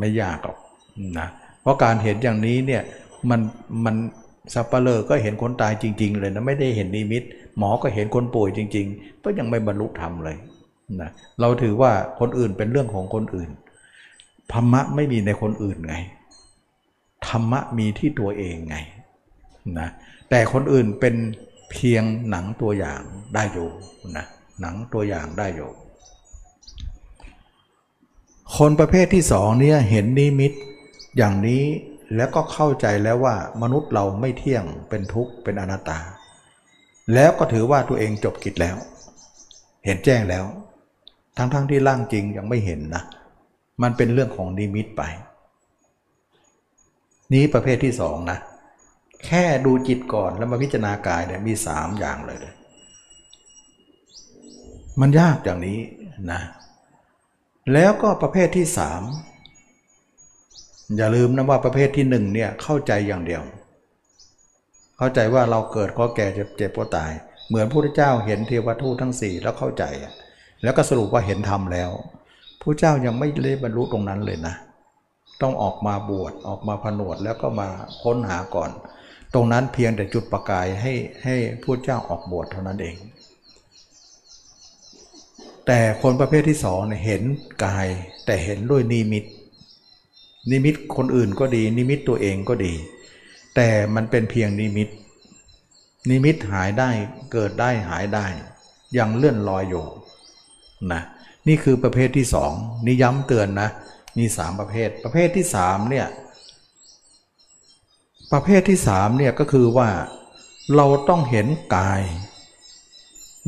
[0.00, 0.58] ไม่ยากหรอก
[1.18, 1.28] นะ
[1.62, 2.82] เพราะการเห็นอย่างนี้เนี่ย
[3.30, 3.40] มัน
[3.84, 3.96] มัน
[4.54, 7.22] สัปเปลอก็เห็นคนตายจริง ๆ เลยนะไม่ได้เห็นนิมิต
[7.58, 10.36] หมอก็เห็นคนป่วยจริง ๆ ก็ยังไม่บรรลุธรรมเลย
[11.00, 13.50] นะเราถือว่าคนอื่นเป็นเรื่องของคนอื่น
[14.52, 15.94] ธรรมะไม่มีในคนอื่นไง
[17.28, 18.76] ธรรมะมีที่ตัวเองไง
[19.78, 19.88] นะ
[20.30, 21.14] แต่คนอื่นเป็น
[21.70, 23.02] เพียงหนังตัวอย่าง
[23.34, 23.68] ได้อยู่
[24.16, 24.24] นะ
[24.60, 25.70] หนังตัวอย่างได้อยู่
[28.56, 30.52] คนประเภทที่สองเนี่ยเห็นนิมิต
[31.16, 31.64] อย่างนี้
[32.16, 35.98] แล้วก็เข้าใจแล้วว่ามนุษย์เราไม่เที่ยงเป็นทุกข์เป็นอนัตตา
[37.14, 38.76] แล้วก็ถือว่าตัวเองจบกิจแล้ว
[39.84, 40.44] เห็นแจ้งแล้ว
[41.36, 43.02] ทั้งๆทที่ร่างจริงยังไม่เห็นนะ
[43.82, 45.02] มันเป็นเรื่องของนิมิตไป
[47.32, 48.38] นี้ประเภทที่สองนะ
[49.26, 52.44] แค่ดูจิตก่อนแล้วมาพิจารณากายเนี่ยมีสามอย่างเลย
[55.00, 55.78] มันยากอย่างนี้
[56.32, 56.40] นะ
[57.72, 59.02] แล้วก็ประเภทที่สาม
[60.96, 63.42] อย่าลืมนะว่าประเภทที่หนึ่งเนี่ยเข้าใจอย่างเดียว
[64.98, 67.10] เข้าใจว่าเราเกิดก็แก่เจ็บเจ็บก็ตาย
[67.48, 69.84] เหมือนพระพุทธเจ้าเห็นเทวทูตทั้งสี่แล้วเข้าใจ
[70.62, 71.90] แล้วก็สรุปว่าเห็นธรรมแล้ว
[72.60, 74.54] พระเจ้ายังไม่ได้บรรลุตรงนั้นเลยนะ
[75.42, 77.68] ต้องออกมาบวชออกมาผนวดแล้วก็มา
[78.02, 78.70] ค้นหาก่อน
[79.34, 80.92] ตรงนั้นเพียงแต่จุดประกายให้
[81.24, 82.96] ให้พระเจ้าออกบวชเท่านั้นเอง
[85.66, 87.22] แต่คนประเภทที่สองเนี่ยเห็น
[87.64, 87.86] กาย
[88.26, 89.24] แต่เห็นด้วยนิมิต
[90.50, 92.74] นิมิตคนอื่นก็ดี นิมิตตัวเองก็ดี
[93.54, 94.88] แต่มันเป็นเพียงนิมิต
[96.10, 96.90] นิมิตหายได้
[97.32, 98.26] เกิดได้หายได้
[98.98, 99.84] ยังเลื่อนลอยอยู่
[100.92, 101.02] นะ
[101.48, 102.52] นี่คือประเภทที่สอง
[102.86, 103.68] นี่ย้ำเตือนนะ
[104.18, 106.06] มีสามประเภท ประเภทที่สามเนี่ย
[108.32, 109.88] ประเภทที่สามเนี่ยก็คือว่า
[110.76, 112.02] เราต้องเห็นกาย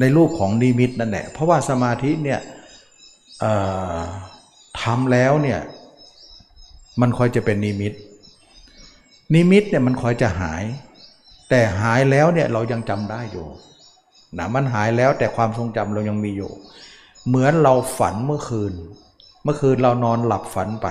[0.01, 2.41] ในรูปของนิมิตนั่นแหละเพราะว่าสมาธิเนี่ย
[4.81, 5.61] ทำแล้วเนี่ย
[7.01, 7.93] มันคอยจะเป็นนิมิต
[9.35, 10.65] นิมิตเนี่ยมันคอยจะหาย
[11.51, 13.47] แต่หายแล้วเนี่ยเรายังจำได้อยู่
[14.39, 16.53] นะมันหายแล้วแต่ความทรงจำเรายังมีอยู่
[17.29, 18.73] เหมือนเราฝันเมื่อคืน
[19.45, 20.89] เมื่อคืนเรานอนหลับฝันไป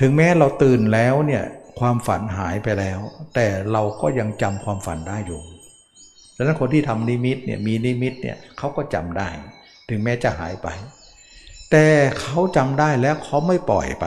[0.00, 1.44] ถึงแม้เราตื่นแล้วเนี่ย
[1.78, 2.98] ความฝันหายไปแล้ว
[3.34, 5.42] แต่เราก็ยังจำความฝันได้อยู่
[6.36, 9.28] ดังนั้นคนที่ทำนิมิตเนี่ยมีนิมิตเนี่ยเขาก็จำได้
[9.88, 10.68] ถึงแม้จะหายไป
[11.70, 11.86] แต่
[12.20, 14.06] เขาจำได้แล้วเขาไม่ปล่อยไป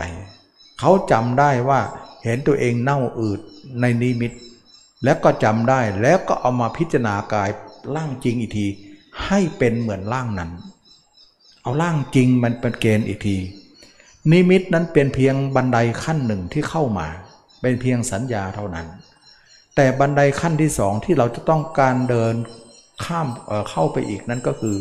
[0.79, 1.79] เขาจำได้ว่า
[2.23, 3.39] เห็นตัวเองเน่าอืด
[3.81, 4.31] ในนิมิต
[5.03, 7.49] แล้วก็จำได้แล้วก็เอามาพิจารณากาย
[7.95, 8.67] ร่างจริงอีกที
[9.25, 10.51] ให้เป็นเหมือนร่างนั้น
[11.61, 13.37] เอาร่างจริงมันเป็นเกณฑ์อีกที
[14.31, 17.07] นิมิตนั้นเป็นเพียงบันไดขั้นหนึ่งที่เข้ามา
[17.61, 18.87] เป็นเพียงสัญญาเท่านั้น
[19.75, 22.35] แต่บันไดขั้นที่สองที่เราจะต้องการเดิน
[23.05, 24.75] ข้ามเเข้าไปอีกนั้นก็คือ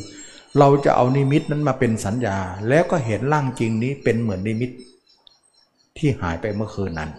[0.59, 2.39] เราจะเอานิมิตนั้นมาเป็นสัญญา
[2.69, 4.71] แล้วก็เห็นร่างจริงนี้เป็นเหมือนนิมิต
[5.99, 7.11] ที่หายไปเมื่อคืนนั้น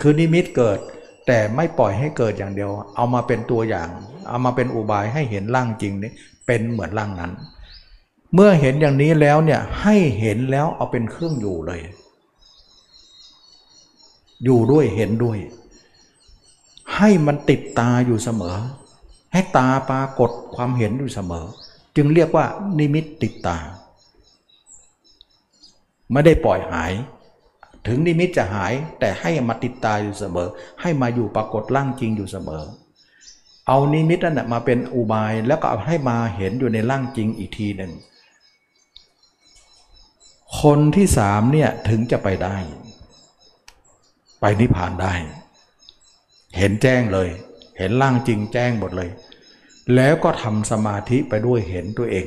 [0.00, 0.78] คือนิมิตเกิด
[1.26, 3.88] แต่ไม่ปล่อยให้เกิดอย่างเดียว เอามาเป็นตัวอย่าง
[4.28, 6.12] เอามาเป็นอุบายให้เห็นร่างจริงนี้
[6.46, 7.32] เป็นเหมือนร่างนั้น
[8.34, 11.80] เมื่อเห็นอย่างนี้แล้วเนี่ยให้เห็นแล้วเอาเป็นเครื่องอยู่เลย
[14.44, 15.38] อยู่ด้วยเห็นด้วย
[16.96, 18.56] ให้มันติดตาอยู่เสมอ
[19.32, 21.44] ให้ตาปรากฏความเห็นอยู่เสมอ
[21.96, 22.44] จึงเรียกว่า
[22.78, 23.58] นิมิตติดตา
[26.12, 26.92] ไม่ได้ปล่อยหาย
[27.88, 30.48] ถึงนิมิตจะหายแต่ให้มาติดตาอยู่เสมอ
[30.80, 32.64] ให้มาอยู่ปรากฏร่างจริงอยู่เสมอ
[33.66, 37.92] เอานิมิตนั่นมาเป็นอุบายแล้วก็เอาให้มาเห็นอยู่ในร่างจริงอีกทีหนึ่ง
[40.60, 42.56] คนที่สามเนี่ยถึงจะไปได้
[44.40, 45.14] ไปนิพพานได้
[46.56, 47.28] เห็นแจ้งเลย
[47.78, 49.10] เห็นร่างจริงแจ้งหมดเลย
[49.94, 52.26] แล้วก็ทำสมาธิไปด้วยเห็นตัวเอง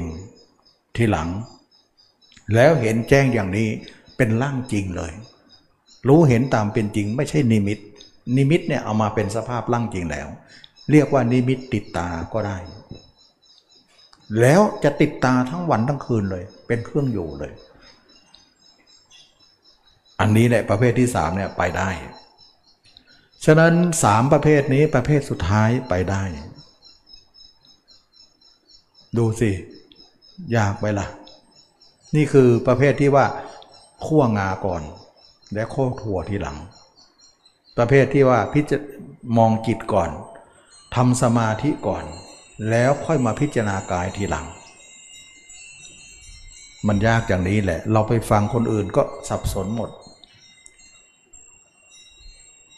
[0.95, 1.29] ที่หลัง
[2.55, 3.69] แล้วเห็นแจ้งอย่างนี้
[4.17, 5.11] เป็นร่างจริงเลย
[6.07, 7.79] รู้เห็นตามเป็นจริงไม่ใช่นิมิต
[8.35, 10.27] นิมิตเนี่ยเอามาเป็นสภาพร่างจริงแล้ว
[10.91, 12.57] เรียกว่านิมิตติดตาก็ได้
[14.39, 17.53] แล้วจะติดตาทั้งวันทั้งคืนเลย เป็นเครื่องอยู่เลย
[20.19, 21.89] อันนี้แหละประเภทที่สามเนี่ยไปได้
[23.45, 23.73] ฉะนั้น
[24.03, 26.23] สามประเภทนี้ประเภทสุดท้ายไปได้
[29.17, 29.51] ดูสิ
[30.57, 31.07] ยากไปละ่ะ
[32.15, 33.25] นี่คือประเภทที่ว่า
[34.05, 34.81] ขั้วงาก่อน
[35.53, 36.57] และโคกถั่วทีหลัง
[37.77, 38.71] ประเภทที่ว่าพิจ
[39.37, 40.09] มองจิตก่อน
[40.95, 42.05] ทำสมาธิก่อน
[42.69, 44.45] แล้วค่อยมาพิจารณากายทีหลัง
[46.87, 49.89] มันยากอย่างนี้แหละ เราไปฟังคนอื่นก็สับสนหมด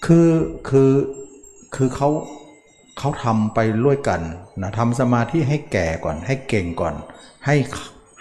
[0.05, 0.30] คือ
[0.69, 0.91] คือ
[1.76, 2.09] คือเขา
[2.97, 4.21] เขาทำไปร่วยกัน
[4.61, 6.95] นะทำสมาธิให้แก่ก่อน ให้เก่งก่อน
[7.45, 7.55] ให้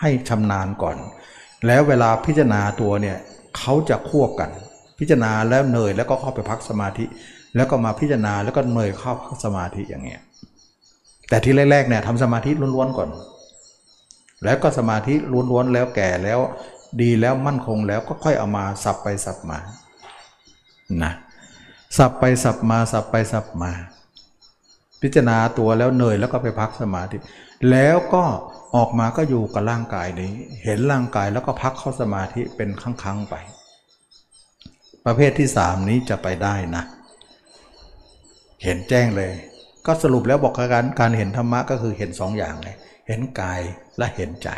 [0.01, 0.97] ให้ชำนาญก่อน
[1.67, 3.19] แล้วเวลาพิจารณาตัวเนี่ย
[3.59, 4.51] เขาจะควบกัน
[4.99, 7.05] พิจารณาแล้วเหนื่อยแล้วก็เข้าไปพักสมาธิ
[7.57, 10.21] แล้วก็มาพิจารณาแล้วก็เหนื่อยเข้าพักสมาธิอย่างเงี้ย
[11.29, 13.11] แต่ที่แรกๆเนี่ยทำสมาธิล้วนๆก่อน
[14.45, 15.15] แล้วก็สมาธิ
[15.51, 16.41] ล้วนๆแล้วแก่แล้ว
[17.01, 19.59] ดีแล้วมั่นคงแล้วก็ค่อยเอามาสับไปสับมา
[21.03, 21.13] นะ
[21.99, 23.73] สับไปสับมาสับไปสับมา
[25.03, 27.17] พิจารณาตัวแล้วเหนื่อยแล้วก็ไปพักสมาธิ
[27.71, 28.25] แล้วก็
[28.77, 30.33] ออกมาก็อยู่กับร่างกายนี้
[30.65, 33.35] เห็นร่างกายแล้วก็พักเข้าสมาธิเป็นครั้งๆไป
[35.07, 36.85] ประเภทที่สามนี้จะไปได้นะ
[38.65, 39.33] เห็นแจ้งเลย
[39.87, 42.77] ก็สรุปแล้วบอกการการเห็นธรรมะก็คือเห็นสองอย่างเลย
[43.09, 43.61] เห็นกาย
[43.99, 44.49] และเห็นใจ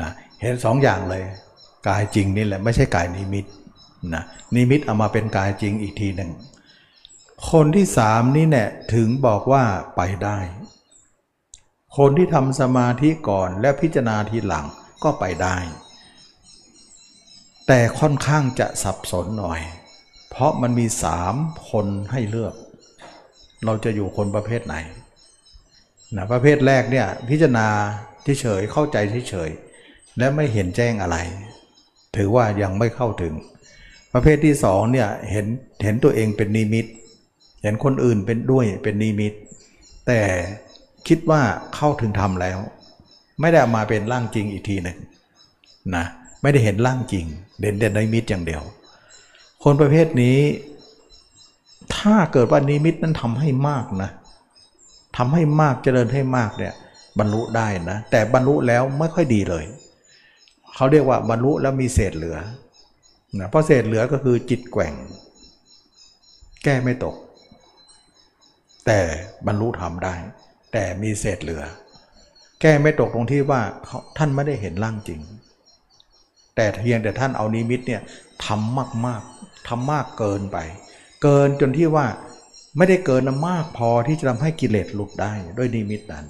[0.00, 0.10] นะ
[0.42, 1.24] เห็นสองอย่างเลย
[1.88, 3.46] กายจริงนี่แหละไม่ใช่กายนิมิต
[4.14, 4.22] นะ
[4.54, 6.30] นิมิตเอามาเป็นกายจริงอีกทีหนึ่ง
[7.50, 9.62] คนที่สามนี่เนี่ยถึงบอกว่า
[9.96, 10.38] ไปได้
[11.98, 14.66] คนที่ทำสมาธิก่อนและพิจารณาทีหลัง
[15.02, 15.56] ก็ไปได้
[17.66, 19.60] แต่ค่อนข้างจะสับสนหน่อย
[20.30, 21.34] เพราะมันมีสาม
[21.70, 22.54] คนให้เลือก
[23.64, 24.74] เราจะอยู่คนประเภทไหน
[26.16, 27.66] นะประเภทแรกเนี่ยพิจารณา
[28.40, 28.96] เฉยเข้าใจ
[29.30, 29.50] เฉย
[30.18, 31.16] และไม่เห็นแจ้งอะไร
[32.16, 33.34] ถือว่ายังไม่เข้าถึง
[34.12, 35.46] ประเภทที่สองเนี่ยเห็น
[35.84, 36.86] เห็นตัวเองเป็นนิมิต
[37.62, 39.32] เห็นคนอื่นเป็นด้วยเป็นนิมิต
[40.06, 40.20] แต่
[41.08, 41.42] คิดว่า
[41.74, 42.58] เข้าถึงธรรมแล้ว
[43.40, 44.98] ไม่ได้มาเป็นร่างจริงอีกทีหนึ่ง
[45.96, 46.04] นะ
[46.42, 47.24] ไม่ได้เห็นร่างจริง
[47.60, 48.62] เด่นเด่นในมิตอย่างเดียว
[49.62, 50.38] คนประเภทนี้
[51.96, 54.10] ถ้าเกิดว่านิมิตนั้นทำให้มากนะ
[55.16, 56.74] ทำให้มากเจริญให้มากเนี่ย
[57.18, 59.64] บรรลุได้นะแต่บรรลุแล้วไม่ค่อยดีเลย
[60.74, 62.36] เขาเรียกว่าบรรลุแล้วมีเศษเหลือ
[63.38, 64.94] นะเพราะเศษเหลือก็คือจิตแกว่ง
[66.64, 67.14] แก้ไม่ตก
[68.86, 68.98] แต่
[69.46, 70.14] บรรลุทำได้
[70.80, 71.62] แต่มีเศษเหลือ
[72.60, 73.60] แก้ไม่ตกตรงที่ว่า
[74.16, 75.20] ท่านไม่ได้เห็นร่างจริง
[76.56, 78.02] แต่เพียงแต่ท่านเอานิมิตเนี่ย
[78.46, 79.22] ทำมากมาก
[79.68, 80.58] ทำมากเกินไป
[81.22, 82.06] เกินจนที่ว่า
[82.76, 86.26] ไม่ได้เกินมากพอที่จะทำให้กิเลสหลุดได้ด้วยนิมิตนั้น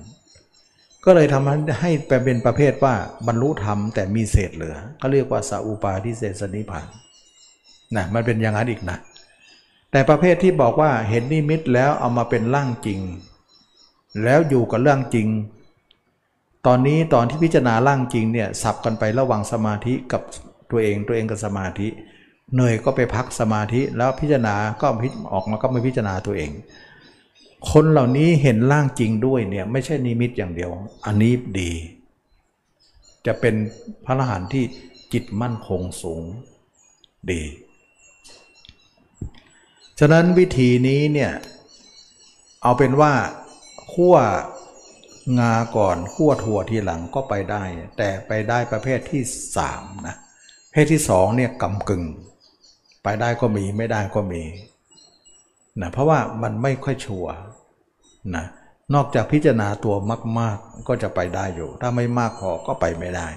[1.05, 1.91] ก็เลยทำให้
[2.25, 2.95] เป็นประเภทว่า
[3.27, 6.87] บรรลุธรรมแต่มีเศษเหลือ ก็เรียกว่าสาอุปาทิเศษนิพาน
[7.97, 8.99] นะมันเป็นอย่างนั้นอีกนะ
[9.93, 13.01] แต่ประเภทที่บอกว่าเห็นนิมิตแล้วเอามาเป็นร่างจริง
[14.25, 15.29] แล้วอยู่กับเรื่องจริง
[16.67, 20.23] ตอนนี้ตอนที่พิจารณาร่างจริงเนี่ยสับกันไประหว่างสมาธิกับ
[20.71, 21.89] ตัวเองตัวเองกับสมาธิ
[22.55, 26.51] เหนื่อยก็ไปพักสมาธิแล้วพิจารณาก็พิออกมาก็ไม่พิจารณาตัวเอง
[27.71, 30.71] คนเหล่านี้เห็นร่างจริงด้วยเนี่ยไม่ใช่นิมิตอย่างเดียว
[31.07, 31.73] อันนี้ดี
[33.27, 33.55] จะเป็น
[34.05, 34.65] พระอรหันต์ที่
[35.13, 36.23] จิตมั่นคงสูง
[37.31, 37.43] ดี
[39.99, 41.33] ฉะนั้นวิธีนี้เนี่ย
[42.63, 43.13] เอาเป็นว่า
[44.01, 44.19] ขั้ว
[45.41, 47.63] งาก่อนขั้วถั่วทีหลังก็ไปได้
[47.97, 49.23] แต่ไปได้ประเภทที่
[49.57, 50.17] สามนะ
[50.73, 52.05] เพศที่สองเนี่ยกำกึ่ง
[53.05, 54.43] ไปได้ก็มีไม่ได้ก็มี
[55.81, 57.35] นะเพราะว่ามันไม่ค่อยชัวร์
[58.37, 58.45] นะ
[58.95, 59.95] นอกจากพิจารณาตัว
[60.41, 63.29] มาก ๆ ก็จะไปได้อยู่ ถ้าไม่มากพอก็ไปไม่ได้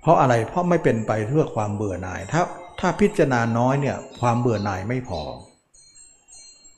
[0.00, 2.42] เพราะอะไรเพราะไม่เป็นไปเพื่อความเบื่อหน่าย ถ้า
[2.80, 5.20] ถ้าพิจารณาน้อยเนี่ยความเบื่อหน่ายไม่พอ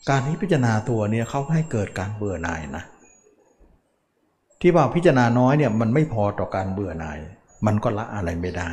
[0.09, 2.85] การที่พิจารณาตัวเนี่ยเขาให้เกิดการเบื่อหน่ายนะ
[4.61, 7.19] ที่ว่าพิจารณาน้อยเนี่ยมันไม่พอต่อการเบื่อหน่าย
[7.67, 8.71] มันก็ละอะไรไม่ได้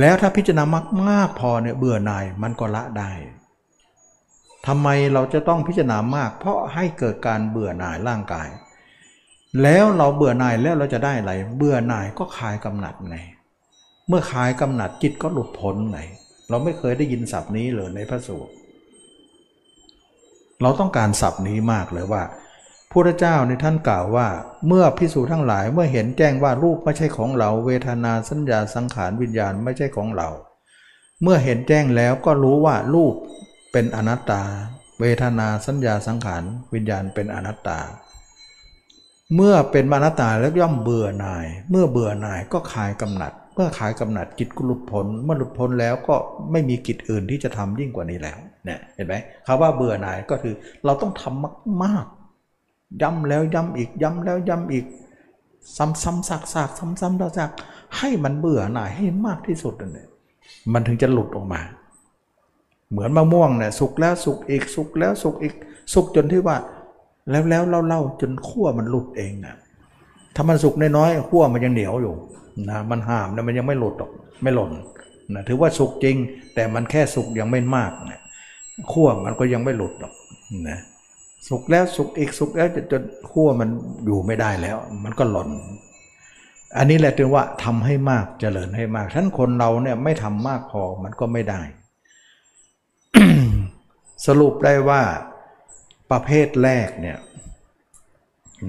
[0.00, 0.64] แล้วถ้าพิจารณา
[1.08, 3.12] มากๆพอเนี่ยเบื่อหน่ายมันก็ละได้
[4.66, 8.48] ทำไมเราจะต้องพิจารณามาก เพราะให้เกิดการเบื่อหน่ายร่างกาย
[9.62, 13.16] แล้วเราเบื่อหน่ายแล้วเราจะได้อะไร เบื่อหน่ายก็คลายกำหนัดไง
[14.08, 16.00] เมื่อคลายกำหนัดจิตก็หลุดพ้นไง
[16.48, 18.52] เราไม่เคยได้ยินศัพท์นี้เลยในพระสูตร
[20.62, 22.22] เราต้องการศัพท์นี้มากเลยว่า
[22.90, 24.28] พระเจ้าในท่านกล่าวว่า
[24.66, 30.28] เมื่อพิสูจทั้งหลายเมื่อเห็นแจ้งว่ารูปไม่ใช่ของเรา เวทนาสัญญาสังขารวิญญาณไม่ใช่ของเรา
[31.22, 33.14] เมื่อเห็นแจ้งแล้วก็รู้ว่ารูป
[33.72, 34.42] เป็นอนัตตา
[35.00, 36.42] เวทนาสัญญาสังขาร
[36.74, 37.78] วิญญาณเป็นอนัตตา
[39.34, 46.14] เมื่อเป็นอนัตตาแล้วย่อมเบื่อหน่าย เมื่อเบื่อหน่ายก็คลายกำหนัด เมื่อคลายกำหนัดจิตก็หลุดพ้นเมื่อหลุดพ้นแล้วก็
[46.52, 49.14] ไม่มีกิจอื่นที่จะทำยิ่งกว่านี้แล้ว เนี่ยเห็นไหม
[49.46, 50.54] คำว่าเบื่อหน่ายก็คือ
[50.84, 54.86] เราต้องทำมากๆย้ำแล้วย้ำอีกย้ำแล้วย้ำอีก
[55.76, 57.50] ซ้ำๆซากๆซ้ำๆซาก
[57.98, 60.08] ให้มันเบื่อหน่ายให้มากที่สุดเนี่ย
[60.72, 61.60] มันถึงจะหลุดออกมา
[62.90, 65.54] เหมือนมะม่วงเนี่ยสุกแล้วสุกอีกสุกแล้วสุกอีก
[65.94, 66.56] สุกจนที่ว่า
[67.30, 69.54] แล้วแล้วเล่าเล่าจนขั้วมันหลุดเองนะ
[70.34, 72.14] ถ้ามันสุกน้อยๆขั้วมันยังเหนียวอยู่
[72.70, 74.10] นะมันหามนะมันยังไม่หลุดหรอก
[74.42, 74.70] ไม่หล่น
[75.34, 76.16] นะถือว่าสุกจริง
[76.54, 78.20] แต่มันแค่สุกยังไม่มากนะ
[78.92, 80.14] ขั้วมันก็ยังไม่หลุดหรอก
[80.68, 80.78] นะ
[81.48, 83.68] สุกแล้วสุกอีกสุกแล้วจนขั้วมัน
[84.04, 85.50] อยู่ไม่ได้แล้ว มันก็หล่น
[86.76, 91.60] อันนี้แหละถึงว่าทำให้มากเจริญให้มากท่านคนเราเนี่ยไม่ทำมากพอมันก็ไม่ได้
[94.26, 95.02] สรุปได้ว่า
[96.10, 97.18] ประเภทแรกเนี่ย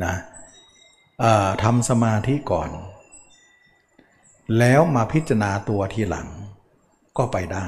[0.06, 0.16] นะ
[1.64, 2.70] ทำสมาธิก่อน
[4.60, 6.28] แล้วมาพิจารณาตัวทีหลัง
[7.18, 7.68] ก็ไปได้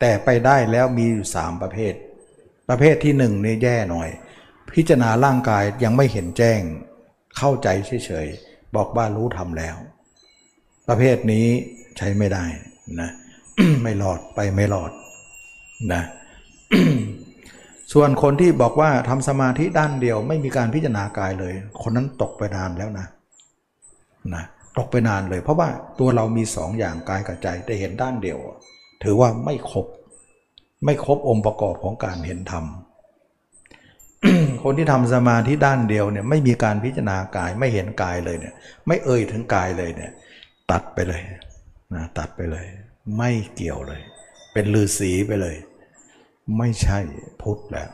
[0.00, 1.94] แต่ไปได้แล้วมีอยู่สามประเภท
[2.68, 4.08] ประเภทที่หนึ่งนี่แย่หน่อย
[4.74, 6.60] พิจารณาร่างกายยังไม่เห็นแจ้ง
[7.38, 9.76] เข้าใจเฉยๆบอกว่ารู้ทำแล้ว
[10.88, 11.46] ประเภทนี้
[11.96, 12.44] ใช้ไม่ได้
[13.00, 13.10] นะ
[13.82, 14.92] ไม่หลอดไปไม่หลอด
[15.92, 16.02] นะ
[17.92, 23.06] ส่วนคนที่บอกว่าทำสมาธิด้านเดียว ไม่มีการพิจารณากายเลย คนนั้นตกไปนานแล้วนะ
[24.34, 24.44] นะ
[24.78, 25.68] ตกไปนานเลย เพราะว่า
[25.98, 28.38] ตัวเรามีสองอย่างกายกับใจแต่เห็นด้านเดียว
[29.02, 29.86] ถือว่าไม่ครบ
[30.84, 32.64] ไม่ครบองค์ประกอบของการเห็นธรรม
[34.62, 38.54] คนที่ทำสมาธิด้านเดียวเนี่ยไม่มีการพิจารณากายไม่เห็นกายเลยเนี่ย
[38.86, 40.12] ไม่เอ่ยถึงกายเลยเนี่ย
[40.70, 41.22] ตัดไปเลย
[41.94, 42.66] นะตัดไปเลย
[43.16, 44.02] ไม่เกี่ยวเลย
[44.52, 45.56] เป็นลือสีไปเลย
[46.58, 46.98] ไม่ใช่
[47.42, 47.90] พุทธแล้ว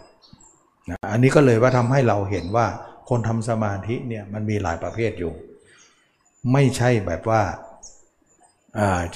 [0.90, 2.66] นะอันนี้ก็เลยว่าทำให้เราเห็นว่า
[3.08, 5.32] คนทำสมาธิเนี่ยมันมีหลายประเภทอยู่
[6.52, 7.42] ไม่ใช่แบบว่า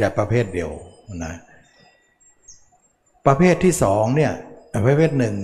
[0.01, 0.71] จะประเภทเดียว
[1.25, 1.35] นะ
[3.27, 4.33] ประเภทที่สองเนี่ย
[4.87, 5.37] ประเภทหนึ่ง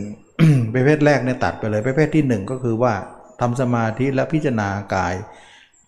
[0.74, 2.94] ประเภทแรกเนี่ยตัดไปเลย ประเภทที่หนึ่งก็คือว่า
[3.40, 5.14] ทำสมาธิและพิจารณากาย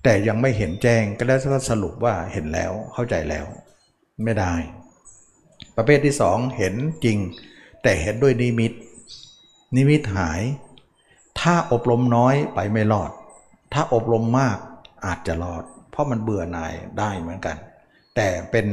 [0.03, 3.45] แต่ยังไม่เห็นแจ้งก็แล้วก็สรุปว่าเห็นแล้วเข้าใจแล้ว
[4.24, 4.55] ไม่ได้
[5.76, 6.74] ประเภทที่สองเห็น
[7.05, 7.18] จริง
[7.82, 8.72] แต่เห็นด้วยนิมิต
[9.76, 10.41] นิมิตหาย
[11.41, 13.11] ถ้าอบรมน้อยไปไม่รอด
[13.72, 14.59] ถ้าอบรมมาก
[15.07, 17.57] อาจจะรอด เพราะมันเบื่อหน่ายได้เหมือนกัน
[18.16, 18.66] แต่เป็น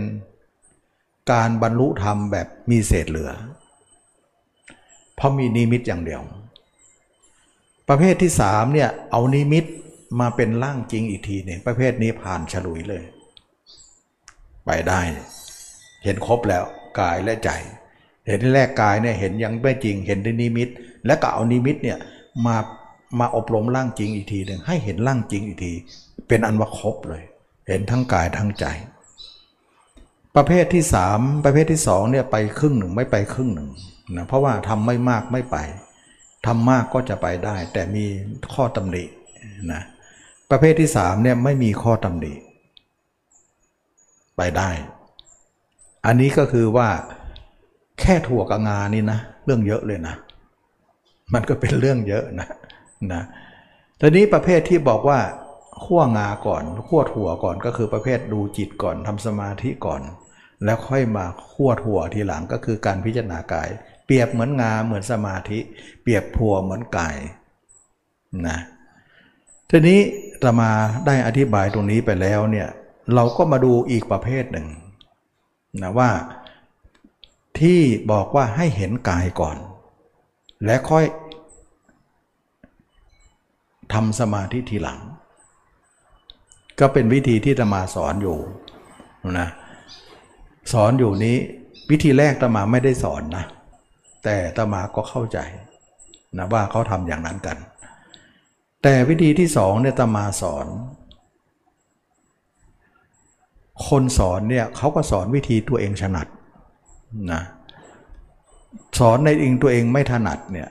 [1.32, 3.32] การบรรลุธรรมแบบมีเศษเหลือ
[5.16, 6.22] เพราะมีนิมิตอย่างเดียว
[7.90, 9.66] ประเภทที่สามเนี่ยเอานิมิต
[10.20, 13.04] มาเป็นร่างจริงอีกทีเนี่ยประเภทนี้ผ่านฉลุยเลย
[14.66, 15.02] ไปได้
[16.04, 16.64] เห็นครบแล้ว
[17.00, 17.50] กายและใจ
[18.28, 20.70] เห็นแรกกายเนี่ยเห็นยังไม่จริง เห็นในนิมิต
[21.06, 21.98] และก็เอานิมิตเนี่ย
[22.46, 22.58] มา
[23.20, 25.74] มาอบรมร่างจริงอีกทีหนึ่งให้เห็นร่างจริงอีกที
[26.28, 27.24] เป็นอันว่าครบเลย
[27.68, 28.66] เห็นทั้งกายทั้งใจ
[30.36, 33.70] ประเภทที่สามประเภทที่สองเนี่ยไปครึ่งหนึ่งไม่ไปครึ่งหนึ่ง
[34.16, 35.58] นะเพราะว่าทำไม่มากไม่ไป
[36.46, 38.06] ทำมากก็จะไปได้ แต่มี
[38.54, 39.04] ข้อตำหนิ
[39.72, 39.82] นะ
[40.52, 42.34] ประเภทที่สามเนี่ยไม่มีข้อตำหนิ
[44.38, 44.70] ไปได้
[46.06, 46.90] อันนี้ก็คือว่า
[48.00, 50.16] แค่ถั่วกับงานี่นะ เรื่องเยอะเลยนะ
[51.34, 52.48] มันก็เป็นเรื่องเยอะนะ
[53.14, 53.22] นะ
[54.00, 55.20] ทีนี้ประเภทที่บอกว่า
[55.86, 60.02] ขั้วงาก่อนขั้วถั่วก่อนก็คือประเภทดูจิตก่อนทำสมาธิก่อน
[60.64, 63.70] แล้วค่อยมาขั้วถั่วทีหลังก็คือการพิจารณากาย
[64.06, 65.60] เปรียบเหมือนงาเหมือนสมาธิ
[66.02, 67.16] เปรียบผัวเหมือนไกาย
[68.48, 68.58] นะ
[69.70, 70.00] ทีนี้
[70.44, 70.72] ตมา
[71.06, 72.68] ได้อธิบายตรงนี้ไปแล้วเนี่ย
[73.14, 74.68] เราก็มาดูอีกประเภทหนึ่ง
[75.82, 76.10] นะว่า
[77.60, 77.80] ที่
[78.12, 79.58] บอกว่าให้เห็นกายก่อน
[80.66, 81.06] และค่อย
[83.94, 85.00] ทำสมาธิทีหลัง
[86.80, 88.38] ก็เป็นวิธีที่ตมาสอนอยู่
[89.40, 89.50] นะ
[90.72, 91.38] สอนอยู่นี้
[91.90, 93.46] วิธีแรกตมาไม่ได้สอนนะ
[94.24, 95.40] แต่ตมาก็เข้าใจ
[96.38, 97.58] นะว่าเขาทำอย่างนั้นกัน
[98.84, 100.68] แต่วิธีที่สองเนี่ยตมาสอน
[103.88, 106.28] คนสอนเนี่ยเขาก็สอนวิธีตัวเองถนัด
[107.32, 107.42] นะ
[109.00, 110.70] สอนในเองตัวเองไม่ถนัดเนี่ย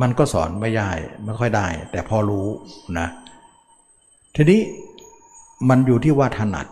[0.00, 0.90] มันก็สอนไม่ได้
[1.24, 2.46] ไม่ค่อยได้ แต่พอรู้
[2.98, 3.06] นะ
[4.34, 4.60] ทีนี้
[5.68, 6.66] มันอยู่ที่ว่าถนัด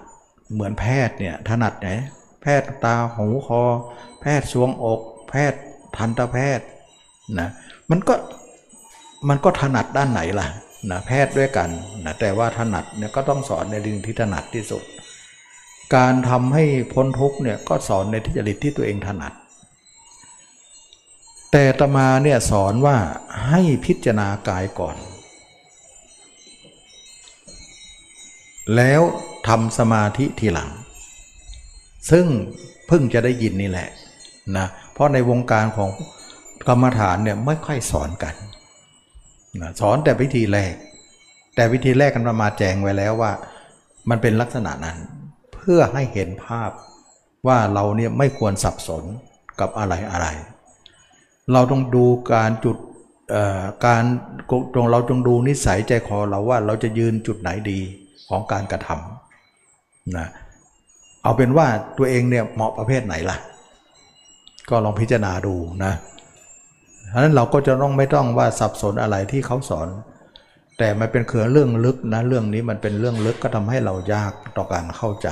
[0.53, 1.89] เหมือนแพทย์เนี่ยถนัดไหน
[2.43, 3.63] แพทย์ตาหูคอ
[4.21, 5.61] แพทย์สวงอก แพทย์
[5.97, 6.67] ทันตแพทย์
[7.39, 7.49] นะ
[7.91, 8.15] มันก็
[9.29, 10.49] มันก็ถนัดด้านไหนล่ะ
[10.91, 11.69] นะแพทย์ด้วยกัน
[12.05, 14.83] นะแต่ว่าถนัดเนี่ยก็ต้องสอนในเรื่องที่ถนัดที่สุด
[15.97, 19.33] การทำให้พ้นทุกเนี่ยก็สอนในที่จริตที่ตัวเองถนัด
[21.53, 22.97] แต่ตมาเนี่ยสอนว่า
[23.49, 24.97] ให้พิจารณากายก่อน
[28.77, 29.03] แล้ว
[29.49, 30.71] ทำสมาธิทีหลัง
[32.11, 32.27] ซึ่ง
[32.87, 33.89] เพิ่งจะได้ยินนี่แหละ
[34.57, 35.91] นะเพราะในวงการของ
[36.69, 38.35] กรรมฐานเนี่ยไม่ค่อยสอนกัน
[39.61, 40.75] นะสอนแต่วิธีแรก
[41.55, 43.33] แต่วิธีแรกกันมาแจงไว้แล้วว่า
[44.11, 44.99] มันเป็นลักษณะนั้น
[45.55, 46.71] เพื่อให้เห็นภาพ
[47.47, 49.05] ว่าเราเนี่ยไม่ควรสับสน
[49.61, 50.27] กับอะไรอะไร
[51.53, 52.77] เราต้องดูการจุด
[53.87, 54.05] การ
[54.75, 57.81] ตรงเราจงดูนิสัยใจคอเราว่าเราจะยืนจุดไหนดี
[58.29, 59.14] ของการกระทำ
[60.17, 60.27] นะ
[61.23, 61.67] เอาเป็นว่า
[61.99, 63.37] ตัวเองเนี่ยเหมาะประเภทไหนล่ะ
[64.69, 65.93] ก็ลองพิจารณาดูนะ
[67.09, 69.89] เพราะนั้นเราก็จะต้องไม่ต้องว่าสับสนอะไรที่เขาสอน
[70.79, 75.29] แต่มันเป็นเคือเรื่องลึกนะเรื่องนี้มันเป็นเรื่องลึกก็ทำให้เรายากต่อการเข้าใจ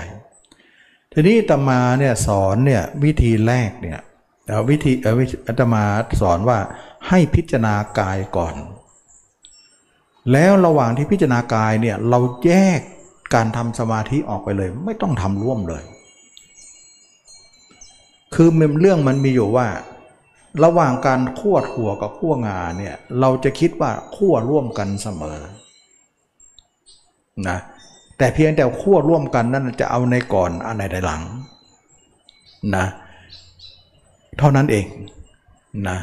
[1.12, 4.00] ทีนี้ตมาเนี่ยสอนเนี่ยวิธีแรกเนี่ย
[4.70, 5.84] วิธีเอออาตมา
[6.22, 6.58] สอนว่า
[7.08, 8.54] ให้พิจารณากายก่อน
[10.32, 12.80] แล้วระหว่างที่พิจารณากายเนี่ยเราแยก
[13.34, 15.82] การทำสมาธิออกไปเลย ไม่ต้องทำร่วมเลย
[18.34, 18.48] คือ
[18.80, 19.66] เรื่องมันมีอยู่ว่า
[20.64, 25.38] ระหว่างการคั่วถั่วกับคั่วงาเนี่ยเราจะคิดว่าคั่วร่วมกันเสมอ
[27.48, 27.58] นะ
[28.18, 31.22] แต่เพียงแต่คั่วร่วมกันนั่นจะเอาในก่อนอันไหนในหลัง
[32.76, 32.86] นะ
[34.38, 34.86] เท่านั้นเอง
[35.88, 35.98] นะ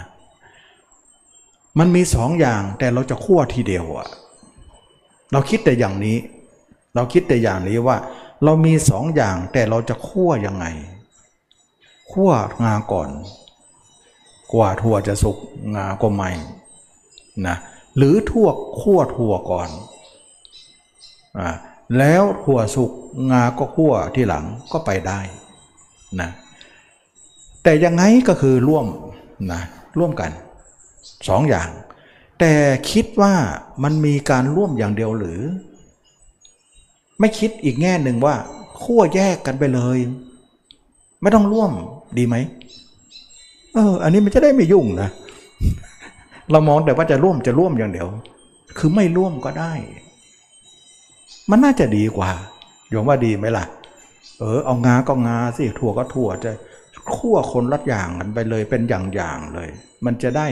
[1.80, 4.07] มันมีสองอย่างแต่เราจะคั่วทีเดียวอะ
[5.32, 6.17] เราคิดแต่อย่างนี้
[7.00, 7.97] เราคิดแต่อย่างนี้ว่า
[8.43, 10.66] เรามีสองอย่างแต่เราจะคั่วยังไง
[12.12, 12.32] คั่ว
[12.64, 13.10] งาก่อน
[14.54, 15.38] กว่าถั่วจะสุก
[15.76, 16.30] งาก็ไม่
[17.47, 17.58] นะ
[17.97, 18.47] หรือทั่ว
[18.82, 19.70] คั่วถั่วก่อน
[21.39, 21.50] อ่า
[21.97, 22.91] แล้วถั่วสุก
[23.32, 25.20] งาก็คั่วที่หลังก็ไปได้
[26.22, 26.30] นะ
[27.64, 28.86] แต่ยังไงก็คือร่วม
[29.52, 29.62] นะ
[29.97, 30.32] ร่วมกัน
[31.28, 31.70] สองอย่าง
[32.39, 32.54] แต่
[32.91, 33.34] คิดว่า
[33.84, 35.41] มันมีการร่วมอย่างเดียวหรือ
[37.20, 38.36] ไม่คิดอีกแง่หนึ่งว่า
[38.82, 39.97] ขั้วแยกกันไปเลย
[41.22, 41.72] ไม่ต้องร่วม
[42.17, 42.36] ดีไหม
[43.74, 45.09] เออ อันนี้มันจะได้ไม่ยุ่งนะ
[46.51, 48.07] เรามองแต่ว่าจะร่วมจะร่วมอย่างเดียว
[48.78, 49.74] คือไม่ร่วมก็ได้
[51.49, 52.32] มันน่าจะดีกว่า
[52.89, 53.65] โยมว่าดีไหมล่ะ
[54.39, 56.51] เออ เอางาก็งาสิถั่วก็ถั่วจะ
[57.15, 59.70] คั่วคนละอย่างกันไปเลยเป็นอย่างๆเลย
[60.05, 60.47] มันจะได้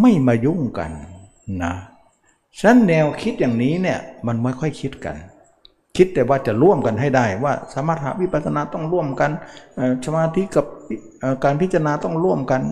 [0.00, 0.90] ไม่มายุ่งกัน
[1.62, 1.74] นะ
[2.58, 5.16] ฉะนั้นแนวคิดอย่างนี้เนี่ย มันไม่ค่อยคิดกัน
[5.96, 9.30] คิดแต่ว่าจะร่วมกันให้ได้ว่าสมถะวิปัสสนาต้องร่วมกัน
[10.04, 10.66] สมาธิกับ
[11.44, 12.62] การพิจารณาต้องร่วมกัน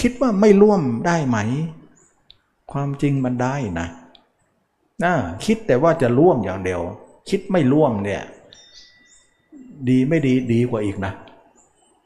[0.00, 1.38] คิดว่าไม่ร่วมได้ไหม
[2.72, 3.88] ความจริงมันได้นะ
[5.04, 5.12] นะ
[5.44, 6.80] คิดแต่ว่าจะร่วมอย่างเดียว
[7.28, 8.22] คิดไม่ร่วมเนี่ย
[9.88, 11.12] ดีไม่ดีดีกว่าอีกนะ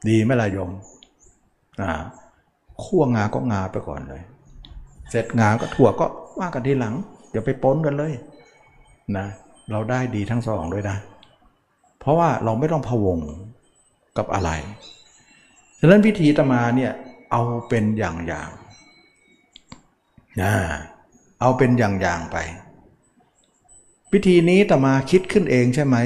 [0.09, 0.70] ดีไม่ละยม
[1.80, 1.91] อ่า
[2.85, 4.22] ขั้วงาก็งาไปก่อนเลย
[5.11, 6.07] เสร็จงาก็ถั่วก็
[6.39, 6.95] ว่ากันทีหลัง
[7.33, 8.12] อย่าไปปนกันเลย
[9.16, 9.26] นะ
[9.71, 10.97] เราได้ดีทั้งสองด้วยนะ
[12.01, 13.19] เพราะว่าเราไม่ต้องพะวง
[14.19, 14.51] กับอะไร
[15.81, 16.93] ฉะนั้นพิธีตมาเนี่ย
[17.33, 18.13] เอาเป็นอย่า
[18.47, 20.53] งๆนะ
[21.41, 22.37] เอาเป็นอย่างๆไป
[24.11, 25.97] พิธีนี้ตมาคิดขึ้นเองใช่ไหม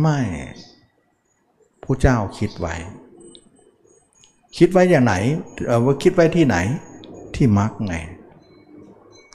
[0.00, 0.18] ไม่
[1.82, 2.74] ผู้เจ้าคิดไว้
[4.58, 5.14] คิดไว้อย่างไหน
[5.66, 6.56] เออว่าคิดไว้ที่ไหน
[7.34, 7.96] ที่มรรคไง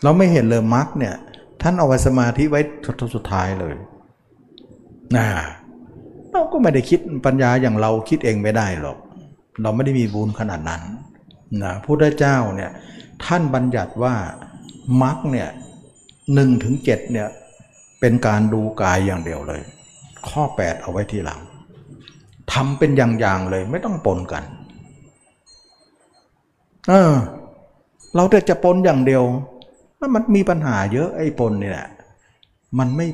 [0.03, 1.15] เราไม่เห็นเลยมรรคเนี่ย
[1.61, 2.61] ท่านเอาไว้สมาธิไว้
[3.15, 3.75] สุดท้ายเลย
[5.15, 5.27] นะ
[6.31, 8.97] เราก็ไม่ได้คิดปัญญาอย่างเราคิดเองไม่ได้หรอก
[9.61, 10.81] เราไม่ได้มีบุญขนาดนั้น
[11.63, 12.71] นะพุทธเจ้าเนี่ย
[13.25, 14.15] ท่านบัญญัติว่า
[15.01, 15.49] มรรคเนี่ย
[16.33, 17.27] หนึ่งถึงเจ็ดเนี่ย
[17.99, 19.61] เป็นการดูกายอย่างเดียวเลย
[20.29, 21.39] ข้อ 8 เอาไว้ทีหลัง
[22.51, 24.43] ทำเป็นอย่างๆเลยไม่ต้องปนกัน
[26.89, 27.13] เออ
[28.15, 29.23] เราแต่จะปนอย่างเดียว
[30.15, 31.87] มันมีปัญหาเยอะไอ้ปนนี่แหละ
[32.79, 33.07] มันไม่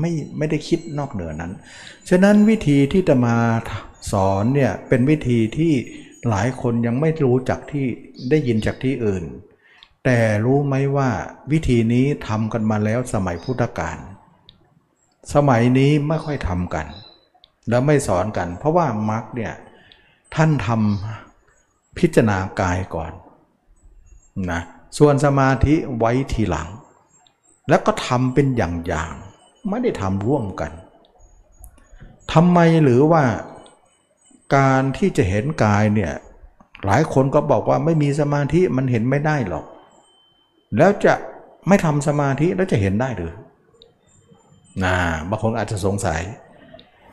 [0.00, 1.52] ไม่ไม่ได้คิดนอกเหนือนั้น
[2.08, 3.36] ฉะนั้นวิธีที่จะมา
[4.12, 5.72] สอนเนี่ยเป็นวิธีที่
[6.28, 7.86] หลายคนยังไม่รู้จักที่
[8.30, 9.24] ได้ยินจากที่อื่น
[10.04, 11.10] แต่รู้ไหมว่า
[11.52, 13.98] วิธีนี้ทำกันมาแล้วสมัยพุทธกาล
[15.34, 16.86] สมัยนี้ไม่ค่อยทำกัน
[17.68, 19.52] แล้วไม่สอนกัน เพราะว่ามรรคเนี่ย
[20.34, 23.12] ท่านทำพิจารณากายก่อน
[24.52, 24.60] นะ
[24.98, 26.68] ส่วนสมาธิไว้ทีหลัง
[27.68, 30.72] แล้วก็ทำเป็นอย่างๆไม่ได้ทำร่วมกัน
[32.32, 33.24] ทำไมหรือว่า
[34.56, 36.12] การที่จะเห็นกายเนี่ย
[36.86, 39.64] หลายคนก็บอกว่าไม่มีสมาธิมันเห็นไม่ได้หรอก
[40.78, 41.14] แล้วจะ
[41.68, 43.34] ไม่ทำสมาธิแล้วจะเห็นได้หรือ
[44.84, 44.96] นะ
[45.28, 46.20] บางคนอาจจะสงสัย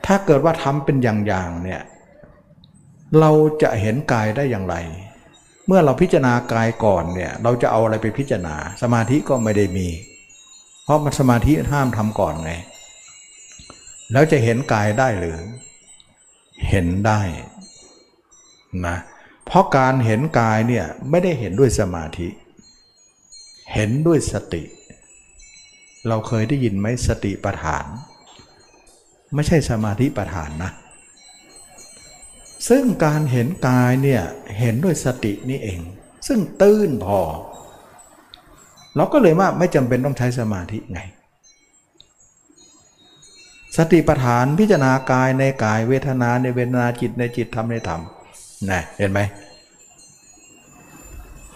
[0.06, 1.82] ถ้าเกิดว่าทำเป็นอย่างๆเนี่ย
[3.20, 3.30] เรา
[3.62, 4.76] จะเห็นกายได้อย่างไร
[5.68, 9.88] เมื่อเราพิจารณากายก่อนเนี่ยเราจะเอาอะไรไปพิจารณา สมาธิก็ไม่ได้มี
[10.84, 12.52] เพราะมันสมาธิห้ามทำก่อนไง
[14.12, 15.38] แล้วจะเห็นกายได้หรือ
[16.68, 17.20] เห็นได้
[18.86, 18.96] นะ
[19.46, 22.28] เพราะการเห็นกายเนี่ยไม่ได้เห็นด้วยสมาธิ
[23.74, 24.62] เห็นด้วยสติ
[26.08, 27.86] เราเคยได้ยินไหมสติปัฏฐาน
[29.34, 30.72] ไม่ใช่สมาธิปัฏฐานนะ
[32.68, 34.22] ซึ่งการเห็นกายเนี่ย
[34.58, 35.80] เห็นด้วยสตินี่เอง
[36.26, 37.20] ซึ่งตื้นพอ
[38.96, 41.00] เราก็เลยว่าไม่จำเป็นต้องใช้สมาธิไง
[43.76, 48.00] สติปัฏฐานพิจารณากายในกายเวทนาในเวทนาจิตในจิตธรรมในธรรม
[48.70, 49.20] นะเห็นไหม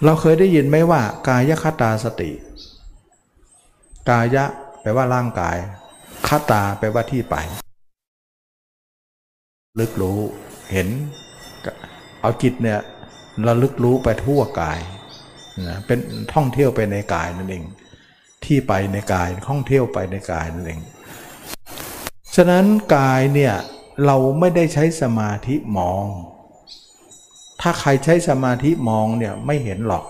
[0.05, 2.30] เราเคยได้ยินไหมว่ากายคตาสติ
[4.11, 4.44] กายะ
[4.80, 5.57] แปลว่าร่างกาย
[6.28, 7.36] คตาแปลว่าที่ไป
[9.78, 10.20] ลึกรู้
[10.73, 10.89] เห็น
[12.20, 12.79] เอาจิตเนี่ย
[13.47, 14.81] ระลึกรู้ไปทั่วกาย
[15.68, 15.99] นะเป็น
[16.35, 17.64] ท่องเที่ยวไปในกายนั่นเอง
[18.45, 20.81] ที่ไปในกายท่องเที่ยวไปในกายนั่นเอง
[22.35, 22.64] ฉะนั้น
[22.97, 23.55] กายเนี่ย
[24.07, 26.07] เราไม่ได้ใช้สมาธิมอง
[27.61, 30.05] ถ้าใครใช้สมาธิมองเนี่ยไม่เห็นหรอก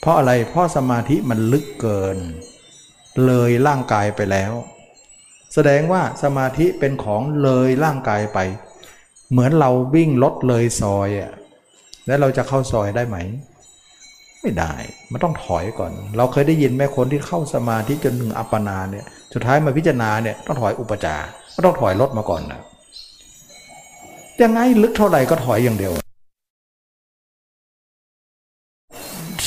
[0.00, 2.18] เพราะอะไรเพราะสมาธิมันลึกเกิน
[3.26, 4.52] เลยร่างกายไปแล้ว
[5.54, 8.38] แสดงว่าสมาธิเป็นของเลยร่างกายไป
[9.30, 11.32] เหมือนเราวิ่งรถเลยซอยอะ
[12.06, 13.16] แล้วเราจะเข้าซอยได้ไหม
[14.42, 14.74] ไม่ได้
[15.12, 19.04] มันต้องถอยก่อน เราเคยได้ยินแม่คนที่เข้าสมาธิจนถึงอัปปนาเนี่ย
[19.34, 21.24] สุดท้ายมาพิจารณาเนี่ยต้องถอยอุปจาร
[21.54, 22.60] ก็ต้องถอยรถมาก่อนนะ
[24.42, 25.92] ยังไงลึกเท่าไหร่ก็ถอยอย่างเดียว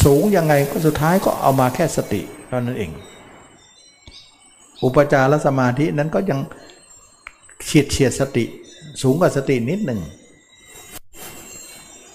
[0.03, 2.91] สูงยังไงก็สุดท้ายก็เอามาแค่สติเท่านั้นเอง
[4.83, 6.39] อุปจารสมาธินั้นก็ยัง
[7.65, 8.45] เฉียดเฉียดสติ
[9.01, 10.01] สูงกว่าสตินิดหนึ่ง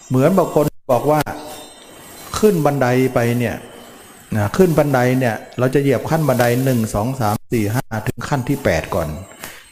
[0.09, 1.21] เหมือนบางคนบอกว่า
[2.39, 3.57] ขึ้นบันไดไปเนี่ย
[4.37, 9.09] นะขึ้นบันไดเนี่ย เราจะเหยียบขั้นบันไดหนึ่งสองสามสี่ห้าถึงขั้นที่แปดก่อน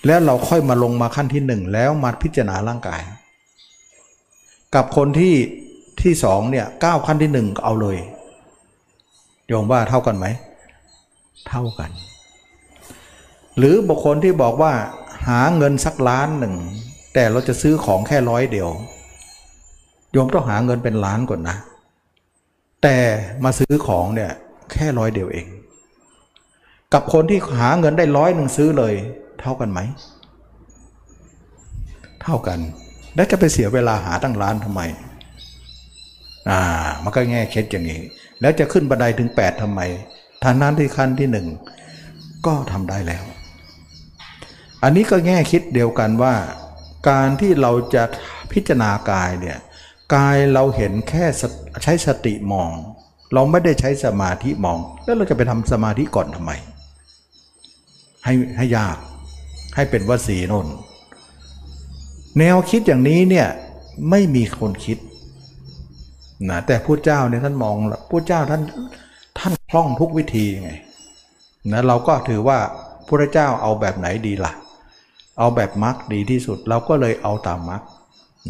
[0.06, 3.00] แล้วเราค่อยมาลงมาขั้นที่หนึ่งแล้วมาพิจารณาร่างกาย
[4.74, 5.34] กับคนที่
[6.02, 7.98] ที่สองเนี่ยก้าวขั้นที่หนึ่งเอาเลย
[9.48, 10.26] โยมว่าเท่ากันไหม
[11.48, 11.90] เท่ากัน
[13.58, 14.72] หรือบุคคลที่บอกว่า
[15.28, 16.54] หาเงินสักล้านหนึ่ง
[17.14, 18.68] แต่เราจะซื้อของแค่ร้อยเดียว
[20.12, 21.56] โยมต้องหาเงินเป็นล้านก่อนนะ
[22.82, 22.96] แต่
[23.44, 24.30] มาซื้อของเนี่ย
[24.72, 25.46] แค่ร้อยเดียวเอง
[26.92, 28.94] กับคนที่หาเงินได้ร้อยหนึ่งซื้อเลย
[29.40, 29.80] เท่ากันไหม
[32.22, 32.58] เท่ากัน
[33.14, 34.80] แล้วจะไปเสียเวลาหาตั้งร้านทำไม
[36.50, 36.60] อ่า
[37.02, 38.00] มันก็แง่เคล็ดอย่างนี้
[38.40, 39.80] แล้วจะขึ้นบันไดถึง 8ทำไม
[40.42, 41.46] ทานนั้นที่ขั้นที่หนึ่ง
[42.46, 43.24] ก็ทำได้แล้ว
[44.82, 46.34] อันนี้ก็แง่คิดเดียวกันว่า
[47.08, 48.02] การที่เราจะ
[48.52, 49.58] พิจารณากายเนี่ย
[50.14, 51.24] กายเราเห็นแค่
[51.82, 52.70] ใช้สติมอง
[53.34, 56.52] เราไม่ได้ใช้สมาธิมอง แล้วเราจะไปทำสมาธิก่อนทำไม
[58.24, 58.96] ให้ให้ยาก
[59.74, 60.66] ให้เป็นวสีนน
[62.38, 63.48] แนวคิดอย่างนี้เนี่ย
[64.10, 64.98] ไม่มีคนคิด
[66.50, 67.76] นะแต่ผู้เจ้าเนี่ยท่านมอง
[68.10, 68.62] ผู้เจ้าท่าน
[69.38, 70.72] ท่านคล่องทุกวิธีไง
[71.72, 72.58] นะเราก็ถือว่า
[73.08, 74.52] พระเจ้าเอาแบบไหนดีละ่ะ
[75.38, 77.82] เอาแบบมรรคดีที่สุดเราก็เลยเอาตามมรรค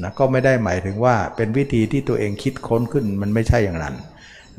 [0.03, 3.95] นะก็ไม่ได้หมายถึงว่าเป็นวิธีที่ตัวเองคิดค้นขึ้นมันไม่ใช่อย่างนั้น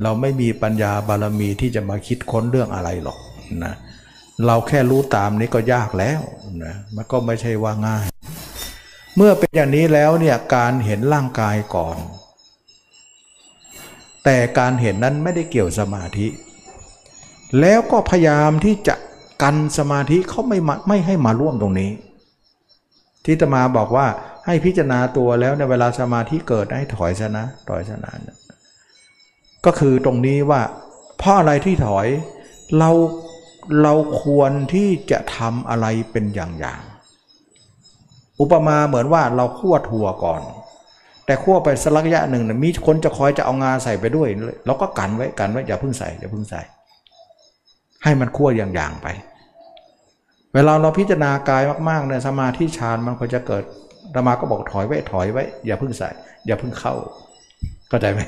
[0.02, 3.20] เราไม่มีปัญญาบารมีที่จะมาคิดค้นเรื่องอะไรหรอก
[3.64, 3.74] นะ
[4.46, 6.22] เราแค่รู้ตามนี้ก็ยากแล้ว
[6.64, 8.06] นะมันก็ไม่ใช่ว่าง่าย
[9.16, 11.98] เมื่อเป็นอย่างนี้แล้วเนี่ยการเห็นร่างกายก่อน
[14.24, 16.28] แต่การเห็นนั้นไม่ได้เกี่ยวสมาธิ
[17.60, 18.96] แล้วก็พยายามที่จะ
[19.44, 20.58] กันสมาธิเขาไม่
[20.88, 21.92] ไม่ให้มาร่วมตรงนี้
[23.26, 24.08] ที่ตมาบอกว่า
[24.46, 28.12] ให้พิจารณาตัวแล้วในเวลาสมาธิเกิดให้ถอยชนะถอยชนะ
[29.66, 30.62] ก็คือตรงนี้ว่า
[31.18, 32.08] เพราะอะไรที่ถอย
[32.78, 32.90] เรา
[33.82, 40.42] เราควรที่จะทำอะไรเป็นอย่างๆอุปมาเหมือนว่าเราคั่วถั่วก่อน
[41.26, 44.30] แต่คั่วไปสักระยะหนึ่งมีคนจะคอยจะเอางาใส่ไปด้วย
[44.66, 46.62] เราก็กันไว้กันไว้อย่าเพิ่งใส่อย่าเพิ่งใส่
[48.04, 49.08] ให้มันคั่วอย่างๆไป
[50.56, 53.64] เวลาเราพิจารณากายมากๆเนี่ยสมาธิฌานมันก็จะเกิด
[54.16, 56.10] ธรรมาก็บอกถอยไว้ถอยไว้ อย่าเพิ่งใส่
[56.46, 56.94] อย่าเพิ่งเข้า
[57.90, 58.20] เข้าใจไหม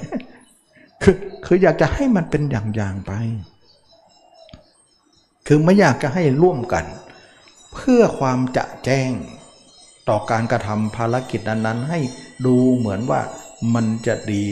[1.04, 1.16] คือ
[1.46, 3.12] คืออยากจะให้มันเป็นอย่างๆไป
[5.48, 6.86] คือไม่อยากจะให้ร่วมกัน
[7.74, 9.12] เพื่อความจะแจ้ง
[10.10, 12.00] ต่อการกระทำภารกิจนั้นๆ ให้
[12.46, 13.22] ดูเหมือนว่า
[13.74, 14.46] มันจะดี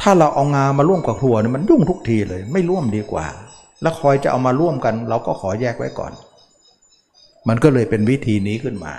[0.00, 3.26] ถ้าเราเอางามาร่วมกับครัวเนี่ยมันยุ่งทุกทีเลย ไม่ร่วมดีกว่า
[3.82, 6.12] แล้วคอยจะเอามาร่วมกัน เราก็ขอแยกไว้ก่อน
[7.48, 8.94] มันก็เลยเป็นวิธีนี้ขึ้นมา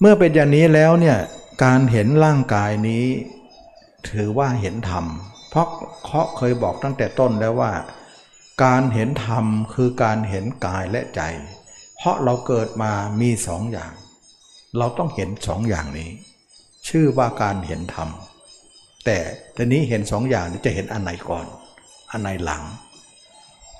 [0.00, 1.18] เมื่อเป็นอย่างนี้แล้วเนี่ย
[1.64, 3.04] การเห็นร่างกายนี้
[4.10, 5.04] ถือว่าเห็นธรรม
[5.50, 5.66] เพราะ
[6.04, 7.72] เคาะเคยบอกตั้งแต่ต้นแล้วว่า
[8.64, 9.44] การเห็นธรรม
[9.74, 11.20] คือการเห็นกายและใจ
[11.96, 13.92] เพราะเราเกิดมามีสองอย่าง
[14.78, 16.10] เราต้องเห็นสองอย่างนี้
[16.88, 18.08] ชื่อว่าการเห็นธรรม
[19.04, 19.18] แต่
[19.56, 21.46] ทีนี้เห็นสองอย่างนี้จะเห็นอันไหนก่อน
[22.14, 22.62] อันไหนหลัง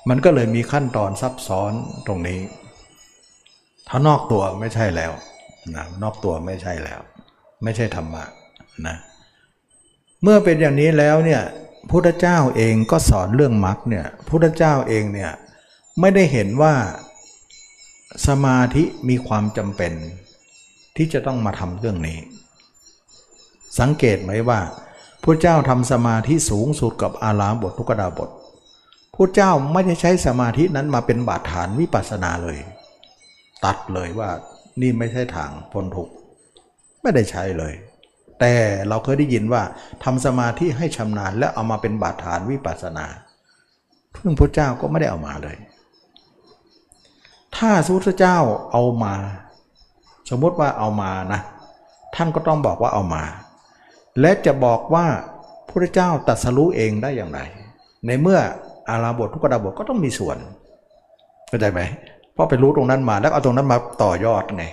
[0.09, 1.71] มันก็เลยมีขั้นตอนซับซ้อน
[2.07, 2.39] ตรงนี้
[3.87, 5.11] ถ้านอกตัวไม่ใช่แล้ว
[5.75, 7.01] นะนอกตัวไม่ใช่แล้ว
[7.63, 8.23] ไม่ใช่ธรรมะ
[8.87, 8.95] นะ
[10.23, 11.41] เมื่อเป็นอย่างนี้แล้วเนี่ย
[11.89, 15.31] พุทธเจ้าเองก็สอนเรื่องมรรคเนี่ยพุทธเจ้าเองเนี่ย
[15.99, 16.73] ไม่ได้เห็นว่า
[18.27, 19.93] สมาธิมีความจำเป็น
[20.95, 22.19] ที่จะต้องมาทำเรื่องนี้
[23.79, 24.59] สังเกตไหมว่า
[25.25, 28.29] พระเจ้าทำสมาธิสูงสุดกับอาลามบททุกดาบท
[29.15, 32.57] พระเจ้าไม่ได้ใช้สมาธินั้นมาเป็นบาดฐานวิปัสสนาเลย
[33.65, 34.29] ตัดเลยว่า
[34.81, 36.13] นี่ไม่ใช่ทางพ้นทุกข์
[37.01, 37.73] ไม่ได้ใช้เลย
[38.39, 38.53] แต่
[38.87, 39.63] เราเคยได้ยินว่า
[40.03, 43.05] ทำสมาธิให้ชำนาญแล้วเอามาเป็นบาดฐานวิปัสสนา
[44.11, 45.57] เพื่งพระเจ้าก็ไม่ได้เอามาเลย
[47.57, 48.37] ถ้าสุทธเจ้า
[48.71, 49.15] เอามา
[50.29, 51.41] สมมติว่าเอามานะ
[52.15, 53.23] ท่านก็ต้องบอกว่าเอามา
[54.21, 55.07] และจะบอกว่า
[55.69, 57.39] พระเจ้าตัดสรู้เองได้อย่างไร
[58.07, 58.39] ในเมื่อ
[58.89, 60.37] อาราบททุกดาบทก็ต้องมีส่วน
[61.47, 61.81] เข้าใจไหม
[62.33, 64.65] เพราะไปรู้ตรงนั้นมาแล้วเอาตรงนั้นมาต่อยอดไง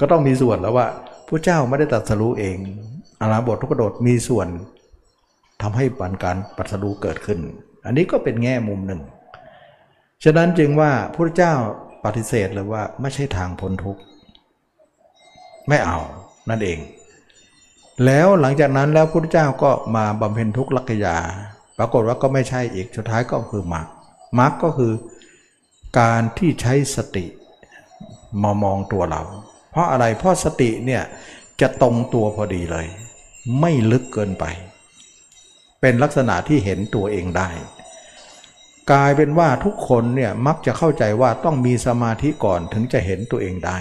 [0.00, 0.86] ก็ต้องมีส่วนแล้วว่า
[1.28, 2.56] พระเจ้าไม่ได้ตัดสรู้เอง
[3.20, 4.48] อาราบททุกโดดมีส่วน
[5.62, 7.38] ทำให้ปันการปัสรู้เกิดขึ้น
[7.86, 9.00] อันนี้ก็เป็นแง่มุมหนึ่ง
[10.24, 11.54] ฉะนั้นจึงว่าพระเจ้า
[12.04, 14.00] ปฏิเสธเลยว่าไม่ใช่ทางพ้นทุกข์
[15.68, 15.98] ไม่เอา
[16.50, 16.78] นั่นเอง
[18.06, 21.16] แล้วหลังจากนั้นแล้วพระเจ้าก็มาบำเพ็ญทุกขลักยา
[21.78, 23.86] ปรากฏว่าก็ไม่ใช่อีกสุดท้ายก็คือมรรค
[24.38, 24.92] มรรคก็คือ
[26.00, 27.26] การที่ใช้สติ
[28.42, 29.22] มามองตัวเรา
[29.70, 31.02] เพราะอะไรเพราะสติเนี่ย
[31.60, 32.86] จะตรงตัวพอดีเลย
[33.60, 34.44] ไม่ลึกเกินไป
[35.80, 37.48] เป็นลักษณะที่เห็นตัวเองได้
[38.90, 43.78] กลายเป็นว่าทุกคนเนี่ยมักจะเข้าใจว่าต้องมีสมาธิก่อนถึงจะเห็นตัวเองได้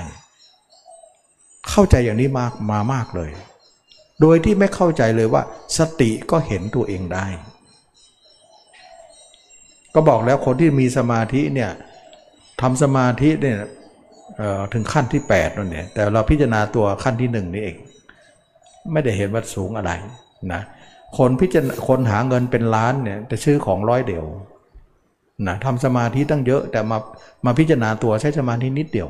[1.70, 3.32] เข้าใจอย่างนี้มากมามากเลย
[4.22, 5.43] โดยที่ไม่เข้าใจเลยว่า
[5.78, 7.28] สติก็เห็นตัวเองได้
[9.93, 11.72] ก็บอกแล้วคนที่มีสมาธิเนี่ย
[12.61, 13.57] ทำสมาธิเนี่ย
[14.74, 17.78] ถึงขั้นที่8นั่นเนี่ยแต่เราพิจารณาตัวขั้นที่หนึ่งนี่เอง
[18.91, 19.91] ไม่ได้เห็นว่าสูงอะไร
[20.53, 20.61] นะ
[21.18, 24.26] คนพิจารณาคนหาเงินเป็นล้านเนี่ยจะชื่อของร้อยเดียว
[25.47, 26.97] นะทำสมาธิตั้งเยอะแต่มา
[27.45, 29.09] มาพิจารณาตัวใช้สมาธินิดเดียว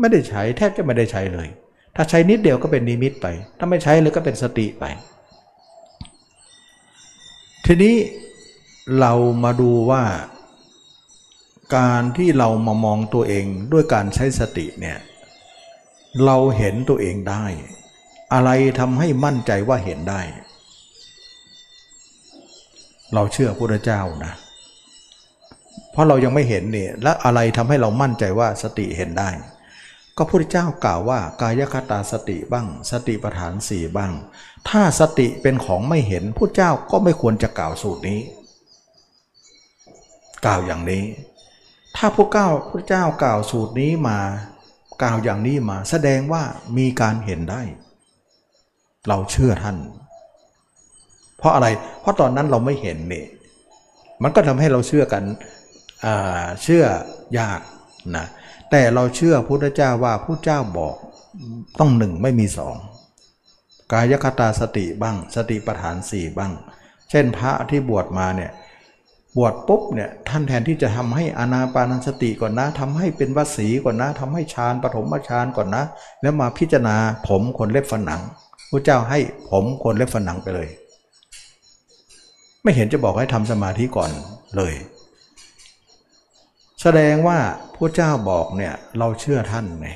[0.00, 1.48] ไม่ได้ใช้แทบจะไม่ได้ใช้เลย
[2.02, 3.26] ถ้าใช้นิดเดียวก็เป็นนิมิตไป
[3.58, 4.84] ถ้าไม่ใช้เลยก็เป็นสติไป
[7.66, 7.96] ทีนี้
[9.00, 9.12] เรา
[9.44, 10.02] มาดูว่า
[11.76, 14.98] การที่เรามามองตัวเองด้วยการใช้สติเนี่ย
[16.24, 17.44] เราเห็นตัวเองได้
[18.32, 20.20] อะไรทำให้มั่นใจว่าเห็นได้
[23.14, 24.32] เราเชื่อพระเจ้านะ
[25.92, 29.30] เพราะเรายังไม่เห็นเนี่ยและอะไรทำให้เรามั่นใจว่าสติเห็นได้
[30.16, 34.12] ก็พระเจ้ากล่าวว่ากายคตาสติบ้าง สติปัฏฐานสี่บ้าง
[34.68, 38.20] ถ้าสติเป็นของไม่เห็นพระเจ้าก็ไม่ควรจะกล่าวสูตรนี้
[40.44, 41.04] กล่าวอย่างนี้
[41.96, 44.18] ถ้าพระเก้าพระเจ้ากล่าวสูตรนี้มา
[45.02, 46.42] กล่าวอย่างนี้มาแสดงว่า
[46.76, 47.62] มีการเห็นได้
[49.08, 49.76] เราเชื่อท่าน
[51.38, 51.66] เพราะอะไร
[52.00, 53.26] เพราะตอนนั้นเราไม่เห็นเนี่ย
[54.22, 55.24] มันก็ทำให้เราเชื่อกัน
[56.62, 56.84] เชื่อ
[57.38, 57.60] ยาก
[58.16, 58.26] นะ
[58.70, 60.96] แต่เราเชื่อพุทธเจ้าว่าพุทธเจ้าบอก
[61.80, 62.76] ต้องหนึ่งไม่มีสอง
[63.92, 66.52] กายคตาสติบ้าง สติปัฏฐานสี่บ้าง
[67.10, 68.50] เช่นพระที่บวชมาเนี่ย
[69.36, 75.84] บวชปุ๊บเนี่ยท่านแทนที่จะทำให้อนาปานสติก่อนนะทำให้เป็นวสีก่อนนะทำให้ฌานปฐมฌานก่อนนะ
[76.22, 76.96] แล้วมาพิจารณา
[77.28, 78.20] ผมขนเล็บฝันหนัง
[78.70, 79.18] พระเจ้าให้
[79.50, 80.68] ผมขนเล็บฝันหนังไปเลย
[82.62, 84.10] ไม่เห็นจะบอกให้ทำสมาธิก่อน
[84.56, 84.74] เลย
[86.80, 87.38] แสดงว่า
[87.74, 89.88] พระเจ้าบอกเนี่ยเราเชื่อท่านไง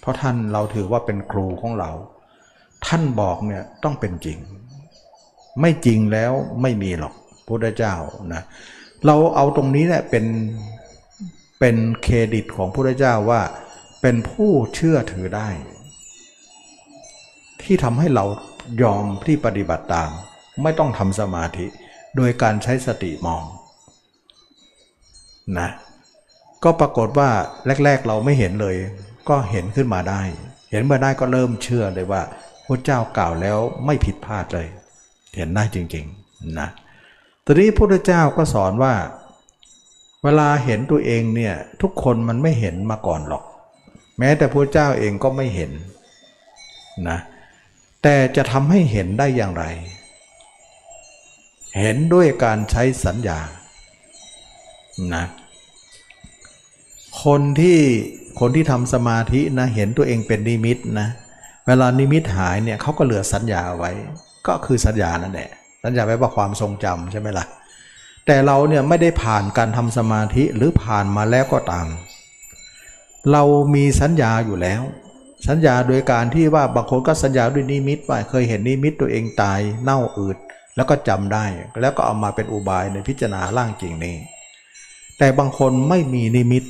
[0.00, 1.90] เพราะท่านเราถือว่าเป็นครูของเรา
[2.86, 4.38] ท่านบอกเนี่ยต้องเป็นจริง
[5.60, 7.14] ไม่จริงแล้วไม่มีหรอก
[7.46, 7.94] พุทธเจ้า
[8.32, 8.42] นะ
[9.06, 10.26] เราเอาตรงนี้เนี่ยเป็น
[11.60, 13.40] เป็นเครดิตของพุทธเจ้าว่า
[14.02, 15.48] เป็นผู้เชื่อถือได้
[17.62, 18.24] ที่ทำให้เรา
[18.82, 20.10] ยอมที่ปฏิบัติตาม
[20.62, 21.66] ไม่ต้องทำสมาธิ
[22.16, 23.44] โดยการใช้สติมอง
[25.58, 25.68] นะ
[26.64, 27.30] ก็ปรากฏว่า
[27.84, 28.76] แรก ๆ เราไม่เห็นเลย
[29.28, 30.22] ก็เห็นขึ้นมาได้
[30.70, 32.22] เห็นมาได้ก็เริ่มเชื่อเลยว่า
[32.66, 34.66] พระเจ้ากล่าวแล้วไม่ผิดพลาดเลย
[35.36, 36.68] เห็นได้จริงๆนะ
[37.44, 38.94] ตอนนี้พระพุทธเจ้าก็สอนว่า
[40.24, 43.44] เวลาเห็นตัวเองเนี่ยทุกคนมันไม่เห็นมาก่อนหรอก
[44.18, 45.70] แม้แต่พระเจ้าเองก็ไม่เห็น
[47.08, 47.18] นะ
[48.02, 49.64] แต่จะทำให้เห็นได้อย่างไร
[51.78, 53.38] เห็นด้วยการใช้สัญญา
[55.14, 55.24] นะ
[57.24, 57.78] คนที่
[58.40, 61.08] คนที่ทำสมาธินะเห็นตัวเองเป็นนิมิตนะ
[61.66, 63.90] เวลานิมิตหายเนี่ยเขาก็เหลือสัญญาไว้
[64.46, 65.50] ก็คือสัญญานั่นแหละ
[65.84, 67.46] สัญญาไว้ว่าความทรงจำใช่ไหมละ่ะ
[68.26, 71.86] แต่เราเนี่ยไม่ได้ผ่านการทำสมาธิหรือผ่านมาแล้วก็ตาม
[73.32, 73.42] เรา
[73.74, 74.82] มีสัญญาอยู่แล้ว
[75.48, 80.36] สัญญาโดยการที่ว่าบางคนก็สัญญาด้วยนิมิตว่าเคยเห็นนิมิตตัวเองตายเน่าอืด
[80.76, 81.44] แล้วก็จำได้
[81.80, 84.16] แล้วก็เอามาเป็นอุบายในพิจารณาร่างจริงนี้
[85.18, 86.64] แต่บางคนไม่มีนิมิต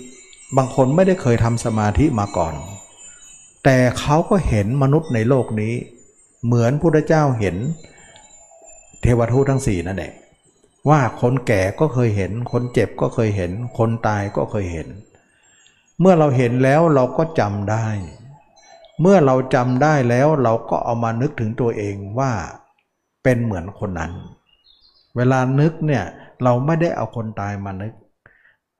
[0.56, 2.54] บางคนไม่ได้เคยทำสมาธิมาก่อน
[3.64, 5.74] แต่เขาก็เห็นมนุษย์ในโลกนี้
[6.44, 7.56] เหมือนพุทธเจ้าเห็น
[9.00, 10.12] เทวทูตทั้งสี่นั่นแหละ
[10.88, 14.88] ว่าคนแก่ก็เคยเห็น คนเจ็บก็เคยเห็น คนตายก็เคยเห็น
[16.00, 17.86] เมื่อเราเห็นแล้วเราก็จำได้
[19.00, 22.32] เมื่อเราจำได้แล้วเราก็เอามานึกถึงตัวเองว่า
[23.22, 24.12] เป็นเหมือนคนนั้น
[25.16, 26.04] เวลานึกเนี่ย
[26.42, 27.92] เราไม่ได้เอาคนตายมานึก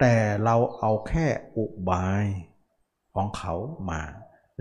[0.00, 1.26] แต่เราเอาแค่
[1.56, 2.24] อุบาย
[3.14, 3.54] ของเขา
[3.90, 4.02] มา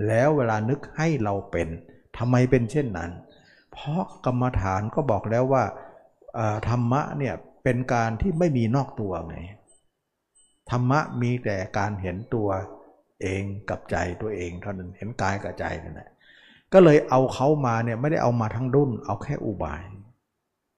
[0.08, 1.68] แล้วเวลานึกให้เราเป็น
[2.18, 3.12] ทำไมเป็นเช่นนั้น
[3.72, 5.64] เพราะกรรมฐานก็บอกแล้วว่า
[6.70, 9.38] ธรรมะเนี่ยเป็นการที่ไม่มีนอกตัวไง
[10.72, 12.48] ธรรมะมีแต่การเห็นตัว
[13.22, 16.10] เองกับใจตัวเองเท่านั้นเห็นกายกับใจนั่นแหละ
[16.74, 19.84] ก็เลยเอาเขามาเนี่ยไม่ได้เอามาทั้งรุ่น เอาแค่อุบาย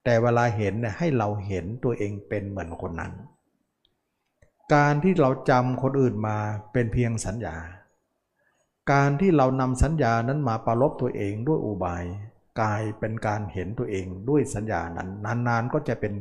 [0.03, 3.13] แต่เวลาเห็นเนี่ยให้เราเห็นตัวเองเป็นเหมือนคนนั้น
[4.73, 6.37] การที่เราจำคนอื่นมา
[6.73, 7.55] เป็นเพียงสัญญา
[8.91, 12.03] การที่เรานำสัญญานั้นมาประลบตัวเองด้วยอุบาย
[12.59, 15.09] กลายเป็นการเห็นตัวเองด้วยสัญญานั้น
[15.47, 16.13] นานๆก็จะเป็น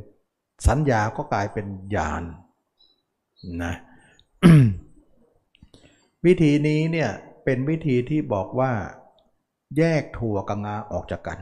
[0.69, 2.23] สัญญาก็กลายเป็นญาณ
[3.65, 3.75] นะ
[6.27, 7.11] วิธีนี้เนี่ย
[7.45, 8.73] เป็นวิธีที่บอกว่า
[9.79, 11.39] แยกถั่วกับงาออกจากกัน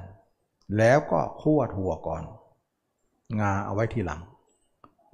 [0.79, 2.23] แล้วก็คั่วถั่วก่อน
[3.41, 4.21] งาเอาไว้ทีหลัง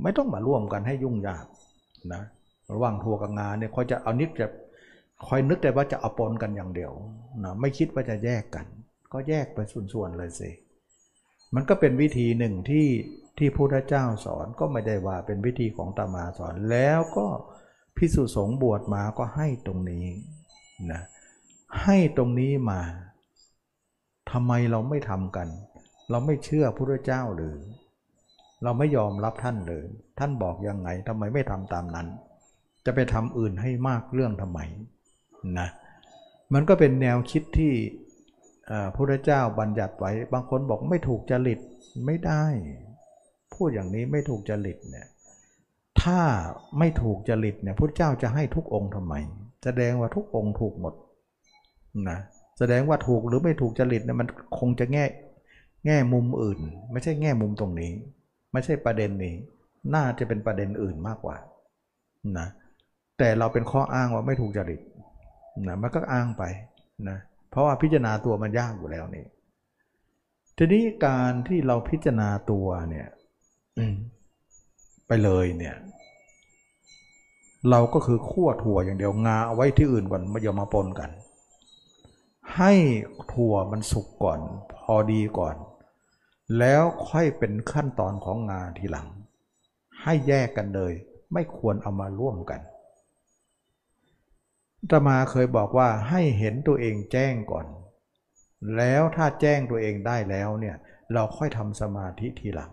[0.03, 1.45] ไม่ต้องมาร่วมกันให้ยุ่งยาก
[2.15, 2.23] นะ
[2.73, 4.49] ระหว่างถั่วกับงานเนี่ยคอยจะเอานิดจะ
[5.27, 6.93] คอยนึกแต่ว่าจะเอาปนกันอย่างเดียว
[7.45, 8.67] นะไม่คิดว่าจะแยกกัน
[9.13, 10.51] ก็แยกไปส่วนๆเลยสิ
[11.55, 12.87] มันก็เป็นวิธีหนึ่งที่
[13.39, 17.27] ที่พุทธเจ้าสอนก็ไม่ได้ว่าเป็นวิธีของตมาสอนแล้วก็
[17.97, 20.07] พิสุสงบวชมาก็ให้ตรงนี้
[20.93, 21.03] นะ
[21.83, 22.81] ให้ตรงนี้มา
[24.31, 25.49] ทำไมเราไม่ทำกัน
[26.11, 27.57] เราไม่เชื่อพุทธเจ้าหรือ
[28.63, 29.87] เราไม่ยอมรับท่านเลย
[30.21, 32.07] ท่านบอกยังไงทำไมไม่ทำตามนั้น
[32.87, 34.61] จะไปทำอื่นให้มากเรื่องทำไม
[35.59, 35.69] นะ
[36.55, 37.73] มันก็เป็นแนวคิดที่
[38.95, 41.61] พระเจ้าบัญญัติไว้ บางคนบอกไม่ถูกจริต
[42.07, 42.45] ไม่ได้
[43.55, 45.07] พูดอย่างนี้ไม่ถูกจริตเนี่ย
[46.03, 46.21] ถ้า
[46.79, 49.15] ไม่ถูกจริตเนี่ยพระเจ้าจะให้ทุกองค์ทำไม
[49.65, 50.95] แสดงว่าทุกองค์ถูกหมด
[52.09, 52.19] นะ
[52.59, 54.29] แสดงว่าถูกหรือไม่ถูกจริตเนี่ยมัน
[54.59, 55.05] คงจะแง่
[55.87, 56.61] แง่มุมอื่น
[56.93, 57.93] ไม่ใช่แง่มุมตรงนี้
[58.53, 59.35] ไม่ใช่ประเด็นนี้
[59.95, 61.37] น่าจะเป็นประเด็นอื่นมากกว่า
[62.39, 62.49] นะ
[63.19, 64.81] แต่เราเป็นข้ออ้างว่าไม่ถูกจริต
[65.67, 66.43] นะมันก็อ้างไป
[67.09, 67.19] นะ
[67.51, 69.25] เพราะว่าพิจารณาตัวมันยากอยู่แล้วนี่
[70.57, 73.09] ทีนี้การที่เราพิจารณาตัวเนี่ย
[75.07, 75.77] ไปเลยเนี่ย
[77.71, 81.11] เราก็คือขั้วถั่วอย่างเดียวงาเอาไว้ที่อื่นก่อนไม่ยอมมาปนกัน
[82.57, 82.73] ให้
[83.33, 84.41] ถั่วมันสุกก่อน
[84.75, 85.57] พอดีก่อน
[86.59, 89.09] แล้วค่อยเป็นขั้นตอนของงาทีหลัง
[90.03, 90.93] ให้แยกกันเลย
[91.33, 92.61] ไม่ควรเอามาร่วมกัน
[94.91, 97.67] ตมาเคยบอกว่าให้เห็นตัวเองแจ้งก่อน
[98.77, 100.77] แล้วถ้าแจ้งตัวเองได้แล้วเนี่ย
[101.13, 102.73] เราค่อยทำสมาธิทีหลัง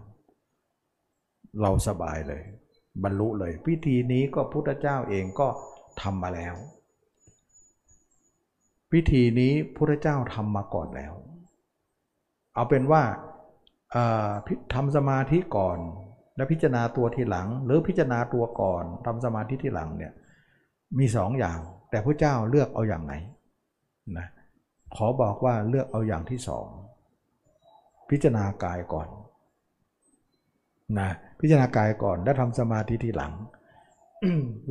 [1.62, 2.44] เราสบายเลย
[3.04, 5.48] บรรลุเลยพิธีนี้ก็พุทธเจ้าเองก็
[6.02, 6.56] ทำมาแล้ว
[8.92, 11.14] พิธีนี้พุทธเจ้าทำมาก่อนแล้ว
[12.54, 13.04] เอาเป็นว่า
[14.74, 15.78] ทำสมาธิก่อน
[16.38, 20.14] แล้วพิจารณาตัวทีหลัง หรือพิจารณาตัวก่อนทำสมาธิทีหลังเนี่ย
[21.00, 21.60] มีสองอย่าง
[21.90, 23.14] แต่พระเจ้าเลือกเอาอย่างไหน
[24.18, 24.28] นะ
[24.96, 26.68] ขอบอกว่าเลือกเอาอย่างที่สอง
[28.10, 29.08] พิจารณากายก่อน
[31.00, 31.10] นะ
[31.40, 33.34] พิจารณากายก่อนแล้วทำสมาธิทีหลัง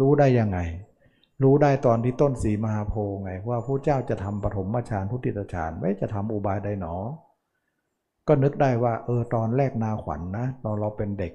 [0.01, 0.59] รู้ได้ยังไง
[1.43, 6.95] รู้ได้ตอนที่ต้นสีมหาโพไงว่าพระเจ้าจะทำปฐมฌานพุทธิตฌานไม่จะทำอุบายใดหนอ
[8.29, 11.33] ก็นึกได้ว่าเออตอนแรกนาขวัญนนะตอนเราเป็นเด็ก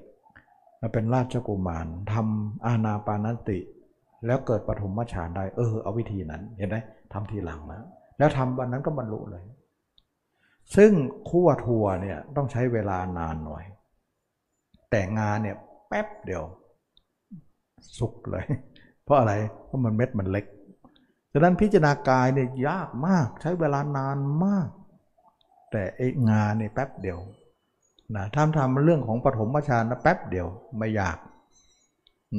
[0.82, 3.60] เราเป็นราชกุมารทำอาณาปานติ
[4.26, 6.78] แล้วเกิดปฐมฌานได้ เออ เอาวิธีนั้นเห็นไหม
[7.14, 7.82] ทำทีหลังนะ
[8.18, 9.44] แล้วทำวันนั้นก็บรรลุเลย
[10.76, 10.92] ซึ่ง
[11.30, 13.64] คู่ทัวเนี่ยต้องใช้เวลานานหน่อย
[14.90, 16.44] แต่งานเนี่ยแป๊บเดียว
[17.98, 18.46] สุกเลย
[19.04, 19.34] เพราะอะไร
[19.66, 20.46] เพราะมันเม็ดมันเล็ก
[21.32, 24.70] ดังนั้นพิจารณากายเนี่ยยากมากใช้เวลานานมาก
[25.72, 27.20] แต่ไอ้งานเนี่ยแป๊บเดียว
[28.16, 30.48] นะทำทำเรื่องของปฐมฌานนะแป๊บเดียว
[30.78, 31.18] ไม่ยาก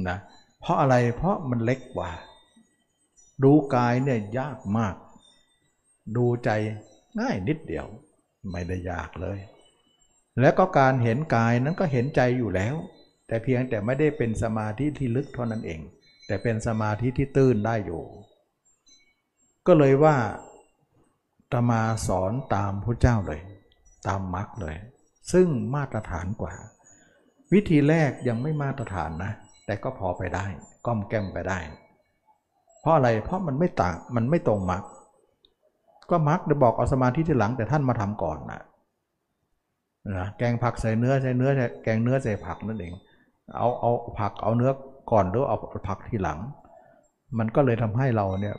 [0.08, 0.18] นะ
[0.60, 2.10] เพราะอะไรเพราะมันเล็กกว่า
[3.44, 4.94] ดูกายเนี่ยยากมาก
[6.16, 6.50] ดูใจ
[7.20, 7.86] ง่ายนิดเดียว
[8.50, 9.38] ไม่ได้ยากเลย
[10.40, 12.74] แล้วก็การเห็นกายนั้นก็เห็นใจอยู่แล้ว
[13.26, 15.80] แต่เพียงแต่ไม่ได้เป็นสมาธิที่ลึกเท่านั้นเอง
[16.26, 18.02] แต่เป็นสมาธิที่ตื้นได้อยู่
[19.66, 20.16] ก็เลยว่า
[21.52, 23.40] ตมาสอนตามพระเจ้าเลย
[24.06, 24.76] ตามมรรคเลย
[25.32, 26.54] ซึ่งมาตรฐานกว่า
[27.52, 29.32] วิธีแรกยังไม่มาตรฐานนะ
[29.66, 30.46] แต่ก็พอไปได้
[30.86, 31.58] ก้อมแก้มไปได้
[32.80, 34.82] เพราะอะไรเพราะมันไม่ต่างมันไม่ตรงมรรค
[36.10, 38.60] ก็มรรคจะบอกเอาสมาธิที่หลังแต่ท่านมาทำก่อนนะ
[40.16, 41.50] นะแกงผักใส่เนื้อใส่เนื้อ
[41.82, 42.92] แกงเนื้อใส่ผักนั่นเอง
[43.56, 44.70] เอาเอาผักเอาเนื้อ
[45.12, 45.56] ก่อนหรือเอา
[45.88, 46.38] ผักทีหลัง
[47.38, 48.56] มันก็เลยทำให้เราเนี่ย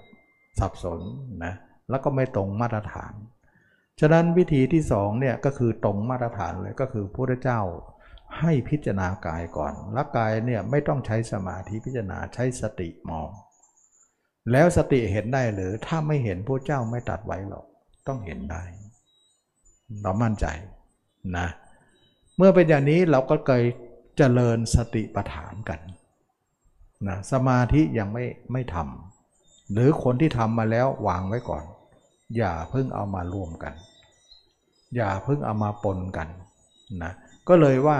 [0.59, 0.99] สับสน
[1.45, 1.53] นะ
[1.89, 3.13] แล้วก็ไม่ตรงมาตรฐาน
[3.99, 7.61] ฉะนั้นวิธีที่สองเนี่ยก็คือตรงมาตรฐานเลยก็คือพระเจ้า
[8.39, 13.29] ให้พิจารณากายก่อนล้วกายเนี่ยไม่ต้องใช้สมาธิพิจารณาใช้สติมอง
[14.51, 17.65] แล้วสติเห็นได้หรือถ้าไม่เห็นพระเจ้าไม่ตัดไว้หรอก
[18.07, 18.63] ต้องเห็นได้
[20.01, 20.45] เรามั่นใจ
[21.37, 21.47] นะ
[22.37, 23.63] เมื่อเป็นอย่างนี้เราก็เคย
[24.17, 25.79] เจริญสติปัฏฐานกัน
[27.07, 31.63] นะสมาธิยังไม่ไม่ทำหรือคนที่ทำมาแล้ววางไว้ก่อน
[32.37, 33.73] อย่าเพิ่งเอามารวมกัน
[34.95, 36.27] อย่าเพิ่งเอามาปนกัน
[37.03, 37.13] นะ
[37.47, 37.99] ก็เลยว่า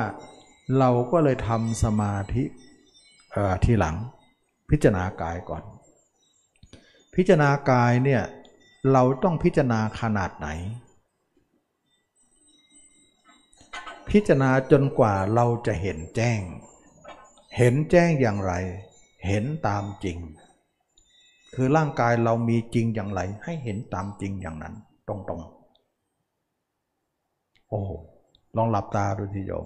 [0.80, 2.44] เราก็เลยทำสมาธิ
[3.64, 3.95] ทีหลัง
[4.70, 5.64] พิจารณากายก่อน
[7.16, 8.24] พิจารณากายเนี่ย
[8.91, 10.48] เราต้องพิจารณาขนาดไหน
[14.10, 16.40] พิจารณาจนกว่าเราจะเห็นแจ้ง
[17.58, 18.54] เห็นแจ้งอย่างไร
[19.28, 20.18] เห็นตามจริง
[21.54, 24.74] คือร่างกายเรามีจริงอย่างไร ให้เห็นตามจริงอย่างนั้น
[25.08, 27.82] ตรงๆ โอ้
[28.58, 29.66] ลองหลับตาดูทีโยม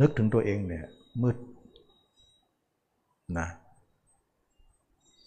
[0.00, 0.86] นึกถึงตัวเองเนี่ย
[1.22, 1.36] มืด
[3.38, 3.48] นะ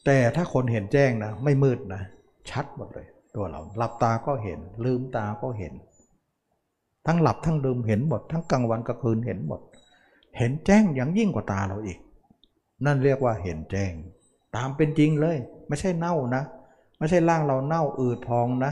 [0.06, 2.02] แต่ถ้าคนเห็นแจ้งนะ ไม่มืดนะ
[2.50, 5.74] ชัดหมดเลย ตัวเราหลับตาก็เห็น ลืมตาก็เห็น
[7.08, 9.62] ทั้งหลับทั้งลืมเห็นหมด ทั้งกลางวันกลางคืนเห็นหมด
[10.38, 12.00] เห็นแจ้งอย่างยิ่งกว่าตาเราอีก
[12.86, 13.94] นั่นเรียกว่าเห็นแจ้ง
[14.56, 16.44] ตามเป็นจริงเลย ไม่ใช่เน่านะ
[17.00, 18.72] ไม่ใช่ร่างเราเน่าอืดพองนะ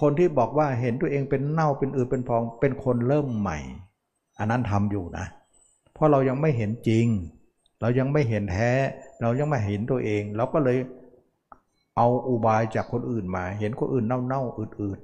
[0.00, 3.58] คนที่บอกว่าเห็นตัวเองเป็นเน่าเป็นอืดเป็นพอง เป็นคนเริ่มใหม่
[4.38, 5.26] อันนั้นทำอยู่นะ
[5.94, 7.06] เพราะเรายังไม่เห็นจริง
[7.80, 8.70] เรายังไม่เห็นแท้
[9.22, 10.78] เรายังไม่เห็นตัวเอง เราก็เลย
[11.96, 14.98] เอาอุบายจากคนอื่นมา เห็นคนอื่นเน่าเน่าอืดอืด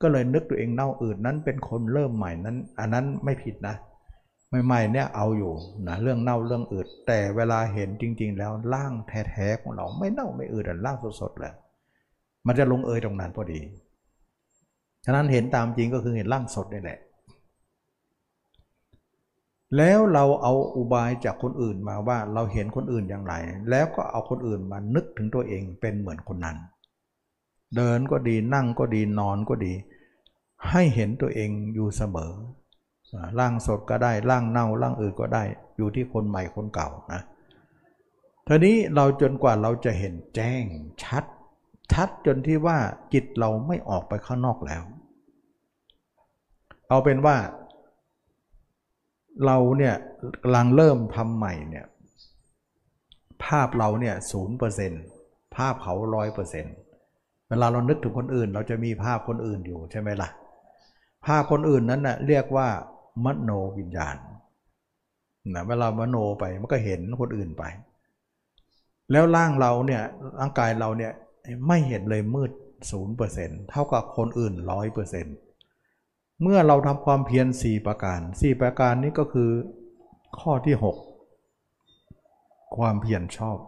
[0.00, 3.74] ก็เลยนึกตัวเองเน่าอืดนั้นเป็นคนเริ่มใหม่นั้น อันนั้นไม่ผิดนะ
[4.64, 5.52] ใหม่ๆเนี่ยเอาอยู่
[5.86, 11.52] นะเรื่องเน่าเรื่องอืด แต่เวลาเห็นจริง ๆ แล้วร่างแท้ๆของเราไม่เน่าไม่อืดร่างสดๆเลย
[12.46, 13.60] มันจะลงเอยตรงนั้นพอดี
[15.04, 16.98] ฉะนั้นเห็นตามจริงก็คือเห็นร่างสดนี่แหละ
[19.76, 23.34] แล้วเราเอาอุบายจากคนอื่นมาว่าเราเห็นคนอื่นอย่างไร
[23.70, 26.56] แล้วก็เอาคนอื่นมานึกถึงตัวเองเป็นเหมือนคนนั้น
[27.76, 29.72] เดินก็ดีนั่งก็ดีนอนก็ดี
[30.70, 32.32] ให้เห็นตัวเองอยู่เสมอ
[33.38, 35.44] ร่างสดก็ได้ร่างเน่าร่างอื่นก็ได้
[35.76, 37.20] อยู่ที่คนใหม่คนเก่านะ
[38.48, 40.64] ทีนี้เราจนกว่าเราจะเห็นแจ้ง
[41.04, 41.24] ชัด
[41.92, 42.78] ชัดจนที่ว่า
[43.12, 44.82] จิตเราไม่ออกไปข้างนอกแล้ว
[46.88, 47.36] เอาเป็นว่า
[49.46, 49.94] เราเนี่ย
[50.42, 51.86] กำลังเริ่มทำใหม่เนี่ย
[53.44, 55.02] ภาพเราเนี่ยศูนย์เปอร์เซ็นต์
[55.56, 56.74] ภาพเขาร้อยเปอร์เซ็นต์
[57.48, 60.28] เวลาเรานึกถึงคนอื่น เราจะมีภาพคนอื่นอยู่ใช่ไหมล่ะ
[61.26, 62.68] ภาพคนอื่นนั้นนะ่ะเรียกว่า
[63.24, 64.16] มโนวิญญาณ
[65.54, 67.64] นะเวลามโนไปมันก็เห็นคนอื่นไป
[69.10, 70.02] แล้วร่างเราเนี่ย
[70.38, 71.12] ร่างกายเราเนี่ย
[71.66, 72.50] ไม่เห็นเลยมืด
[72.90, 75.36] ศูนย์เปอร์เซ็นต์เท่ากับคนอื่นร้อยเปอร์เซ็นต์
[76.42, 79.50] เมื่อเราทำความเพียรสี่ประการสี่ประการนี้ก็คือ
[80.38, 80.76] ข้อที่
[81.54, 83.58] 6 ความเพียรชอบ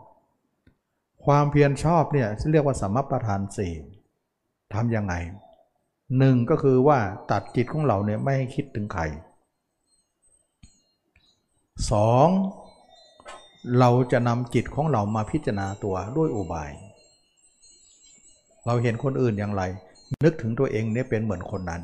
[1.25, 3.73] ความเพียรชอบเนี่ยเรียกว่าสมประทานสี่
[4.75, 5.15] ทำยังไง
[6.19, 6.99] หนึ่งก็คือว่า
[7.31, 9.03] ตัดจิตของเราเนี่ยไม่ให้คิดถึงใคร
[11.91, 12.29] สอง
[13.79, 16.71] เราจะนำจิตของเรามาพิจารณาตัวด้วยอุบาย
[18.67, 19.63] เราเห็นคนอื่นอย่างไร
[20.25, 21.83] นึกถึงตัวเองเนี่ยเป็นเหมือนคนนั้น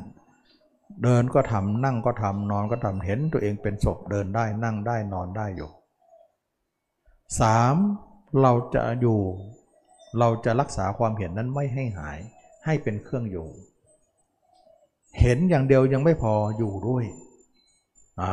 [1.03, 5.69] เดินก็ทำนั่งก็ทำนอนก็ทำเห็นตัวเองเป็นศพเดินได้นั่งได้นอนได้อยู่
[7.39, 7.75] สาม
[8.41, 9.19] เราจะอยู่
[10.19, 12.19] เราจะรักษาความเห็นนั้นไม่ให้หาย
[12.65, 13.47] ให้เป็นเครื่องอยู่
[15.19, 17.05] เห็นอย่างเดียวยังไม่พออยู่ด้วย
[18.21, 18.31] อ่า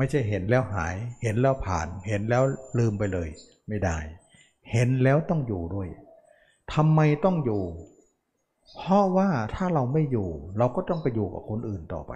[0.00, 2.42] ไม่ใช่เห็นแล้วหาย เห็นแล้วผ่าน เห็นแล้ว
[2.78, 3.28] ลืมไปเลย
[3.68, 3.98] ไม่ได้
[4.70, 5.88] เห็นแล้วต้องอยู่ด้วย
[6.74, 7.62] ทำไมต้องอยู่
[8.76, 10.28] เพราะว่าถ้าเราไม่อยู่
[10.58, 12.12] เราก็ต้องไปอยู่กับคนอื่นต่อไป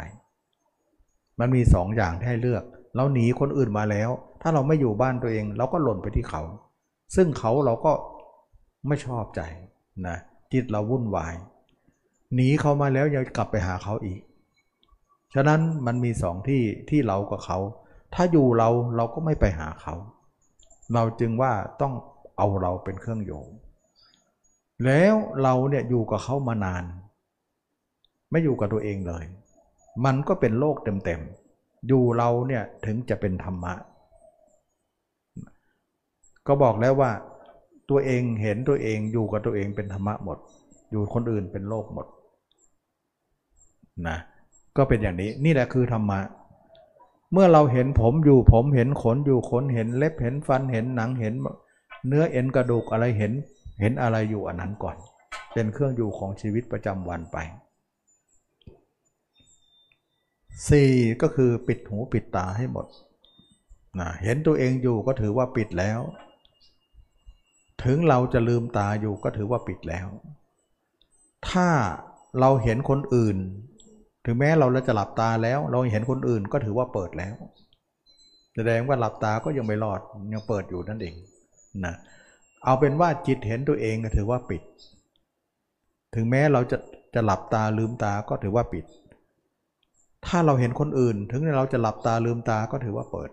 [1.40, 2.64] มันมีสองอย่างที่ให้เลือก
[2.96, 4.10] เราหนีคนอื่นมาแล้ว
[4.42, 6.42] ถ้าเราไม่อยู่บ้านตัวเอง เราก็หล่นไปที่เขา
[7.16, 7.92] ซึ่งเขาเราก็
[8.88, 9.40] ไม่ชอบใจ
[10.06, 10.16] นะ
[10.52, 11.34] จิตเราวุ่นวาย
[12.34, 14.20] หนีเขามาแล้วยังกลับไปหาเขาอีก
[15.34, 17.58] ฉะนั้นมันมีสองที่ที่เรากับเขา
[18.14, 19.94] ถ้าอยู่เราเราก็ไม่ไปหาเขา
[20.94, 21.94] เราจึงว่าต้อง
[22.36, 23.48] เอาเราเป็นเครื่องโยง
[24.84, 26.84] แล้วเราเนี่ยอยู่กับเขามานาน
[28.30, 29.24] ไม่อยู่กับตัวเองเลย
[30.04, 33.74] มันก็เป็นโลกเต็มๆ อยู่เราเนี่ยถึงจะเป็นธรรมะ
[36.46, 37.10] ก็บอกแล้วว่า
[37.90, 40.38] ตัวเองเห็นตัวเองอยู่กับตัวเองเป็นธรรมะหมด
[40.90, 42.06] อยู่คนอื่นเป็นโลกหมด
[44.08, 44.18] นะ
[44.76, 46.20] ก็เป็นอย่างนี้นี่แหละคือธรรมะ
[47.32, 51.34] เมื่อเราเห็นผมอยู่ผมเห็นขนอยู่ขนเห็นเล็บเห็นฟันเห็นหนังเห็น
[52.06, 53.32] เนื้อเอ็นกระดูกอะไรเห็น
[53.80, 54.96] เห็นอะไรอยู่อันนั้นก่อน
[55.52, 57.36] เป็นเครื่องอยู่ของชีวิตประจำวันไป
[60.70, 61.22] 4.
[61.22, 62.86] ก็คือปิดหูปิดตาให้หมด
[63.98, 66.00] นะเห็นตัวเองอยู่ก็ถือว่าปิดแล้ว
[67.84, 70.06] ถึงเราจะลืมตาอยู่ก็ถือว่าปิดแล้ว
[71.48, 71.68] ถ้า
[72.40, 73.36] เราเห็นคนอื่น
[74.24, 77.34] ถึงแม้เราจะหลับตาแล้ว เราเห็นคนอื่นก็ถือว่าเปิดแล้ว
[78.54, 80.00] แสดงว่าหลับตาก็ยังไม่รอด
[80.32, 81.14] ยังเปิดอยู่นั่นเอง
[81.84, 81.94] นะ
[82.64, 84.62] เอาเป็นว่าจิตเห็นตัวเองก็ถือว่าปิด
[86.14, 86.76] ถึงแม้เราจะ
[87.14, 88.84] จะหลับตาลืมตาก็ถือว่าปิด
[90.26, 93.30] ถ้าเราเห็นคนอื่น ถึงเราจะหลับตาลืมตาก็ถือว่าเปิด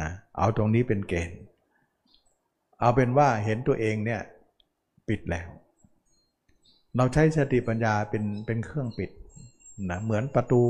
[0.00, 1.38] นะเอาตรงนี้เป็นเกณฑ์
[2.80, 4.20] เอาเป็นว่าเห็นตัวเองเนี่ย
[5.08, 5.46] ปิดแล้ว
[6.96, 9.10] เราใช้สติปัญญาเป็นเป็นเครื่องปิด
[9.90, 10.62] นะเหมือนประตู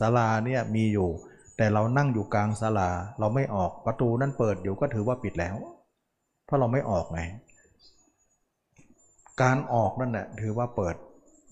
[0.00, 1.08] ศาลาเนี่ยมีอยู่
[1.56, 5.56] แต่เรานั่งอยู่กลางศาลาเราไม่ออกประตูนั้นเปิดอยู่ก็ถือว่าปิดแล้ว
[6.44, 7.20] เพราะเราไม่ออกไง
[9.42, 10.96] การออกนั่นแหละถือว่าเปิด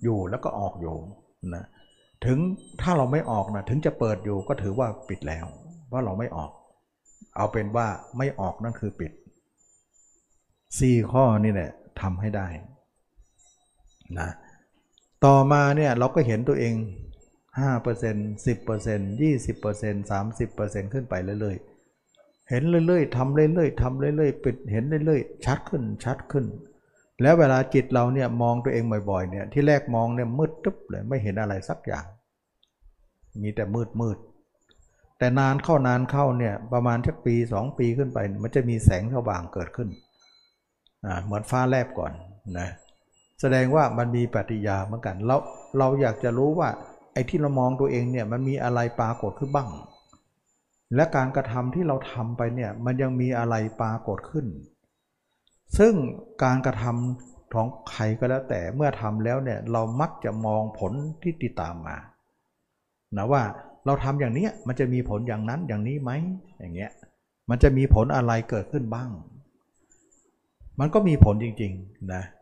[0.02, 0.96] อยู่แล้วก็ออกอยู่
[1.54, 1.64] นะ
[2.26, 2.38] ถึง
[2.82, 5.46] ถ้าเราไม่ออกนะถึงจะเปิดอยู่ก็ถือว่าปิดแล้ว
[5.88, 6.50] เพราเราไม่ออก
[7.36, 7.86] เอาเป็นว่า
[8.18, 9.12] ไม่ออกนั่นคือปิด
[10.78, 11.70] สี่ข้อนี่แหละ
[12.00, 12.46] ทำให้ได้
[14.18, 14.28] นะ
[15.24, 16.74] ต่อมาเนี่ยเราก็เห็นตัวเอง
[17.60, 26.44] 5% 10% 20% 30%ขึ้นไปเรื่อยๆ เห็นเรื่อยๆทำเรื่อยๆทำเรื่อยๆปิดเห็นเรื่อยๆ ชัดขึ้นชัดขึ้น
[27.22, 32.04] แล้วเวลาจิตเราเนี่ยมองตัวเองบ่อยๆเนี่ยที่แรกมองเนี่ยมืดตึ๊บเลยไม่เห็นอะไรสักอย่าง
[33.42, 34.18] มีแต่มืดมืด
[35.18, 39.88] แต่นานเข้านานเข้าเนี่ยประมาณสักปีสองปีขึ้นไป มันจะมีแสงสว่างเกิดขึ้น
[41.06, 42.12] อ่าเหมือนฟ้าแลบก่อน
[42.58, 42.68] นะ
[43.40, 45.36] แสดงว่ามันมีปฏิยาเหมือนกันเรา
[45.78, 46.68] เราอยากจะรู้ว่า
[47.12, 49.68] ไอ้ที่เรามองตัวเองเนี่ยมันมีอะไรปรากฏขึ้นบ้าง
[50.94, 54.46] และการกระทำที่เราทำไปเนี่ยมันยังมีอะไรปรากฏขึ้น
[55.78, 55.94] ซึ่ง
[56.42, 60.92] การกระทำของใครก็แล้วแต่เมื่อทำแล้วเนี่ยเรามักจะมองผล
[61.22, 61.96] ที่ติดตามมา
[63.16, 63.42] นะว่า
[63.86, 66.10] เราทำอย่างนี้มันจะมีผลอย่างนั้นอย่างนี้ไหม
[66.58, 66.90] อย่างเงี้ย
[67.50, 69.10] มันจะมีผลอะไรเกิดขึ้นบ้าง
[70.80, 72.39] มันก็มีผลจริงๆนะเ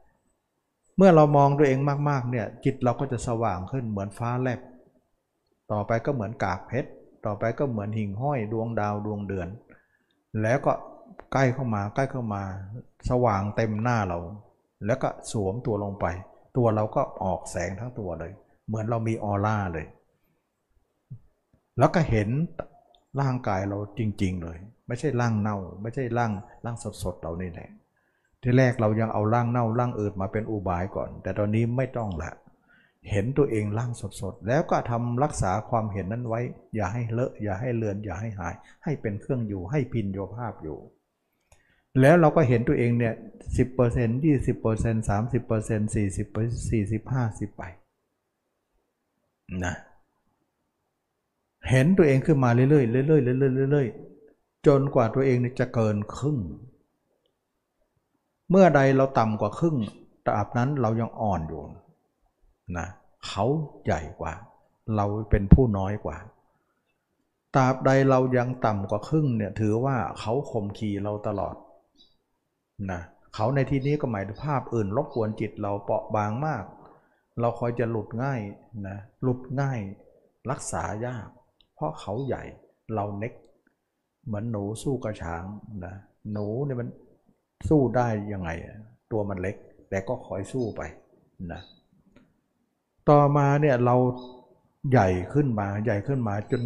[1.01, 4.61] มื่อเรามองตัวเองมากๆเนี่ยจิตเราก็จะสว่างขึ้นเหมือนฟ้าแลบ
[5.73, 6.91] ต่อไปก็เหมือนกากเพชร
[7.27, 9.49] ต่อไปก็เหมือนหิ่งห้อยดวงดาวดวงเดือน
[10.43, 10.73] แล้วก็
[11.33, 12.43] ใกล้เข้ามาใกล้เข้ามา
[13.11, 14.19] สว่างเต็มหน้าเรา
[14.87, 16.07] แล้วก็สวมตัวลงไป
[16.57, 18.33] ตัวเราก็ออกแสงทั้งตัวเลย
[18.67, 19.87] เหมือนเรามีออร่าเลย
[21.79, 22.29] แล้วก็เห็น
[23.21, 24.59] ร่างกายเราจริง ๆ เลย
[24.89, 26.33] ไม่ใช่ร่างเน่า ไม่ใช่ร่าง
[26.65, 27.69] ร่างสดๆเรานี่แหละ
[28.43, 32.31] ที่แรกเรายังเอาร่างเน่าร่างอืดมาเป็นอุบายก่อน แต่ตอนนี้ไม่ต้องละ
[33.11, 33.91] เห็นตัวเองร่าง
[34.21, 36.41] สดๆ แล้วก็ทำรักษาความเห็นนั้นไว้
[36.75, 38.55] อย่าให้เลอะอย่าให้เลือน อย่าให้หาย
[38.85, 40.79] ให้เป็นเครื่องอยู่ให้พินโยภาพอยู่
[42.01, 43.15] แล้วเราก็เห็นตัวเองเนี่ย
[43.57, 46.27] สิบเปอร์เซ็นต์ยี่สิบเปอร์เซ็นต์สามสิบเปอร์เซ็นต์สี่สิบ
[46.71, 47.63] สี่สิบห้าสิบไป
[49.65, 49.75] นะ
[51.71, 53.19] เห็นตัวเองขึ้นมาเรื่อยๆเรื่อยๆเรื่อ
[53.67, 56.39] ยๆเรื่อยๆจนกว่าตัวเองจะเกินครึ่ง
[58.51, 59.77] เมื่อใดเราต่ำกว่าครึ่ง
[60.27, 61.63] ตราบนั้นเรายังอ่อนอยู่
[62.79, 62.87] นะ
[63.27, 63.45] เขา
[63.85, 64.33] ใหญ่กว่า
[64.97, 66.17] เราเป็นผู้น้อยกว่า
[67.57, 71.55] ตราบใดเรายังต่ำกว่าครึ่งเนี่ยถือว่าเขาข่มขีเราตลอด
[72.91, 73.01] นะ
[73.35, 76.65] เขาในที่นี้ก็หมายถึงภาพอื่นรบกวนจิตเราเปราะบางมาก
[77.41, 78.41] เราคอยจะหลุดง่าย
[78.87, 79.81] นะหลุดง่าย
[80.51, 81.29] รักษายาก
[81.75, 82.43] เพราะเขาใหญ่
[82.95, 83.33] เราเน็ก
[84.27, 85.45] เหมือนหนูสู้กระช้าง
[85.85, 85.95] นะ
[86.33, 86.89] หนูเนี่ยมัน
[87.69, 88.51] สู้ได้ยังไง
[89.13, 89.57] ตัวมันเล็ก
[89.91, 90.83] แต่ก็คอยสู้ไป
[91.53, 91.61] นะ
[93.11, 93.97] ต่อมาเนี่ยเรา
[94.91, 96.63] ใหญ่ขึ้นมาใหญ่ขึ้นมาจน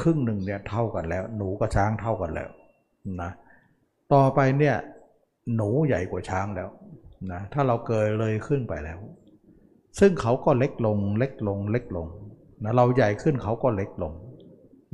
[0.00, 2.48] ครึ่งหนึ่งเนี่ยเท่ากันแล้ว หนูกับช้างเท่ากันแล้ว
[3.22, 3.30] นะ
[4.14, 4.76] ต่อไปเนี่ย
[5.56, 6.68] หนูใหญ่กว่าช้างแล้ว
[7.32, 8.98] นะถ้าเราเกิดเลยขึ้นไปแล้ว
[9.98, 12.06] ซึ่งเขาก็เล็กลงเล็กลงเล็กลง
[12.64, 14.12] นะเราใหญ่ขึ้นเขาก็เล็กลง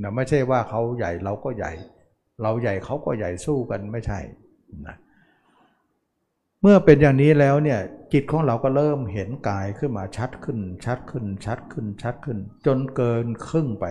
[0.03, 1.73] นะไม่ใช่ว่าเขาใหญ่เราก็ใหญ่
[2.43, 4.19] เราใหญ่เขาก็ใหญ่สู้กันไม่ใช่
[4.89, 4.97] นะ
[6.61, 7.81] เมื่อเป็นอย่างนี้แล้วเนี่ย
[8.13, 13.85] จิตของเราก็เริ่มเห็นกายขึ้นมาชัดขึ้น ชัดขึ้น ชัดขึ้น ชัดขึ้น จนเกินครึ่งไป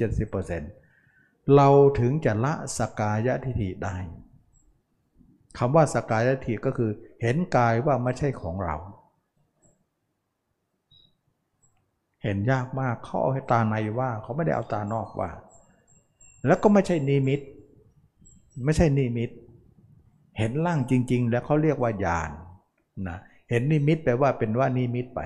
[0.00, 1.68] 60-70%เรา
[2.00, 3.96] ถึงจะละสกายะทิฏฐิได้
[5.58, 6.90] คำว่าสกายะทิฏฐิก็คือ
[7.22, 8.76] เห็นกายว่าไม่ใช่ของเรา
[12.22, 15.30] เห็นยากมากเขาเอาให้ตาในว่าเขาไม่ได้เอาตานอกว่า
[16.46, 17.40] แล้วก็ไม่ใช่นิมิต
[18.64, 19.30] ไม่ใช่นิมิต
[20.38, 22.30] เห็นร่างจริง ๆ แล้วเขาเรียกว่าญาณ
[23.08, 23.18] นะ
[23.50, 25.20] เห็นนิมิตแปลว่าเป็นว่านิมิตไป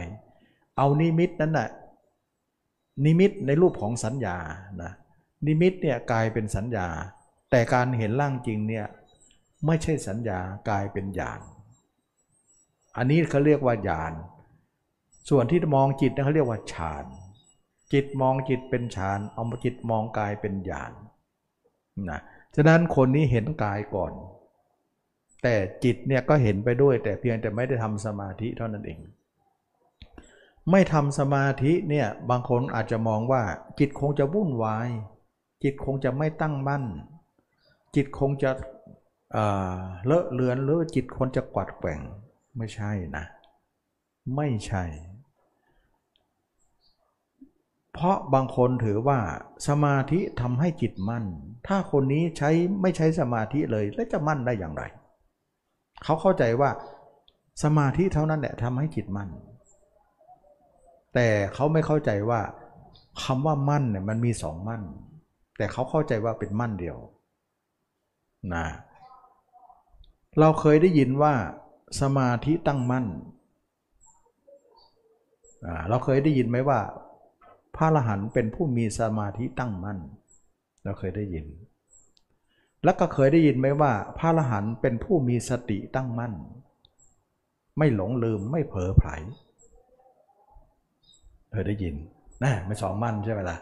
[0.76, 1.68] เอานิมิตนั้นน่ะ
[3.04, 4.36] นิมิตในรูปของสัญญา
[4.82, 4.92] นะ
[5.46, 6.86] นิมิตเนี่ยกลายเป็นสัญญา
[7.50, 8.86] แต่การเห็นร่างจริงเนี่ย
[9.66, 11.40] ไม่ใช่สัญญากลายเป็นญาณ
[12.96, 14.12] อันนี้เขาเรียกว่าญาณ
[15.28, 17.04] ส่วนที่มองจิตเขาเรียกว่าฌาน
[17.92, 20.92] จิตมองจิตเป็นฌานเอาจิตมองกายเป็นญาณ
[22.10, 22.20] นะ
[22.56, 24.12] ฉะนั้นคนนี้เห็นกายก่อน
[25.42, 25.54] แต่
[25.84, 29.00] จิตเนี่ยก็เห็นไปด้วยแต่เพียงแต่ไม่ได้ทำสมาธิเท่านั้นเอง
[30.70, 33.42] ไม่ทำสมาธิเนี่ยบางคนอาจจะมองว่า
[33.78, 34.88] จิตคงจะวุ่นวาย
[35.62, 36.84] จิตคงจะไม่ตั้งมั่น
[37.94, 38.50] จิตคงจะ
[40.06, 42.00] เลอะเลือนหรือจิตคนจะกวัดแกว่ง
[42.56, 43.24] ไม่ใช่นะ
[44.36, 44.84] ไม่ใช่
[47.92, 49.18] เพราะบางคนถือว่า
[49.68, 51.24] สมาธิทำให้จิตมั่น
[51.66, 52.50] ถ้าคนนี้ใช้
[52.82, 54.82] ไม่ใช้สมาธิเลยแล้วจะมั่นได้อย่างไร
[56.04, 56.70] เขาเข้าใจว่า
[57.62, 59.28] สมาธิเท่านั้นแหละทำให้จิตมั่น
[61.14, 62.40] แต่เขาไม่เข้าใจว่า
[63.22, 64.82] คำว่ามั่นเนี่ยมันมีสองมั่น
[65.56, 66.98] แต่เขาเข้าใจว่าเป็นมั่นเดียว
[68.54, 68.66] นะ
[70.40, 71.34] เราเคยได้ยินว่า
[72.00, 73.06] สมาธิตั้งมั่น
[75.88, 76.80] เราเคยได้ยินไหมว่า
[77.76, 79.98] พระอรหันต์เป็นผู้มีสมาธิตั้งมั่น
[80.84, 81.46] เราเคยได้ยิน
[82.84, 86.34] แล้วก็เคยได้ยินไหมว่า พระอรหันต์เป็นผู้มีสติตั้งมั่น
[87.78, 89.08] ไม่หลงลืมไม่เผลอไผล
[91.50, 91.94] เคยได้ยิน
[92.42, 93.58] นะไม่สองมั่นใช่ไหมล่ะ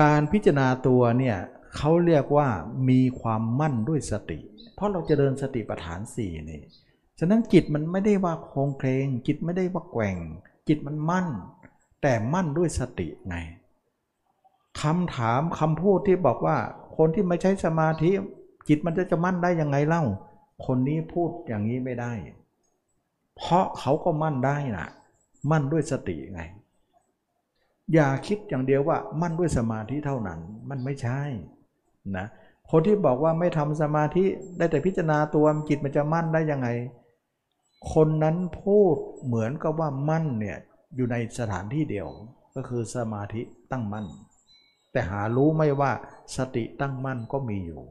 [0.00, 1.36] การพิจารณาตัวเนี่ย
[1.76, 2.48] เขาเรียกว่า
[2.88, 4.38] มีความมั่นด้วยสติ
[4.74, 6.62] เพราะเราจะเดินสติปัฏฐานสี่นี่
[7.18, 10.16] ฉะนั้นจิตมันไม่ได้ว่าโคงเคลงจิตไม่ได้ว่าแกว่ง
[10.68, 11.28] จิตมันมั่น
[12.02, 13.36] แต่มั่นด้วยสติไง
[14.80, 16.56] คำถามคำพูดที่บอกว่า
[16.96, 18.10] คนที่ไม่ใช้สมาธิ
[18.68, 20.02] จิตมันจะจะมั่นได้ยังไงเล่า
[20.66, 22.12] คนนี้พูดอย่างนี้ไม่ได้
[23.36, 24.88] เพราะเขาก็มั่นได้นะ
[25.50, 26.42] มั่นด้วยสติไง
[27.94, 30.40] อย่าคิดอย่างเดียวว่ามั่นด้วยสมาธิเท่านั้น
[30.70, 31.20] มันไม่ใช่
[32.16, 32.26] นะ
[32.70, 34.24] คนที่บอกว่าไม่ทำสมาธิ
[34.58, 36.68] ได้แต่พิจารณาตัวจิตมันจะมั่นได้ยังไง
[37.92, 40.58] คนนั้นพูดเหมือนกับว่ามั่นเนี่ย
[40.96, 42.08] อยู่ในสถานที่เดียว
[42.54, 44.06] ก็คือสมาธิตั้งมั่น
[44.94, 45.92] แต่หารู้ไม่ว่า
[46.36, 47.82] สติตั้งมั่นก็มีอยู่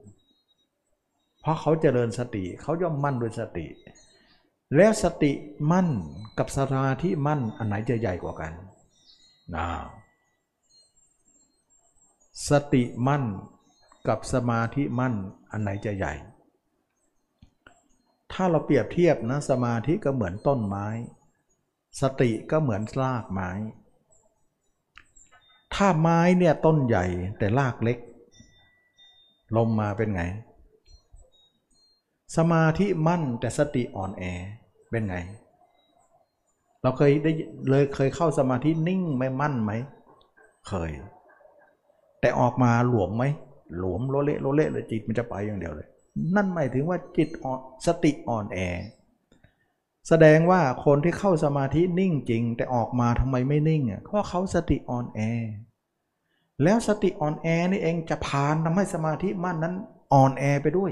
[1.41, 3.65] เพราะเขาเจริญสติเขาย่อมมั่นด้วยสติ
[4.75, 5.31] แล้วสติ
[5.71, 5.89] มั่น
[6.38, 8.53] กับสมาธิมั่นอันไหนจะใหญ่กว่ากัน
[9.55, 9.67] นะ
[12.49, 13.23] สติมั่น
[14.07, 15.13] กับสมาธิมั่น
[15.51, 16.13] อันไหนจะใหญ่
[18.31, 20.88] ถ้าเราเปรียบเทียบนะสมาธิก็เหมือนต้นไม้
[22.01, 23.51] สติก็เหมือนรากไม้
[25.75, 27.05] ถ้าไม้เนี่ยต้นใหญ่
[27.37, 27.97] แต่รากเล็ก
[29.57, 30.23] ลมมาเป็นไง
[32.37, 34.23] สมาธิมั่นแต่สติอ่อนแอ
[34.91, 35.17] เป็นไง
[36.81, 37.31] เราเคยได้
[37.69, 39.71] เลยเคยเข้าสมาธินิ่งไม่มั่นไหม
[40.69, 40.91] เคย
[42.21, 43.23] แต่ออกมาหลวมไหม
[43.77, 45.87] หลวมโลเละโลเละเลยจิตมันจะไปอย่างเดียวเลย
[46.35, 48.59] นั่นหมายถึงว่าจิตอ่อนสติอ่อนแอ
[50.07, 55.19] แสดงว่าคนที่เข้าสมาธินิ่งจริง แต่ออกมาทำไมไม่นิ่งอะเพราะเขาสติอ่อนแอ
[56.63, 59.75] แล้วสติอ่อนแอนี่เองจะพานทำให้สมาธิมั่นนั้น
[60.13, 60.91] อ่อนแอไปด้วย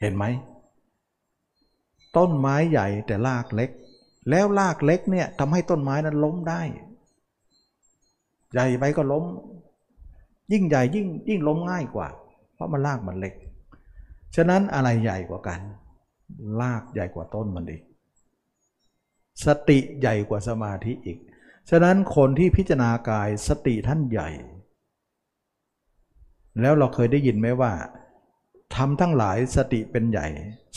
[0.00, 0.24] เห็นไหม
[2.16, 3.70] ต้นไม้ใหญ่แต่รากเล็ก
[4.30, 6.62] แล้วรากเล็กเนี่ยทำให้ต้นไม้นั้นล้มได้
[8.52, 9.24] ใหญ่ไปก็ล้ม
[10.52, 12.08] ยิ่งใหญ่ยิ่งยิ่งล้มง่ายกว่า
[12.54, 13.34] เพราะมันรากมันเล็ก
[14.36, 15.60] ฉะนั้นอะไรใหญ่กว่ากัน
[16.60, 17.82] รากใหญ่กว่าต้นมันอีก
[19.46, 21.18] สติใหญ่กว่าสมาธิอีก
[21.70, 24.30] ฉะนั้นคนที่พิจารณากายสติท่านใหญ่
[26.60, 27.72] แล้วเราเคยได้ยินไหมว่า
[28.76, 30.26] ธรรมทั้งหลายสติเป็นใหญ่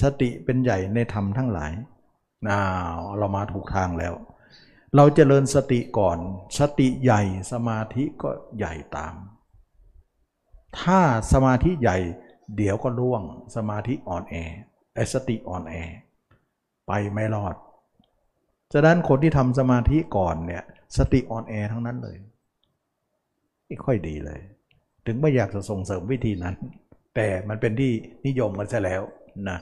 [0.01, 1.71] สติเป็นใหญ่ในธรรมทั้งหลาย
[2.49, 2.61] อ้า
[2.97, 4.13] วเรามาถูกทางแล้ว
[4.95, 6.17] เราจเจริญสติก่อน
[6.59, 7.21] สติใหญ่
[7.51, 9.15] สมาธิก็ใหญ่ตาม
[10.79, 10.99] ถ้า
[11.31, 11.97] สมาธิใหญ่
[12.55, 13.21] เดี๋ยวก็ล่วง
[13.55, 14.35] สมาธิอ่อนแอ
[14.95, 15.73] ไอ้สติอ่อนแอ
[16.87, 17.55] ไปไม่รอด
[18.73, 20.63] ฉะนั้นคนที่ทำสมาธิก่อนเนี่ย
[20.97, 22.17] สติอ่อนแอทั้งนั้นเลย
[23.65, 24.41] ไม่ค่อยดีเลย
[25.05, 26.55] ถึงไม่อยากจะส่งเสริมวิธีนั้น
[27.15, 27.91] แต่มันเป็นที่
[28.27, 29.01] นิยมกันซะแล้ว
[29.49, 29.59] นะ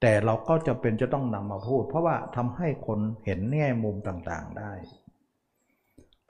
[0.00, 4.72] แต่เราก็จะเป็นจะต้องนำมาพูด เพราะว่าทำให้คนเห็นแง่มุมต่างๆได้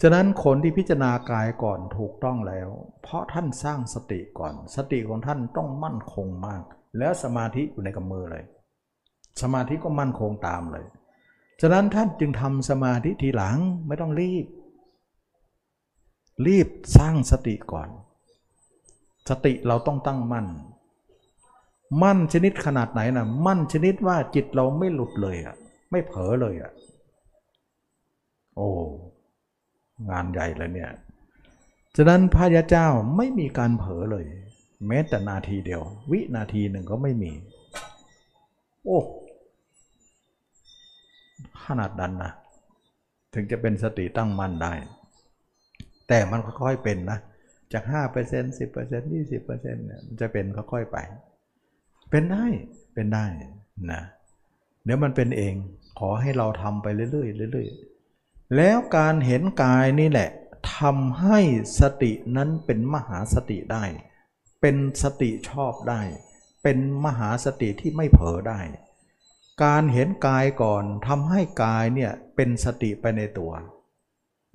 [0.02, 2.68] ฉะนั้นคนที่พิจารณากายก่อนถูกต้องแล้ว
[3.02, 6.62] เพราะท่านสร้างสติก่อน สติของท่านต้องมั่นคงมาก
[6.98, 8.44] แล้วสมาธิอยู่ในกำมือเลย
[9.42, 10.86] สมาธิก็มั่นคงตามเลย
[11.60, 13.56] ฉะนั้นท่านจึงทำสมาธิทีหลัง
[13.86, 14.46] ไม่ต้องรีบ
[16.46, 17.88] รีบสร้างสติก่อน
[19.28, 20.46] สติเราต้องตั้งมั่น
[22.02, 25.56] มั่นชนิดขนาดไหนนะมั่นชนิดว่าจิตเราไม่หลุดเลยอะ
[25.90, 26.72] ไม่เผลอเลยอะ
[28.56, 28.68] โอ้
[30.10, 30.90] งานใหญ่เลยเนี่ย
[31.96, 34.24] ฉะนั้นพระยาเจ้าไม่มีการเผลอเลย
[34.86, 37.32] แม้แต่นาทีเดียว วินาทีหนึ่งก็ไม่มี
[38.84, 38.98] โอ้
[41.64, 42.32] ขนาดนั้นนะ
[43.34, 44.72] ถึงจะเป็นสติตั้งมั่นได้
[46.08, 47.18] แต่มันค่อยๆเป็นนะ
[47.72, 50.96] จาก 5% 10% 20%เนี่ยมันจะเป็นค่อยๆไป
[52.10, 52.46] เป็นได้
[52.94, 53.26] เป็นได้
[53.92, 54.02] นะ
[54.84, 55.54] เดี๋ยวมันเป็นเอง
[55.98, 60.30] ขอให้เราทำไปเรื่อยๆเรื่อยๆแล้วการเห็นกายนี่แหละ
[60.76, 61.38] ทำให้
[61.80, 63.84] สตินั้นเป็นมหาสติได้
[64.60, 66.00] เป็นสติชอบได้
[66.62, 68.60] เป็นมหาสติที่ไม่เผลอได้
[69.62, 73.52] การเห็นกายก่อนทำให้กายเนี่ยเป็นสติไปในตัว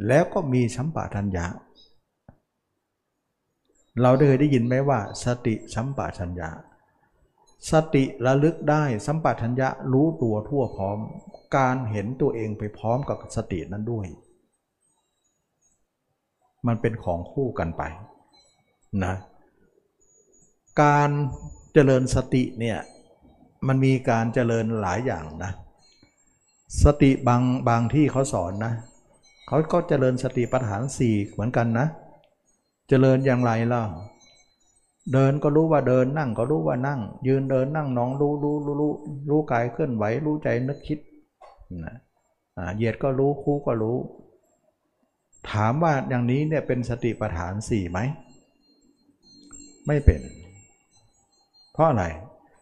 [0.08, 1.46] แล้วก็มีสัมปทัญญะ
[4.02, 6.50] เราได้เคยได้ยินไหมว่า สติสัมปชัญญะ
[7.72, 11.00] สติระลึกได้สัมปชัญญะรู้ตัวทั่วพร้อม
[11.58, 14.08] การเห็นตัวเองไปพร้อมกับสตินั้นด้วย
[16.68, 17.84] มันเป็นของคู่กันไป
[19.04, 19.14] นะ
[20.82, 21.10] การ
[21.74, 22.80] เจริญสติเนี่ย
[23.68, 25.52] มันมีการเจริญหลายอย่างนะ
[26.84, 28.74] สติบางบางที่เขาสอนนะ
[29.48, 31.88] เขาก็เจริญสติปัฏฐานสี่เหมือนกันนะ
[32.90, 33.82] เจริญอย่างไรล่ะ
[35.14, 38.94] เดินก็รู้ว่าเดินนั่งก็รู้ว่านั่ง ยืนเดินนั่งน้องรู้รู้รู้รู้
[39.30, 41.00] รู้กายเคลื่อนไหวรู้ใจนึกคิด
[41.86, 41.96] นะ
[42.76, 43.98] เหยียดก็รู้คู่ก็รู้
[45.52, 48.00] ถามว่าอย่างนี้เนี่ยเป็นสติปัฏฐานสี่ไหม
[49.88, 50.22] ไม่เป็น
[51.74, 52.06] เพราะอะไร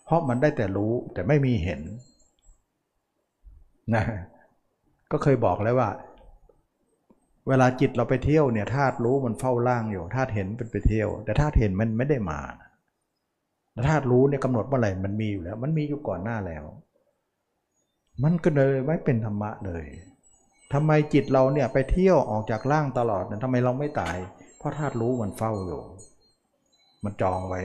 [0.06, 1.82] เพราะมันได้แต่รู้แต่ไม่มีเห็น
[3.96, 4.04] นะ
[5.12, 5.90] ก็เคยบอกแล้วว่า
[7.48, 12.40] เวลาจิตเราไปเที่ยวเนี่ยธาตุรู้มันเฝ้าล่างอยู่ธาตุเห็นเป็นไปเที่ยว แต่ธาตุเห็นมันไม่ได้มา
[13.88, 16.64] ธาตุรู้เนี่ยกำหนดเมื่อไหร่มันมีอยู่แล้ว มันมีอยู่ก่อนหน้าแล้ว
[18.24, 19.86] มันก็เลยไม่เป็นธรรมะเลย
[20.74, 24.18] ทำไมจิตเราเนี่ยไปเที่ยวออกจากร่างตลอดเนี่ยทำไมเราไม่ตาย
[24.58, 25.82] เพราะธาตุรู้มันเฝ้าอยู่
[27.04, 27.62] มันจองไว้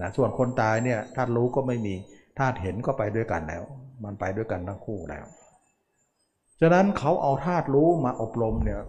[0.00, 1.94] นะส่วนคนตายเนี่ยธาตุรู้ก็ไม่มี
[2.38, 3.64] ธาตุเห็นก็ไปด้วยกันแล้ว
[4.04, 5.24] มันไปด้วยกันทั้งคู่แล้ว
[6.60, 8.80] ฉะนั้นเขาเอาธาตุรู้มาอบรมเนี่ย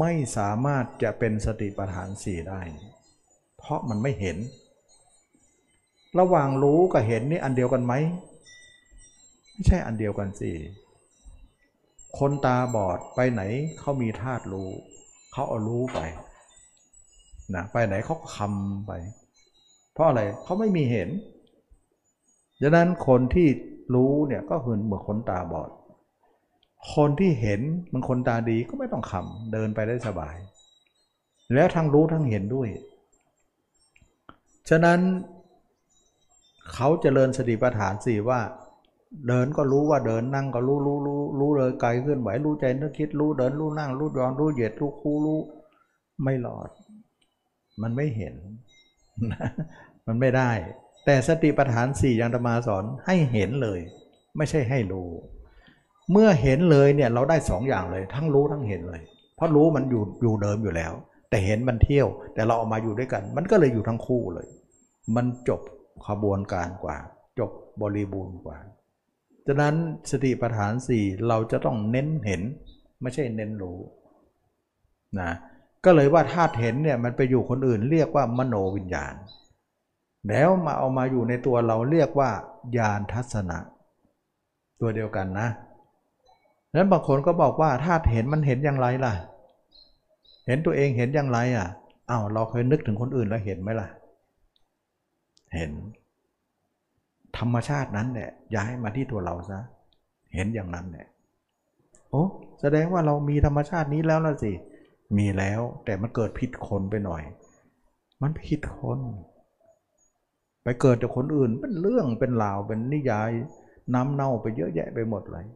[0.00, 2.60] ไม่สามารถจะเป็นสติปัฏฐานสี่ได้
[3.58, 4.36] เพราะมันไม่เห็น
[6.18, 7.92] ระหว่างรู้กับเห็นนี่อันเดียวกันไหม
[9.52, 10.52] ไม่ใช่อันเดียวกันสิ
[12.18, 13.42] คนตาบอดไปไหน
[13.78, 14.70] เขามีธาตุรู้
[15.32, 16.00] เขาเอารู้ไป
[17.54, 18.92] นะไปไหนเขาคำไป
[19.96, 21.08] เพราะอะไรเขาไม่มีเห็น
[22.62, 23.48] ดังนั้นคนที่
[23.94, 25.70] รู้เนี่ยก็เหมือนเหมือนคนตาบอด
[26.94, 27.60] คนที่เห็น
[27.92, 30.36] มันคนตาดีก็ไม่ต้องคำเดินไปได้สบาย
[31.54, 32.68] แล้วทั้งรู้ทั้งเห็นด้วย
[34.70, 35.00] ฉะนั้น
[36.74, 38.40] เขาจเจริญสติปัฏฐานสี่ว่า
[39.28, 45.40] เดินก็รู้ว่าเดินนั่งก็รู้รู้รู้รู้เลยกายเคลื่อนไหวรู้ใจนึกคิดรู้เดินรู้นั่งรู้ยอนรู้เหยียดรู้คู่รู้
[46.22, 46.70] ไม่หลอด
[47.82, 48.34] มันไม่เห็น
[50.06, 50.50] มันไม่ได้
[51.04, 53.80] แต่สติปัฏฐานสี่ยังธรรมาสอนให้เห็นเลย
[54.36, 55.10] ไม่ใช่ให้รู้
[56.12, 59.02] เมื่อเห็นเลยเนี่ยเราได้สองอย่างเลย ทั้งรู้ทั้งเห็นเลย
[59.36, 60.92] เพราะรู้มันอยู่อยู่เดิมอยู่แล้ว
[61.30, 64.46] แต่เห็นมันเที่ยว แต่เราเอามาอยู่ด้วยกัน มันก็เลยอยู่ทั้งคู่เลย
[65.16, 65.60] มันจบ
[66.06, 66.98] ขบวนการกว่า
[67.38, 67.50] จบ
[67.80, 68.58] บริบูรณ์กว่า
[69.46, 69.74] ฉะนั้น
[70.10, 72.42] สติปัฏฐานสี่เราจะต้องเน้นเห็น
[73.02, 73.78] ไม่ใช่เน้นรู้
[75.20, 75.30] นะ
[75.84, 79.14] ก็เลยว่าธาตุเห็นเนี่ยมันไปอยู่คนอื่นเรียกว่ามโนวิญญาณ
[80.28, 82.30] แล้วมาเอามาอยู่ในตัวเราเรียกว่า
[82.76, 83.58] ญาณทัศนะ
[84.80, 85.48] ตัวเดียวกันนะ
[86.74, 89.12] นั้นบางคนก็บอกว่าธาเห็นมันเห็นอย่างไรล่ะ
[90.46, 91.68] เห็นตัวเองเห็นอย่างไรอะ
[92.10, 93.88] อ้าวเราเคยนึกถึงคนอื่นแล้วเห็นไหมล่ะ
[95.54, 95.70] เห็น
[97.38, 99.58] ธรรมชาตินั้นแหละย้ายมาที่ตัวเราซะ
[100.34, 101.06] เห็นอย่างนั้นแหละ
[102.10, 102.24] โอ้
[102.60, 104.52] แสดงว่าเรามีธรรมชาตินี้แล้วละสิ
[105.16, 107.22] มีแล้วแต่มันเกิดผิดคนไปหน่อย
[108.22, 108.98] มันผิดคน
[110.66, 113.30] ไปเกิดจากคนอื่นเป็นเรื่องเป็นราวเป็นนิยาย
[113.94, 115.46] น้ำเน่าไปเยอะแยะไปหมดเลย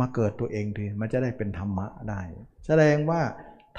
[0.00, 2.22] มาเกิดตัวเองทีมันจะได้เป็นธรรมะได้
[2.66, 3.20] แสดงว่า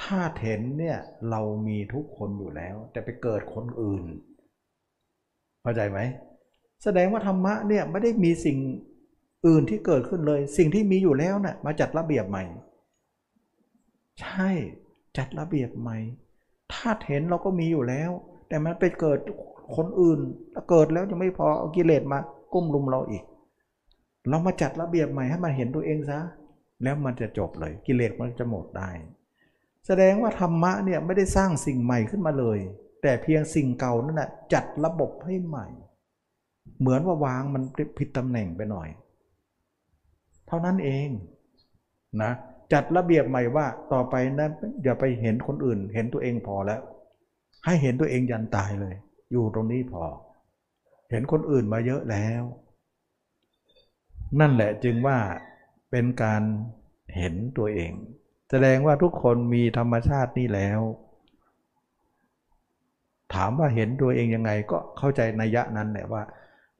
[0.01, 0.97] ถ้าเห็นเนี่ย
[1.29, 4.03] เรามีทุกคนอยู่แล้ว แต่ไปเกิดคนอื่น
[5.61, 5.99] เข้าใจไหม
[6.83, 8.57] แสดงว่าธรรมะเนี่ยไม่ได้มีสิ่ง
[9.47, 12.43] อื่นที่เกิดขึ้นเลย สิ่งที่มีอยู่แล้วนะ่ะมาจัดระเบียบใหม่
[14.21, 14.49] ใช่
[15.17, 15.97] จัดระเบียบใหม่
[16.73, 18.11] ถ้าเห็นเราก็มีอยู่แล้ว
[18.47, 19.19] แต่มันไปเกิด
[19.77, 20.19] คนอื่น
[20.53, 22.19] ถ้าเกิดแล้วยังไม่พอเอากิเลสมา
[22.53, 23.23] กุ้มลุมเราอีก
[24.29, 26.19] เรามาจัดระเบียบใหม่ให้มันเห็นตัวเองซะ
[26.83, 28.89] แล้วมันจะจบเลย กิเลสมันจะหมดได้
[29.87, 32.59] แสดงว่าธรรมะเนี่ยไม่ได้สร้างสิ่งใหม่ขึ้นมาเลย
[33.01, 35.67] แต่เพียงสิ่งเก่านั่นแหละจัดระบบให้ใหม่
[36.79, 37.63] เหมือนว่าวางมัน
[37.97, 38.89] ผิดตำแหน่งไปหน่อย
[40.47, 41.09] เท่านั้นเอง
[42.21, 42.31] นะ
[42.73, 44.49] จัดระเบียบใหม่ว่าต่อไปนะ
[44.83, 46.81] อย่าไปเห็นคนอื่น เห็นตัวเองพอแล้ว
[47.65, 48.95] ให้เห็นตัวเองยันตายเลย
[49.31, 50.03] อยู่ตรงนี้พอ
[51.11, 52.43] เห็นคนอื่นมาเยอะแล้ว
[54.39, 55.17] นั่นแหละจึงว่า
[55.91, 56.41] เป็นการ
[57.15, 57.91] เห็นตัวเอง
[58.49, 60.79] แสดงว่าทุกคนมีธรรมชาตินี่แล้ว
[63.33, 66.23] ถามว่าเห็นตัวเองยังไงก็เข้าใจนัยยะนั้นแหละว่า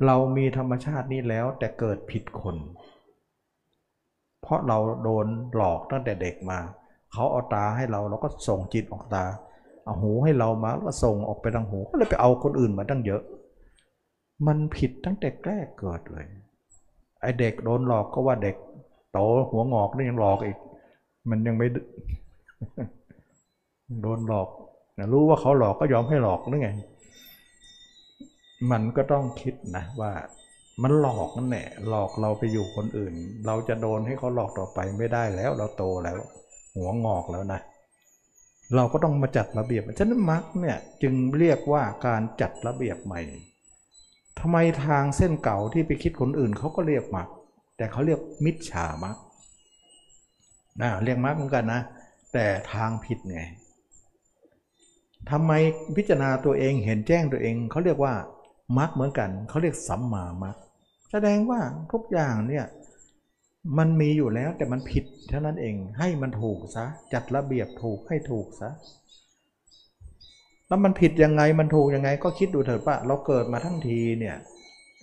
[0.06, 2.58] เรามีธรรมชาตินี้แล้วแต่เกิดผิดคน
[4.42, 6.60] เพราะเราโดนหลอกตั้งแต่เด็กมา
[7.14, 9.26] เขาเอาตาให้เราเราก็ส่งจิตออกตา
[9.84, 13.22] เอาหูให้เรามาแล้วส่งออกไปทางหูก็เลยไปเอาคนอื่นมาตั้งเยอะ
[14.48, 16.26] มันผิดตั้งแต่แรกเกิดเลย
[17.22, 18.56] ไอเด็กโดนหลอกก็ว่าเด็ก
[19.14, 19.20] โต
[19.50, 20.58] หัวงอกนี่ยังหลอกอีก
[21.30, 21.68] มันยังไม่
[24.02, 24.50] โดนหลอก
[25.14, 26.70] รู้ว่าเขาหลอกก็ยอมให้หลอกนึกไง
[28.72, 30.12] มันก็ต้องคิดนะว่า
[30.84, 33.14] มันหลอกนั่นแหละหลอกเราไปอยู่คนอื่น
[33.46, 36.18] เราจะโดนให้เขาหลอกต่อไปไม่ได้แล้ว เราโตแล้ว
[36.76, 37.60] หัวงอกแล้วนะ
[38.76, 43.22] เราก็ต้องมาจัดระเบียบฉะนั้นมรรคเนี่ยจึงเรียกว่าการจัดระเบียบใหม่
[44.40, 47.28] ทำไมทางเส้นเก่าที่ไปคิดคนอื่นเขาก็เรียกมรรค
[47.78, 49.16] แต่เขาเรียกมิจฉามรรค
[50.82, 51.82] นะเรียกมรรคเหมือนกันนะ
[52.34, 53.42] แต่ทางผิดไง
[55.32, 55.52] ทำไม
[55.96, 58.14] พิจารณาตัวเองเห็นแจ้งตัวเองเขาเรียกว่า
[58.78, 60.56] มรรคเหมือนกันเขาเรียกสัมมามรรค
[61.12, 61.60] แสดงว่า
[61.92, 62.66] ทุกอย่างเนี่ย
[63.78, 68.70] มันมีอยู่แล้วแต่มันผิดเท่านั้นเองให้มันถูกซะจัดระเบียบถูกให้ถูกซะ
[70.68, 74.38] แล้วมันผิดยังไงมันถูกยังไง ก็คิดดูเถิดว่าเราเกิดมาทั้งทีเนี่ย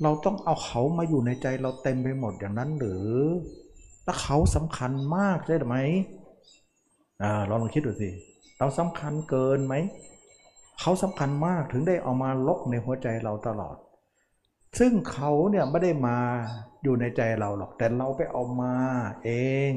[0.03, 3.07] เราต้องเอาเขามาอยู่ในใจเราเต็มไปหมดอย่างนั้นหรือ
[4.05, 5.77] แล้วเขาสำคัญมากใช่ไหม
[7.23, 8.11] อ่าเราลองคิดดูสิ
[8.59, 9.75] เราสำคัญเกินไหม
[10.81, 13.77] เขาสำคัญมากถึงได้เอามาลกในหัวใจเราตลอด
[14.79, 16.19] ซึ่งเขาเนี่ยไม่ได้มา
[16.83, 18.75] อยู่ในใจเราหรอก แต่เราไปเอามา
[19.25, 19.31] เอ
[19.71, 19.73] ง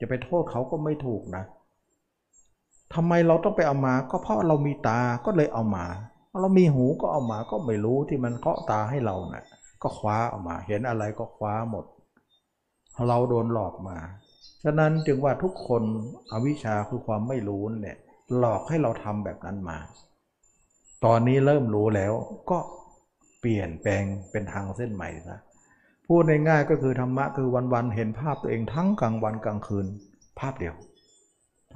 [0.00, 1.44] จะไปโทษเขาก็ไม่ถูกนะ
[2.94, 5.86] ทำไมเราต้องไปเอามา ก็เพราะเรามีตาก็เลยเอามา
[6.40, 9.44] เรามีหูก็เอามาก็ไม่รู้ที่มันเคาะตาให้เรานะ่ะ
[9.82, 11.84] ก็คว้าออกมา เห็นอะไรก็คว้าหมด
[13.08, 13.98] เราโดนหลอกมา
[14.64, 15.82] ฉะนั้นจึงว่าทุกคน
[16.32, 17.98] อวิชชาคือความไม่รู้เนี่ย
[18.38, 19.78] หลอกให้เราทำแบบนั้นมา
[21.04, 22.12] ตอนนี้เริ่มรู้แล้ว
[22.50, 22.58] ก็
[23.40, 25.38] เปลี่ยนแปลงเป็นทางเส้นใหม่ซะ
[26.12, 29.86] พูดง่ายๆก็คือธรรมะคือวันๆเห็นภาพตัวเองทั้งกลางวันกลางคืน
[30.38, 30.74] ภาพเดียว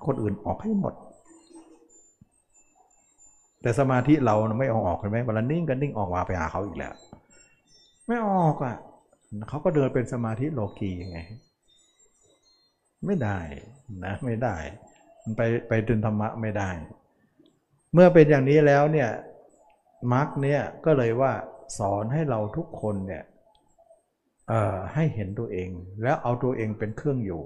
[0.07, 0.95] คนอื่นออกให้หมด
[3.63, 6.93] แต่สมาธิเราไม่ออกเห็นไหมเวลานิ่งกันนิ่งออกมาไปหาเขาอีกแล้ว
[8.07, 8.77] ไม่ออกอะ
[9.49, 11.19] เขาก็เดินเป็นสมาธิโลกียังไง
[13.07, 13.39] ไม่ได้
[14.05, 14.57] นะไม่ได้
[15.23, 16.71] มันไปไปดึงธรรมะไม่ได้
[17.93, 19.11] เมื่อเป็นอย่างนี้แล้วเนี่ย
[20.13, 21.33] มาร์กเนี่ยก็เลยว่า
[21.79, 23.25] สอนให้เราทุกคนเนี่ย
[24.95, 25.71] ให้เห็นตัวเอง
[26.03, 27.43] แล้วเอาตัวเองเป็นเครื่องอยู่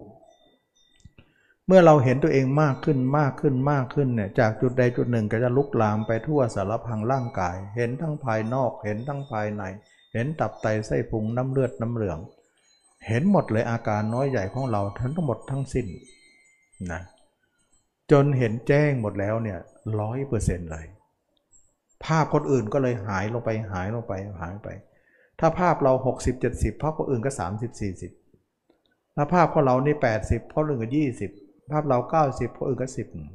[1.67, 9.63] เมื่อเราเห็นตัวเองมากขึ้นมากขึ้นมากขึ้นเนี่ยจากจุดใดจุดหนึ่งก็จะลุกลามไปทั่วสารพังร่างกาย เห็นทั้งภายนอกเห็นทั้งภายใน
[10.13, 12.19] เห็นตับไตไส้พุงน้ำเลือดน้ำเหลือง
[13.07, 15.87] เห็นหมดเลยอาการน้อยใหญ่ของเราทั้งหมดทั้งสิ้น
[16.93, 17.03] นะ
[18.11, 19.59] จนเห็นแจ้งหมดแล้วเนี่ย
[20.01, 20.87] ร้อยเปอร์เซ็นต์เลย
[22.05, 24.69] ภาพคนอื่นก็เลยหายลงไปหายลงไปหายไป
[25.41, 25.93] ถ้าภาพเรา
[26.23, 27.81] 60 70 ภาพคนอื่นก็ 30
[28.43, 30.89] 40 ถ้าภาพของเรานี่ 80คนอื่นก็
[31.31, 31.99] 20 ภาพเรา
[32.29, 32.89] 90คนอื่นก็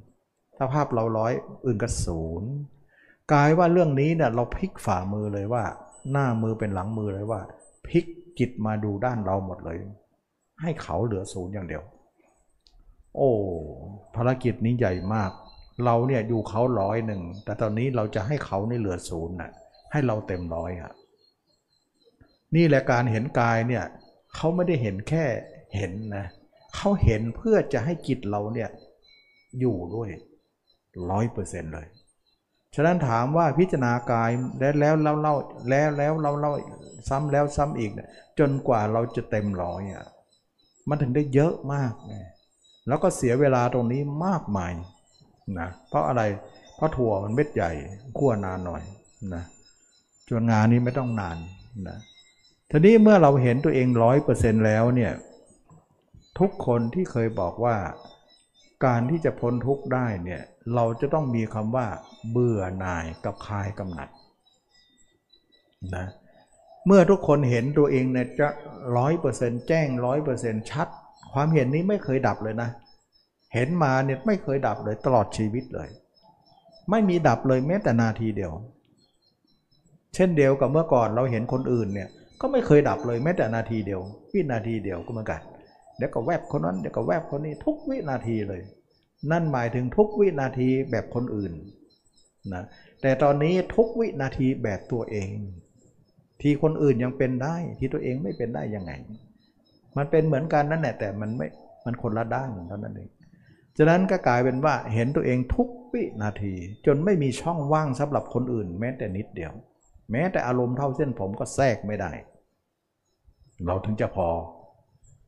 [0.05, 1.33] 10 ถ้าภาพเราร้อย
[1.65, 2.51] อื่นก็ศูนย์
[3.31, 5.63] กลายว่าเรื่องนี้เนี่ยเราพลิกฝ่ามือเลยว่า
[6.11, 7.41] หน้ามือเป็นหลังมือเลยว่า
[7.87, 8.05] พลิก
[8.39, 9.77] จิตมาดูด้านเราหมดเลย
[10.61, 11.83] ให้เขาเหลือศูนย์อย่างเดียว
[13.15, 13.29] โอ้
[14.15, 15.31] ภารกิจนี้ใหญ่มาก
[15.85, 19.51] เราเนี่ยอยู่เขาร้อยหนึ่งแต่ตอนนี้เราจะให้เขาในเหลือศูนย์น่ะ
[19.91, 20.91] ให้เราเต็มร้อยอะ
[22.55, 23.83] นี่แหละการเห็นกายเนี่ย
[24.35, 25.25] เขาไม่ได้เห็นแค่
[25.75, 26.25] เห็นนะ
[26.75, 28.69] เขาเห็นเพื่อจะให้จิตเราเนี่ย
[29.59, 30.09] อยู่ด้วย
[31.09, 31.87] ร้อยเปอร์เซ็นต์เลย
[32.75, 35.35] ฉะนั้นถามว่าพิจารณากายแล้วแล้วเล่าเล่า
[35.69, 36.51] แล้วแล้วเล่าเล่า
[37.09, 37.91] ซ้ำแล้วซ้ำอีก
[38.39, 40.05] จนกว่าเราจะเต็มร้อยอะ
[40.89, 42.29] มันถึงได้เยอะมากนะ
[42.87, 44.71] แล้วก็เสียเวลาตรงนี้มากมาย
[45.59, 46.21] นะเพราะอะไร
[46.75, 47.71] เพราะถั่วมันเม็ดใหญ่
[48.17, 48.81] คั่วนานหน่อย
[49.33, 49.43] นะ
[50.29, 51.37] จนงานนี้ไม่ต้องนาน
[51.87, 51.97] นะ
[52.75, 55.11] ทีนี้เมื่อเราเห็นตัวเองร้อยเปอร์เซ็นแล้วเนี่ย
[56.39, 57.77] ทุกคนที่เคยบอกว่า
[58.85, 60.41] การที่จะพ้นทุกข์ได้เนี่ย
[60.75, 61.87] เราจะต้องมีคำว่า
[62.31, 64.09] เบื่อหน่ายกับคลายกำหนัด
[65.95, 66.05] นะ
[66.85, 68.47] เมื่อทุกคนเห็นตัวเองเนี่ยจะ
[68.97, 70.87] ร้อยเปอร์เซ็นต์แจ้งร้อยเปอร์เซ็นต์ชัด
[71.33, 72.69] ความเห็นนี้ไม่เคยดับเลยนะ
[73.53, 75.89] เห็นมาเนี่ยไม่เคยดับเลยตลอดชีวิตเลย
[76.89, 78.51] ไม่มีดับเลยแม้แต่นาทีเดียว
[80.15, 82.09] เช่นเดียวกับเมื่อก่อนเราเห็นคนอื่นเนี่ย
[82.41, 84.01] ก็ไม่เคยดับเลยแม้แต่นาทีเดียว
[84.33, 85.41] วินาทีเดียวก็เหมือนกัน
[85.97, 88.61] เดี๋ยวก็แวบคนนั้นเดี๋ยวก็แวบคนนี้ทุกวินาทีเลย
[89.31, 91.53] นั่นหมายถึงทุกวินาทีแบบคนอื่น
[92.53, 92.63] นะ
[93.01, 95.27] แต่ตอนนี้ทุกวินาทีแบบตัวเอง
[96.41, 98.91] ที่คนอื่นยังเป็นได้ที่ตัวเองไม่เป็นได้ยังไง
[99.97, 101.47] มันเป็นเหมือนกันนั่นแหละแต่มันไม่
[101.85, 103.09] มันคนละด้านเท่านั้นเอง
[103.77, 106.53] ฉะนั้นก็กลายเป็นว่าเห็นตัวเองทุกวินาที
[106.85, 109.53] จนไม่มีช่องว่างสำหรับคนอื่น แม้แต่นิดเดียว
[110.13, 112.11] แม้แต่อารมณ์เท่าเส้นผมก็แทรกไม่ได้
[113.65, 114.27] เราถึงจะพอ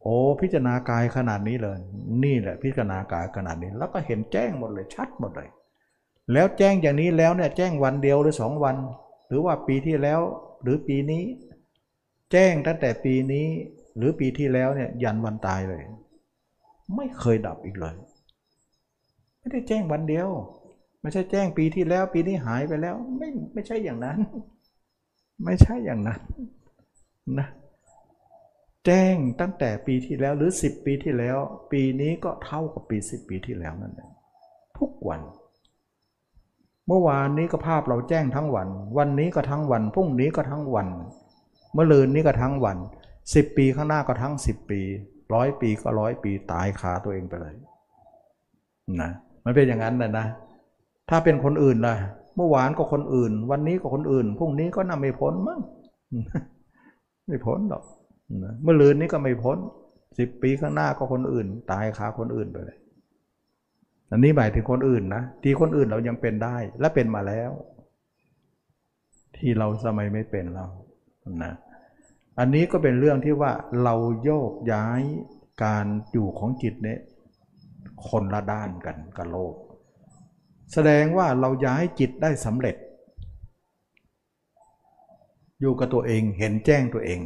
[0.02, 1.78] โอ้พิจารณากายขนาดนี้เลย
[2.24, 5.50] นี่แหละพิจารณากายขนาดนี้ แล้วก็เห็นแจ้งหมดเลยชัดหมดเลย
[6.34, 8.76] แล้วแจ้งอย่างนี้แล้วเนี่ยแจ้งวันเดียวหรือสองวัน
[9.28, 10.22] หรือว่าปีที่แล้ว
[10.64, 11.24] หรือปีนี้
[12.32, 13.48] แจ้งตั้งแต่ปีนี้
[13.98, 15.84] หรือปีที่แล้วเนี่ยยันวันตายเลย
[16.96, 17.96] ไม่เคยดับอีกเลย
[19.40, 20.30] ไม่ได้แจ้งวันเดียว
[21.02, 24.18] ไม่ใช่แจ้งปีที่แล้ว ปีนี้หายไปแล้ว ไม่ไม่ใช่อย่างนั้น
[25.44, 26.20] ไม่ใช่อย่างนั้น
[27.40, 27.48] นะ
[28.86, 31.38] แจ้งตั้งแต่ปีที่แล้วหรือสิบปีที่แล้ว
[31.72, 34.12] ปีนี้ก็เท่ากับปีสิบปีที่แล้วนั่นเอง
[34.78, 35.22] ทุกวัน
[36.88, 38.68] เมื่อวานนี้ก็ภาพเราแจ้งทั้งวัน
[38.98, 40.88] วันนี้ก็ทั้งวันพรุ่งนี้ก็ทั้งวัน
[41.74, 42.78] เมื่อลืนนี้ก็ทั้งวัน
[43.36, 44.82] สิบปีข้างหน้าก็ทั้งสิบปี
[45.34, 47.56] ร้อยปีก็ร้อยปีตายคาตัวเองไปเลย
[49.02, 49.12] นะ
[49.44, 50.26] มันเป็นอย่างนั้นนะนะ
[51.10, 51.96] ถ้าเป็นคนอื่นล่ะ
[52.36, 55.60] เมื่อวานก็คนอื่น วันนี้ก็คนอื่นพรุ่งนี้ก็น่าไม่พ้นมั้ง
[57.28, 57.84] ไม่พ้นหรอก
[58.64, 59.58] เมื่อลืนนี้ก็ไม่พ้น
[60.18, 62.78] สิบปีข้างหน้าก็คนอื่น ตายคาคนอื่นไปเลย
[64.12, 67.52] อันนี้หมายถึงคนอื่นนะที่คนอื่นเรายังเป็นได้และเป็นมาแล้ว
[69.38, 70.66] ที่เราสมัยไม่เป็นเรา
[71.44, 71.54] นะ
[72.40, 73.52] อันนี้ก็เป็นเรื่องที่ว่า
[73.84, 75.02] เราโยกย้าย
[75.64, 77.00] การอยู่ของจิตเนี่ย
[78.10, 79.54] คนละด้านกันกับโลก
[80.74, 82.76] แสดงว่าเราย้ายจิตได้สำเร็จ
[85.60, 87.20] อยู่กับตัวเองเห็นแจ้งตัวเอง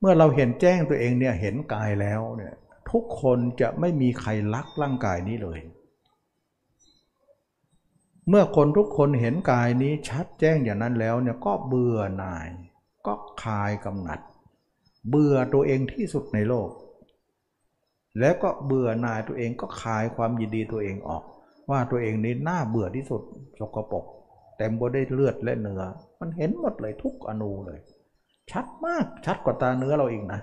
[0.00, 2.54] เมื่อเราเห็นแจ้งตัวเองเนี่ยเห็นกายแล้วเนี่ย
[2.90, 5.60] ทุกคนจะไม่มีใครรักร่างกายนี้เลย
[8.28, 12.48] เมื่อคนทุกคนเห็นกายนี้ชัดแจ้งอย่างนั้นแล้วเนี่ยก็เบื่อหน่าย
[13.06, 14.20] ก็คลายกำหนัด
[15.08, 16.70] เบื่อตัวเองที่สุดในโลก
[18.20, 21.24] แล้วก็เบื่อหน่ายตัวเองก็คลายความยินดีตัวเองออก
[21.70, 23.22] ว่าตัวเองนี้น่าเบื่อที่สุด
[23.58, 24.04] สกปรก
[24.56, 25.82] เต็มบได้เลือดและเนื้อ
[26.20, 27.80] มันเห็นหมดเลยทุกอนูเลย
[28.50, 30.40] ชัดมากชัดกว่าตาเนื้อเราเอีกนะ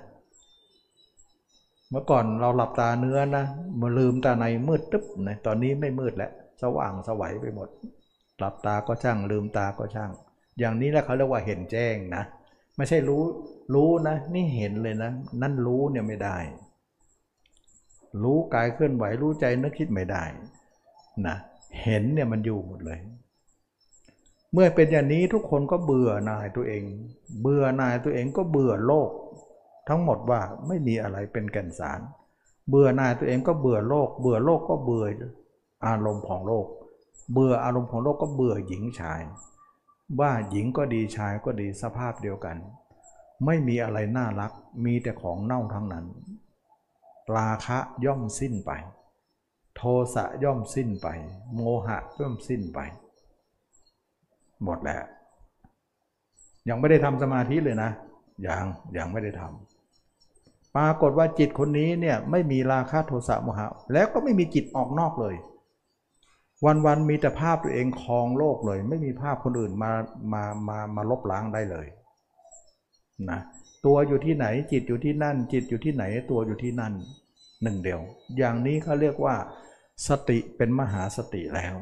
[1.90, 3.45] เมื่อก่อนเราหลับตาเนื้อนะ
[3.82, 6.32] มาลืมตาในมืดตึ๊บนะตอนนี้ไม่มืดแล้ว
[6.62, 7.70] สว่างสวัยไปหมด
[8.40, 10.12] หลับตาก็ช่างลืมตาก็ช่าง
[10.60, 12.24] อย่างนี้แหละเขาเรียกว่าเห็นแจ้งนะ
[12.78, 13.24] ไม่ใช่รู้
[13.74, 16.38] รู้นะ นี่เห็นเลยนะ นั่นรู้เนี่ยไม่ได้
[18.24, 20.24] รู้กายเคลื่อนไหวรู้ใจนึกคิดไม่ได้
[21.27, 21.38] นะ
[21.81, 22.99] เห็นเนี่ยมันอยู่หมดเลย
[24.53, 26.84] เมื่อเป็นอย่างนี้ทุกคนก็เบื่อหน่ายตัวเอง
[27.41, 29.10] เบื่อหน่ายตัวเองก็เบื่อโลก
[29.90, 31.99] ทั้งหมดว่าไม่มีอะไรเป็นแก่นสาร
[32.69, 35.06] เบื่อหน่ายตัวเองก็เบื่อโลก เบื่อโลกก็เบื่อ
[35.85, 36.68] อารมณ์ของโลก
[37.34, 39.22] เบื่ออารมณ์ของโลกก็เบื่อหญิงชาย
[40.19, 42.57] ว่าหญิงก็ดีชายก็ดีสภาพเดียวกัน
[43.45, 44.52] ไม่มีอะไรน่ารัก
[44.85, 46.06] มีแต่ของเน่าทั้งนั้น
[47.35, 48.72] ราคะย่อมสิ้นไป
[50.16, 51.08] สะย่อมสิ้นไป
[51.56, 52.80] โมหะย่อมสิ้นไป
[54.64, 55.04] หมดแล้ว
[56.70, 57.90] ยังไม่ได้ทำสมาธิเลยนะ
[58.48, 58.66] ยัง
[58.98, 65.36] ยังไม่ได้ทำปรากฏว่าจิตคนนี้เนี่ยไม่มีราคะโทสะโมหะ แล้วก็ไม่มีจิตออกนอกเลย
[66.66, 69.92] วันๆมีแต่ภาพตัวเองคลองโลกเลย ไม่มีภาพคนอื่นมา
[70.34, 71.88] มามามาลบล้างได้เลย
[73.30, 73.40] นะ
[73.86, 76.94] ตัวอยู่ที่ไหนจิตอยู่ที่นั่น จิตอยู่ที่ไหนตัวอยู่ที่นั่น
[77.64, 78.02] หนึ่งเดียว
[78.38, 79.36] อย่างนี้เขาเรียกว่า
[80.07, 81.76] สติเป็นมหาสติแล้ว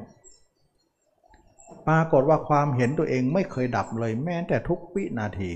[1.88, 5.52] ปรากฏว่าความเห็นตัวเองไม่เคยดับเลยแม้แต่ทุกวินาที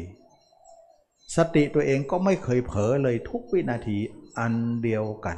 [1.35, 3.97] สติตัวเองก็ไม่เคยเผลอเลยทุกวินาที
[4.39, 4.53] อัน
[4.83, 5.37] เดียวกัน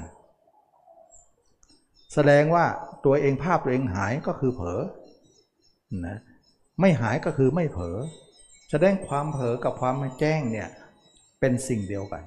[2.13, 2.65] แสดงว่า
[3.05, 4.81] ตัวเองภาพตัวเองหายก็คือเผลอ
[6.05, 6.19] นะ
[6.81, 7.97] ไม่หายก็คือไม่เผลอ
[8.71, 10.69] แสดงความเผลอกับความแจ้งเนี่ย
[11.39, 12.23] เป็นสิ่งเดียวกัน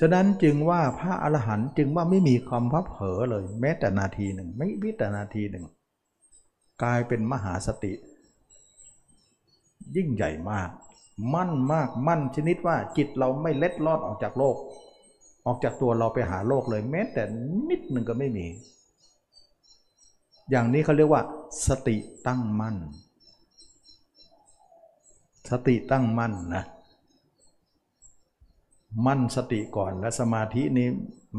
[0.00, 5.64] ฉะนั้นจึงว่าพระอรหันต์จึงว่าไม่มีความพับเผอเลย แม้แต่นาทีหนึ่ง ไม่วิแต่นาทีหนึ่ง
[6.82, 7.92] กลายเป็นมหาสติ
[9.96, 10.70] ยิ่งใหญ่มาก
[11.34, 14.56] มั่นมากมั่นชนิดว่าจิตเราไม่เล็ดลอดออกจากโลก
[15.46, 17.22] ออกจากตัวเราไปหาโลกเลย แม้แต่
[17.68, 18.46] นิดหนึ่งก็ไม่มี
[20.50, 21.22] อย่างนี้เขาเรียกว่า
[21.66, 21.96] สติ
[22.26, 22.76] ตั้งมั่น
[25.50, 26.64] สติตั้งมั่นนะ
[29.06, 30.88] มั่นสติก่อนและสมาธินี้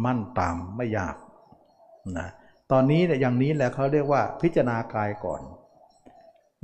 [0.06, 1.15] มั่นตามไม่ยาก
[2.18, 2.28] นะ
[2.72, 5.41] ตอนนี้เนี่ยอย่างนี้แหละเขาเรียกว่าพิจารณากายก่อน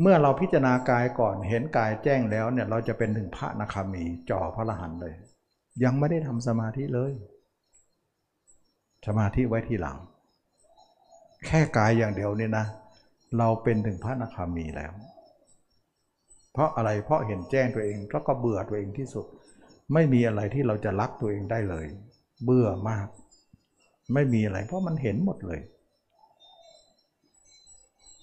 [0.01, 5.13] เมื่อเราพิจารณากายก่อนเห็นกายแจ้งแล้วเนี่ยเราจะเป็นถึงพระนาคามีจ่อพระรหันเลย
[5.83, 7.11] ยังไม่ได้ทำสมาธิเลย
[9.07, 9.97] สมาธิไว้ทีหลัง
[11.45, 12.65] แค่กายอย่างเดียวเนี่ยนะ
[13.37, 14.91] เราเป็นถึงพระนาคามีแล้ว
[16.53, 19.25] เพราะอะไรเพราะเห็นแจ้งตัวเองแล้วก็เบื่อตัวเองที่สุด
[19.93, 21.85] ไม่มีอะไรที่เราจะรักตัวเองได้เลย
[22.43, 23.07] เบื่อมาก
[24.13, 25.61] ไม่มีอะไร เพราะมันเห็นหมดเลย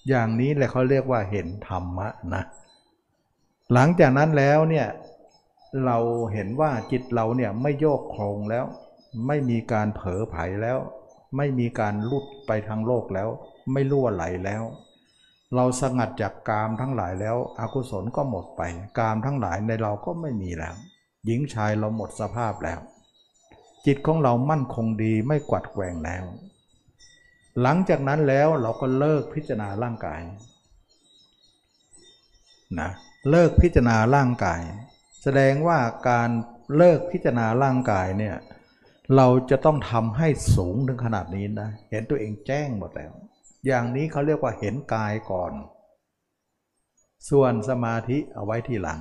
[0.09, 2.43] อย่างนี้แหละเขาเรียกว่าเห็นธรรมะนะ
[3.73, 4.87] หลังจากนั้นแล้วเนี่ย
[5.85, 5.97] เรา
[6.33, 8.65] เห็นว่าจิตเราเนี่ยไม่โยกโครงแล้ว
[9.27, 10.77] ไม่มีการเผลอไผแล้ว
[11.37, 13.29] ไม่มีการลุดไปทางโลกแล้ว
[13.71, 14.63] ไม่ล่วไหลแล้ว
[15.55, 18.61] เราสงัดจากกามทั้งหลายแล้วอกุศลก็หมดไป
[18.99, 20.75] กามทั้งหลายในเราก็ไม่มีแล้ว
[21.25, 22.79] หญิงชายเราหมดสภาพแล้ว
[23.85, 26.23] จิตของเรามั่นคงดีไม่กวัดแกว่งแล้ว
[27.61, 30.21] หลังจากนั้นแล้วเราก็เลิกพิจารณาร่างกาย
[32.79, 32.89] นะ
[33.29, 34.61] เลิกพิจารณาร่างกาย
[35.21, 35.79] แสดงว่า
[36.09, 36.29] การ
[36.77, 38.35] เลิกพิจารณาร่างกายเนี่ย
[39.15, 43.11] เราจะต้องทำให้สูงถึงขนาดนี้นะเห็นตัวเองแจ้งหมดแล้ว
[43.65, 45.53] อย่างนี้เขาเรียกว่าเห็นกายก่อน
[47.29, 48.99] ส่วนสมาธิเอาไว้ทีหลัง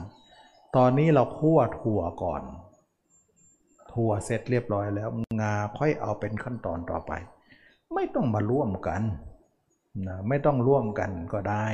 [0.76, 2.42] ตอนนี้เราคั่วถั่วก่อน
[3.92, 5.08] ถั่วเสร็จเรียบร้อยแล้ว
[5.40, 7.12] งาค่อยเอาเป็นขั้นตอนต่อไป
[7.94, 9.02] ไม่ต้องมาร่วมกัน
[10.08, 11.66] นะไม่ต้องร่วมกันก็ได้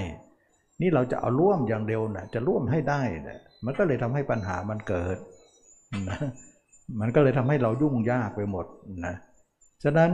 [0.80, 5.16] นี่เราจะเอาร่วมอย่างเดียวนะจะร่วมให้ได้นะมันก็เลยทำให้ปัญหามันเกิด
[6.08, 6.18] นะ
[7.00, 8.66] มันก็เลยทำให้เรายุ่งยากไปหมด
[9.06, 9.14] นะ
[9.82, 10.10] ฉะนั้น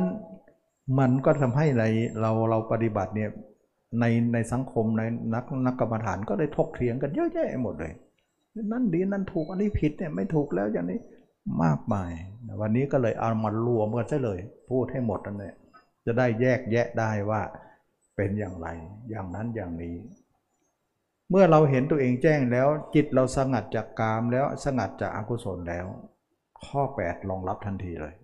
[0.98, 1.84] มันก็ทำให้ใน
[2.20, 3.30] เราเราปฏิบัติเนี่ย
[4.00, 5.02] ในในสังคมใน
[5.34, 7.92] นักนักกรรมฐานก็เลยทกเถียงกันเยอะแยะหมดเลย
[8.72, 11.00] นั่นดีนั่นถูกอันนี้ผิดเนี่ยไม่ถูกแล้วอย่างนี้
[11.62, 12.12] มากมาย
[12.60, 15.54] วันนี้ก็เลยเอามารวมกันซะเลย พูดให้หมดนั่นแหละ
[16.06, 17.42] จะได้แยกแยะได้ว่า
[18.16, 18.68] เป็นอย่างไร
[19.10, 19.96] อย่างนั้นอย่างนี้
[21.30, 25.86] เมื่อเราเห็นตัวเองแจ้งแล้ว จิตเราสงัดจากกามแล้วสงัดจากอกุศลแล้ว
[26.66, 28.14] ข้อ 8 รองรับทันทีเลย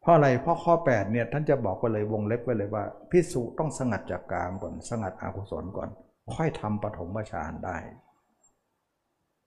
[0.00, 5.88] เพราะอะไรเพราะข้อ 8 เนี่ยท่านจะบอกไปเลยวงเล็บไปเลยว่าพิสุต้องสงัดจากกามก่อน สงัดอกุศลก่อน
[6.34, 7.76] ค่อยทำปฐมฌานได้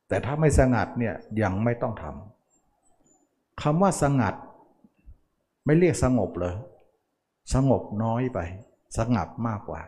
[0.07, 4.35] แต่ถ้าไม่สงัดเนี่ยยังไม่ต้องทำคำว่าสงัด
[5.65, 6.55] ไม่เรียกสงบเลย
[7.53, 8.39] สงบน้อยไป
[8.97, 9.81] สงัดมากกว่า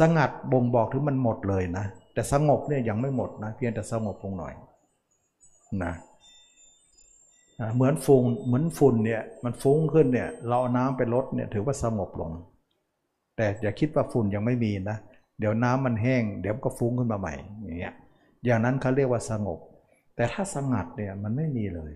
[0.00, 1.84] สงัดบ่งบอกถึงมันหมดเลยนะ
[2.14, 4.54] แต่สงบเนี่ยยังไม่หมดนะ เพียงแต่สงบลงหน่อย
[5.84, 5.92] นะ
[7.74, 12.30] เหมือนฝุ่นเหมือนฝุ่นเนี่ยมันฟุ้งขึ้นเนี่ยเราเอาน้ำไปลดเนี่ยถือว่าสงบลง
[13.36, 14.98] แต่อย่าคิดว่าฝุ่นยังไม่มีนะ
[15.38, 17.34] เดี๋ยวน้ำมันแห้ง เดี๋ยวก็ฟุ้งขึ้นมาใหม่
[17.64, 17.94] อย่างเงี้ย
[18.44, 19.58] อย่างนั้นเขาเรียกว่าสงบ
[20.16, 21.92] แต่ถ้าสงัดเนี่ยมันไม่มีเลย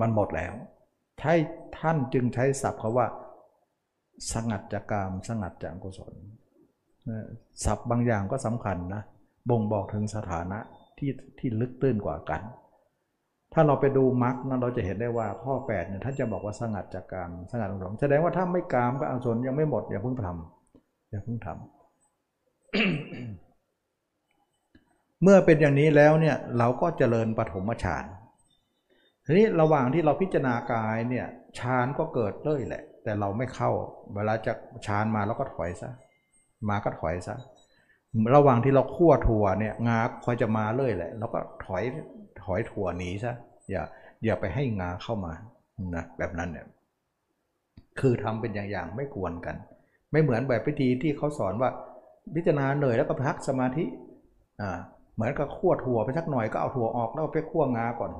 [0.00, 0.54] มันหมดแล้ว
[1.18, 1.32] ใช้
[1.78, 3.06] ท่านจึงใช้ศัพท์คาว่า
[4.32, 6.14] สงัดจากกาม สงัดจากกุศล
[7.64, 9.02] ศัพท์บางอย่างก็สำคัญนะ
[9.50, 10.58] บ่งบอกถึงสถานะ
[10.98, 12.42] ที่ที่ลึกตื้นกว่ากัน
[13.52, 21.58] ถ้าเราไปดูมรรคนั้นเราจะเห็นได้ว่าข้อ8เนี่ยท่านจะบอกว่าสงัดจากกามสงัดกุศลแสดงว่าถ้าไม่กามก็อกุศลยังไม่หมดอย่าเพิ่งทำอย่าเพิ่งทำ
[25.22, 28.04] เมื่อเป็นอย่างนี้แล้วเนี่ยเราก็เจริญปฐมฌาน
[29.24, 31.26] ทีนี้ระหว่างที่เราพิจารณากายเนี่ย
[31.58, 33.70] ฌานก็เกิดเลยแหละ แต่เราไม่เข้า
[34.14, 34.52] เวลาจะ
[34.86, 35.90] ฌานมาเราก็ถอยซะ
[36.68, 37.36] มาก็ถอยซะ
[38.34, 41.82] ระหว่างที่เราคั่วถั่วเนี่ยงาคอยจะมาเลยแหละเราก็ถอย
[42.42, 43.34] ถอยถั่วหนีซะ
[43.70, 43.82] อย่า
[44.24, 45.32] อย่าไปให้งาเข้ามา
[45.96, 46.66] นะแบบนั้นเนี่ย
[48.00, 49.56] คือทำเป็นอย่างๆไม่กวนกัน
[50.12, 51.70] ไม่เหมือนแบบพิธีที่เขาสอนว่า
[52.34, 53.84] พิจารณาเหนื่อยแล้วก็พักสมาธิ
[54.60, 54.78] อ่า
[55.20, 58.12] เหมือนกับคั่วถั่วไปสักหน่อยก็เอาถั่วออกแล้วไปคั่วงาก่อน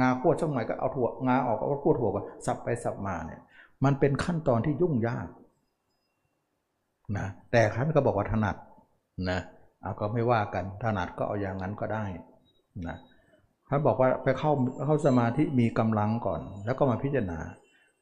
[0.00, 3.40] งาคั่วสักหน่อยก็เอาถั่วงาออกก็คั่วถั่วก่อนสับไปสับมาเนี่ย
[3.84, 5.28] มันเป็นขั้นตอนที่ยุ่งยาก
[7.18, 8.56] นะแต่ท่านก็บอกว่าถนัด
[9.30, 9.40] นะ
[9.82, 12.04] เอาก็ไม่ว่ากันถนัดก็เอาอย่างนั้นก็ได้
[12.86, 12.96] นะ
[13.68, 14.52] ท่านบอกว่าไปเข้า
[14.84, 17.38] เข้าสมาธิมีกำลังก่อน แล้วก็มาพิจารณา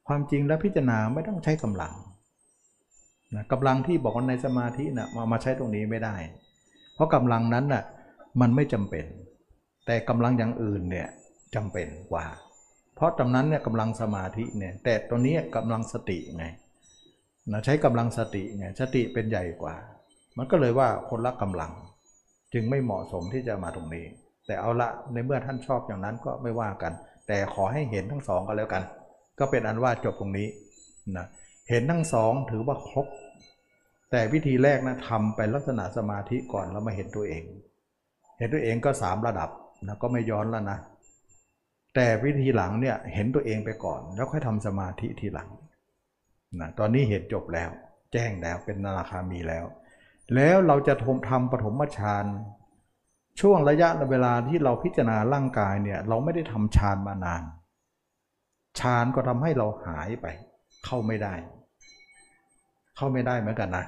[0.09, 1.93] ความจริงแล้วพิจารณาไม่ต้องใช้กำลัง
[3.35, 6.17] นะกำลังที่บอกว่าในสมาธินะ่ะมามาใช้ตรงนี้ไม่ได้
[6.95, 7.83] เพราะกำลังนั้นน่ะ
[8.41, 9.05] มันไม่จำเป็น
[9.87, 11.09] แต่กำลังอย่างอื่นเนี่ย
[11.55, 12.27] จำเป็นกว่า
[12.95, 16.45] เพราะตรงนั้นเนี่ยกำลังสมาธิเนี่ย แต่ตรงนี้กำลังสติไง
[17.53, 19.75] นะใช้กำลังสติไงสติเป็นใหญ่กว่า
[20.37, 21.73] มันก็เลยว่าคนละกำลัง
[22.53, 24.07] จึงไม่เหมาะสมที่จะมาตรงนี้
[24.47, 26.93] แต่เอาละในเมื่อท่านชอบอย่างนั้นก็ไม่ว่ากัน
[27.29, 28.83] แต่ขอให้เห็นทั้งสองก็แล้วกัน
[29.39, 30.49] ก็เป็นอันว่าจบตรงนี้
[31.17, 31.27] นะ
[31.71, 33.07] เห็นทั้งสองถือว่าครบ
[34.11, 37.45] แต่วิธีแรกนะทำไปลักษณะสมาธิก่อนแล้วมาเห็นตัวเอง
[38.39, 39.51] เห็นตัวเองก็สามระดับ
[39.87, 40.79] นะก็ไม่ย้อนแล้วนะ
[41.95, 45.51] แต่วิธีหลังเนี่ยเห็นตัวเองไปก่อน แล้วค่อยทำสมาธิทีหลัง
[46.61, 47.71] นะตอนนี้เหตุจบแล้ว
[48.13, 49.65] แจ้งแล้วเป็นนาคามีแล้ว
[50.35, 52.27] แล้วเราจะทำทำปฐมฌาน
[53.41, 57.43] ช่วงระยะเวลาที่เราพิจารณาร่างกายเนี่ยเราไม่ได้ทำฌานมานาน
[58.81, 60.27] ฌานก็ทำให้เราหายไป
[60.85, 61.35] เข้าไม่ได้
[62.97, 63.85] เข้าไม่ได้เหมือนกันนะ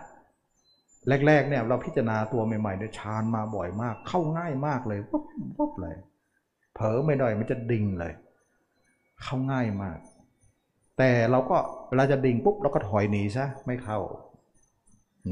[1.27, 5.25] แรกๆเนี่ยเราพิจารณาตัวใหม่ๆเนี่ยฌานมาบ่อยมาก เข้าง่ายมากเลยปุ๊บ
[5.59, 5.97] ปุ๊บเลย
[6.75, 8.13] เผลอไม่ได้มันจะดิ่งเลย
[9.23, 9.99] เข้าง่ายมาก
[10.99, 11.57] แต่เราก็
[11.89, 13.99] เวลาจะดิ่งปุ๊บเราก็ถอยหนีซะไม่เข้า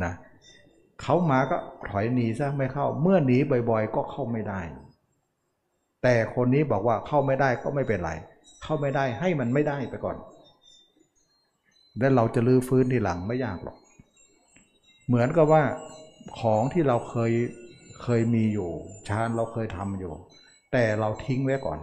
[0.05, 0.13] นะ
[1.03, 1.57] เขามาก็
[1.91, 3.37] ถอยหนีซะไม่เข้า เมื่อหนี
[3.71, 4.61] บ่อย ๆ ก็เข้าไม่ได้
[6.03, 8.13] แต่คนนี้บอกว่าเข้าไม่ได้ก็ไม่เป็นไร
[8.63, 10.17] เข้าไม่ได้ให้มันไม่ได้ไปก่อน
[11.99, 13.77] แล้วเราจะลื้อฟื้นทีหลังไม่ยากหรอก
[15.07, 15.63] เหมือนกับว่า
[16.41, 17.33] ของที่เราเคย
[18.03, 18.71] เคยมีอยู่
[19.09, 20.13] ชานเราเคยทำอยู่
[20.73, 21.79] แต่เราทิ้งไว้ก่อน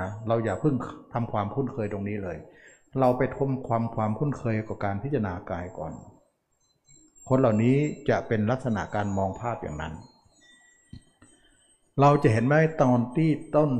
[0.00, 0.74] นะเราอย่าเพิ่ง
[1.12, 2.38] ทำความคุ้นเคยตรงนี้เลย
[3.00, 5.92] เราไปทมความความคุ้นเคยกับการพิจารณากายก่อน
[7.28, 7.76] คนเหล่านี้
[8.10, 9.94] จะเป็นลักษณะการมองภาพอย่างนั้น
[12.00, 13.70] เราจะเห็นไหมตอนที่ต้น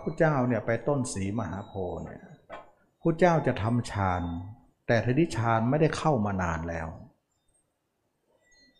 [0.00, 2.22] พระเจ้าเนี่ยไปต้นสีมหาโพธิ์เนี่ย
[3.02, 4.22] พระเจ้าจะทำฌาน
[4.86, 6.88] แต่ทีนี้ฌานไม่ได้เข้ามานานแล้ว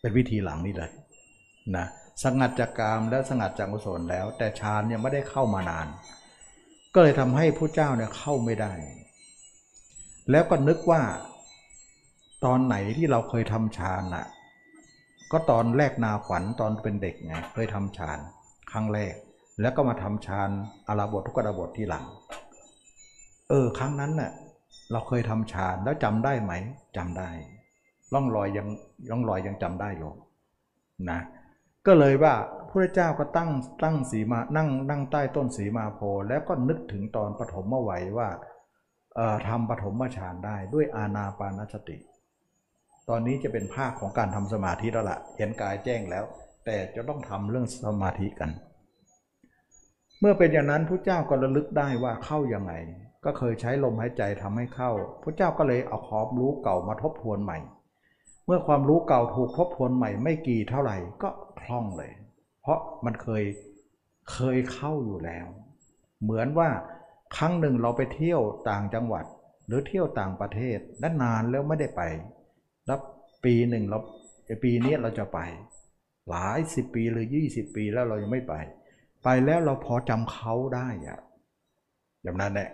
[0.07, 0.91] เป็นวิธีหลังนี่เลย
[1.75, 1.87] นะ
[2.23, 5.87] สงัดจากกามและสงัดจากกุศลแล้ว แต่ฌานยังไม่ได้เข้ามานาน
[6.93, 8.73] ก็เลยทำให้พระเจ้าเนี่ยเข้าไม่ได้
[10.31, 11.01] แล้วก็นึกว่า
[12.45, 14.25] ตอนไหนที่เราเคยทำฌานอะ
[15.31, 18.19] ก็ตอนแรกนาขวัญตอนเป็นเด็กไงเคยทำฌาน
[18.71, 19.13] ครั้งแรก
[19.61, 20.49] แล้วก็มาทำฌาน
[20.87, 22.05] อาราบททุกระบทที่หลัง
[23.49, 24.31] เออ ครั้งนั้นน่ะ
[24.91, 26.53] เราเคยทำฌานแล้วจำได้ไหม
[26.97, 27.29] จำได้
[28.13, 28.67] ร่องรอยยัง
[29.09, 30.11] ร่องรอยยังจำได้อยู่
[31.09, 31.19] นะ
[31.87, 32.33] ก็เลยว่า
[32.69, 33.49] พระเจ้าก็ตั้ง
[33.83, 38.29] ตั้งสีมานั่งนั่งใต้ต้นสีมาโพแล้วก็นึกถึงตอนปฐมวัยว่า
[39.47, 41.97] ทำปฐมฌานได้ด้วยอาณาปานสติ
[43.09, 46.25] ตอนนี้จะเป็นภาคของการทำสมาธิแล้วละ่ะเห็นกายแจ้งแล้ว
[46.65, 48.49] แต่จะต้องทำเรื่องสมาธิกัน
[50.19, 52.73] เมื่อเป็นอย่างนั้นพระเจ้าก็ระลึกได้ว่าเข้ายังไง
[53.25, 54.91] ก็เคยใช้ลมหายใจทำให้เข้า
[55.23, 57.57] พระเจ้าก็เลยเอาความรู้เก่ามาทบทวนใหม่
[58.47, 61.29] เมื่อความรู้เก่าถูกทบทวนใหม่ไม่กี่เท่าไหร่ก็
[61.61, 62.11] คล่องเลย
[62.61, 63.43] เพราะมันเคย
[64.31, 65.45] เคยเข้าอยู่แล้ว
[66.23, 66.69] เหมือนว่า
[67.37, 69.25] ครั้งหนึ่งเราไปเที่ยวต่างจังหวัด
[69.67, 70.77] หรือเที่ยวต่างประเทศ
[71.21, 72.01] นานแล้วไม่ได้ไป
[72.87, 72.99] แล้ว
[73.45, 73.99] ปีหนึ่งเรา
[74.63, 75.39] ปีนี้เราจะไป
[76.29, 78.55] หลายสิบปีหรือยี่สิบปีแล้วเรายังไม่ไป
[79.23, 81.19] ไปแล้วเราพอจำเขาได้อะ
[82.23, 82.69] อย่างนั้นแหละ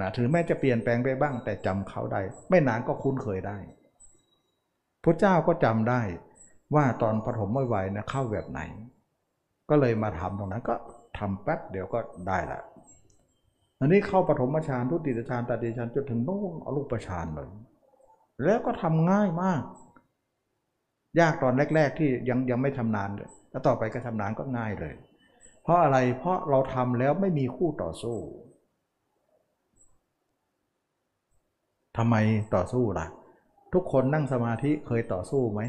[0.00, 2.20] นะถึงแม้จะเปลี่ยนแปลงไปบ้างแต่จำเขาได้
[2.50, 3.58] ไม่นานก็คุ้นเคยได้
[5.04, 6.00] พระเจ้าก็จำได้
[6.74, 8.60] ว่าตอนปฐมวัยนะเข้าแบบไหน
[9.70, 10.74] ก็เลยมาทำตรงนั้นก็
[11.18, 11.98] ทำแป๊บเดี๋ยวก็
[12.28, 12.60] ได้ละ
[13.80, 17.48] อันนี้เข้าปฐมฌานทุติยฌานตติฌานจนถึงโน่นอรูปฌานเลย
[18.44, 19.62] แล้วก็ทำง่ายมาก
[21.20, 23.10] ยากตอนแรก ๆ ที่ยังยังไม่ทำนาน
[23.50, 24.94] แล้วต่อไปก็ทำนานก็ง่ายเลย
[25.62, 28.18] เพราะอะไรเพราะเราทำแล้วไม่มีคู่ต่อสู้
[31.96, 32.16] ทำไม
[32.54, 33.06] ต่อสู้ล่ะ
[33.74, 35.60] ทุกคนนั่งสมาธิเคยต่อสู้ไหม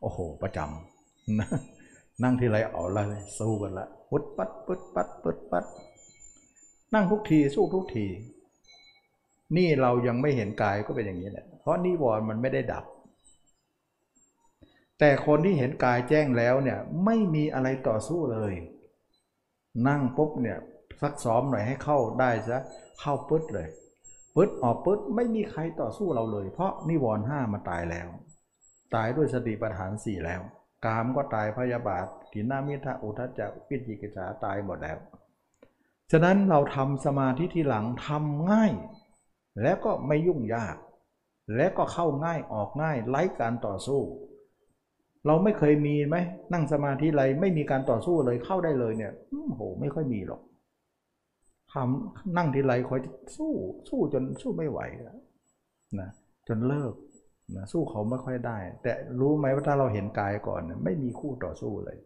[0.00, 1.48] โอ้โห ประจำนะ
[2.22, 5.64] นั่งที่ไรเอาเลยสู้กันละปุดปัดปุดปัดปุดปัด
[6.94, 8.06] นั่งทุกทีสู้ทุกที
[9.56, 12.84] นี่เรายังไม่เห็นกายก็เป็นอย่างนี้แหละ เพราะนิวรณ์มันไม่ได้ดับ
[14.98, 18.52] แต่คนที่เห็นกายแจ้งแล้วเนี่ยไม่มีอะไรต่อสู้เลย
[19.88, 20.58] นั่งปุ๊บเนี่ย
[21.00, 22.58] ซักซ้อมหน่อยให้เข้าได้ซะ
[23.00, 23.68] เข้าปึ๊ดเลย
[24.36, 28.08] ปึ๊ดออกปึ๊ดไม่มีใครต่อสู้เราเลย เพราะนิวรณ์ห้ามาตายแล้ว
[28.94, 30.42] ตายด้วยสติปัฏฐานสี่แล้ว
[30.84, 34.98] กามก็ตายพยาบาทกินามิทะอุทจจะปิจิกิจาตายหมดแล้ว
[36.10, 38.72] ฉะนั้นเราทำสมาธิทีหลังทำง่าย
[39.62, 40.76] แล้วก็ไม่ยุ่งยาก
[41.56, 44.00] และก็เข้าง่ายออกง่ายไร้การต่อสู้
[45.26, 46.16] เราไม่เคยมีไหม
[46.52, 49.12] นั่งสมาธิไรไม่มีการต่อสู้เลยเข้าได้เลยเนี่ย
[49.54, 50.40] โหไม่ค่อยมีหรอก
[51.76, 53.00] ทำนั่งทีไรคอย
[53.36, 53.52] สู้
[53.88, 54.80] สู้จนสู้ไม่ไหว
[56.00, 56.10] นะ
[56.48, 56.92] จนเลิก
[57.56, 61.98] นะสู้เขาไม่ค่อยได้ แต่รู้ไหมว่าถ้าเราเห็นกายก่อน ไม่มีคู่ต่อสู้เลย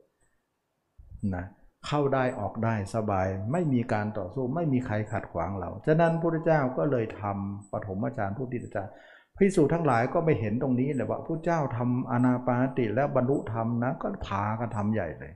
[1.35, 1.45] นะ
[1.87, 8.93] เข้าได้ออกได้สบาย ไม่มีการต่อสู้ ไม่มีใครขัดขวางเราฉะนั้นพระพุทธเจ้าก็เลยทำปฐมฌานพุทธิจารย์
[9.39, 15.33] พิสูจทั้งหลายก็ไม่เห็นตรงนี้เลยว่าพระเจ้าทำอนาปานติแล้วบรรลุธรรมนะก็พากันทำใหญ่เลย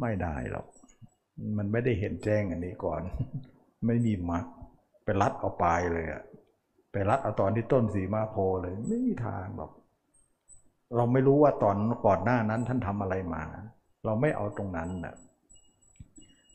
[0.00, 0.66] ไม่ได้หรอก
[1.58, 3.00] มันไม่ได้เห็นแจ้งอันนี้ก่อน
[3.86, 4.44] ไม่มีมรรค
[5.04, 6.22] ไปรัดเอาปลายเลยอะ
[6.92, 9.72] ไปรัดเอาตอนที่ต้นสีมาโพเลย ไม่มีทางหรอก
[10.96, 11.76] เราไม่รู้ว่าตอน
[12.06, 13.42] ก่อนหน้านั้นท่านทำอะไรมา
[14.04, 15.14] เราไม่เอาตรงนั้นนะ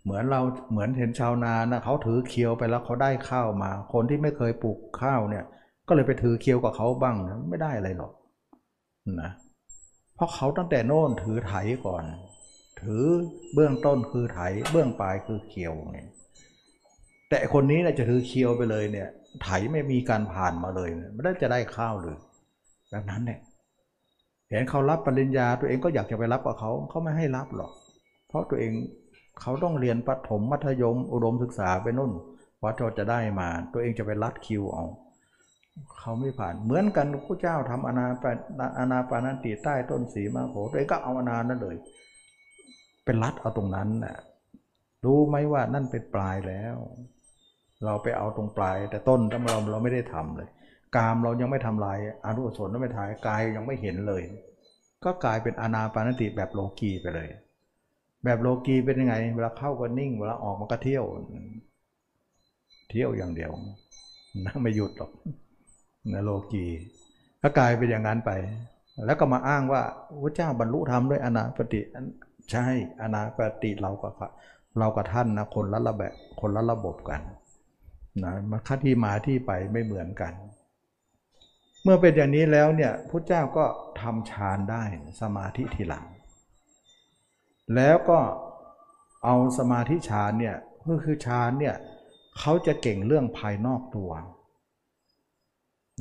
[0.03, 0.41] เหมือนเรา
[0.71, 5.43] เหมือนเห็นชาวนานะเขาถือเคียวไปแล้วเขาได้ข้าวมา คนที่ไม่เคยปลูกข้าวเนี่ย
[5.87, 8.11] ก็เลยไปถือเคียวกับเขาบ้างนะไม่ได้อะไรหรอก
[9.21, 9.31] นะ
[10.15, 11.53] เพราะเขาตั้งแต่โน่นถือไถ
[11.85, 12.03] ก่อน
[12.81, 13.03] ถือ
[13.53, 14.39] เบื้องต้นคือไถ
[14.71, 16.09] เบื้องปลายคือเคียวเนี่ย
[17.29, 19.09] แต่คนนี้เนี่ยจะถือเคียวไปเลยเนี่ย
[19.43, 22.15] ไถไม่มีการผ่านมาเลยไม่ได้จะได้ข้าวเลย
[22.89, 23.39] แบบนั้นเนี่ย
[24.49, 27.71] เห็นเขารับปริญญาตัวเองก็อยากจะไปรับกับเขาเขาไม่ให้รับหรอก
[28.27, 28.71] เพราะตัวเอง
[29.41, 32.11] เขาต้องเรียนประถมมัธยม อุดมศึกษาไปนู่น
[32.61, 34.85] ว่าเราจะได้มา ตัวเองจะไปรัดคิวเอา
[35.99, 38.31] เขาไม่ผ่านเหมือนกันพระเจ้าทำอนาปา
[38.91, 41.75] นาปานันติใต้ต้นสีมาโผตัวเองก็เอาอนานั่นเลย
[43.05, 44.17] เป็นรัดเอาตรงนั้นน่ะ
[45.05, 46.75] รู้ไหมว่านั่นเป็นปลายแล้ว
[47.85, 50.49] เราไปเอาตรงปลาย แต่ต้นถ้าเราเราไม่ได้ทำเลย
[50.95, 54.23] กามเรายังไม่ทำลายอนุสนเราไม่ถ่ายกายยังไม่เห็นเลย
[55.03, 57.29] ก็กลายเป็นอนาปานติแบบโลกีไปเลย
[58.23, 61.05] แบบโลกีเป็นยังไง เวลาเข้าก็นิ่ง เวลาออกมันก็เที่ยว
[62.89, 63.51] เที่ยวอย่างเดียว
[64.45, 65.11] นะไม่หยุดหรอก
[66.13, 66.65] นะโลกี
[67.41, 68.31] ก็กลายเป็นอย่างนั้นไป
[69.05, 69.81] แล้วก็มาอ้างว่า
[70.21, 71.81] พระเจ้าบรรลุธรรมด้วยอนาปติ
[72.51, 72.65] ใช่
[73.01, 74.13] อนาปฏิเรากับ
[74.77, 77.21] เรากับท่านนะคนละระแบบคนละระบบกัน
[78.23, 80.33] นะมันค่าที่มาที่ไปไม่เหมือนกัน
[81.83, 83.65] เมื่อเป็นอย่างนี้แล้วเนี่ยพระเจ้าก็
[84.01, 84.83] ทำฌานได้
[85.21, 86.05] สมาธิทีหลัง
[87.75, 88.19] แล้วก็
[89.23, 90.55] เอาสมาธิฌานเนี่ย
[90.87, 91.75] ก็คือฌานเนี่ย
[92.39, 94.11] เขาจะเก่งเรื่องภายนอกตัว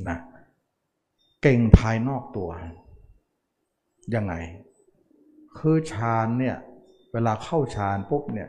[0.09, 0.19] นะ
[1.43, 2.49] เก่งภายนอกตัว
[4.15, 4.35] ยังไง
[5.59, 6.57] คือฌานเนี่ย
[7.13, 8.49] เวลาเข้าฌานปุ๊บเนี่ย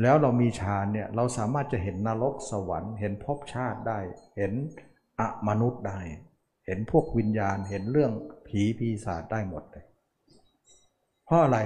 [0.00, 3.98] แล้วเรามีฌานเนี่ยเราสามารถจะเห็นนรกสวรรค์ เห็นภพชาติได้
[4.36, 4.52] เห็น
[5.20, 6.00] อมนุษย์ได้
[6.66, 8.12] เห็นพวกวิญญาณเห็นเรื่อง
[8.46, 9.84] ผีปีศาจได้หมดเลย
[11.24, 11.58] เพราะอะไร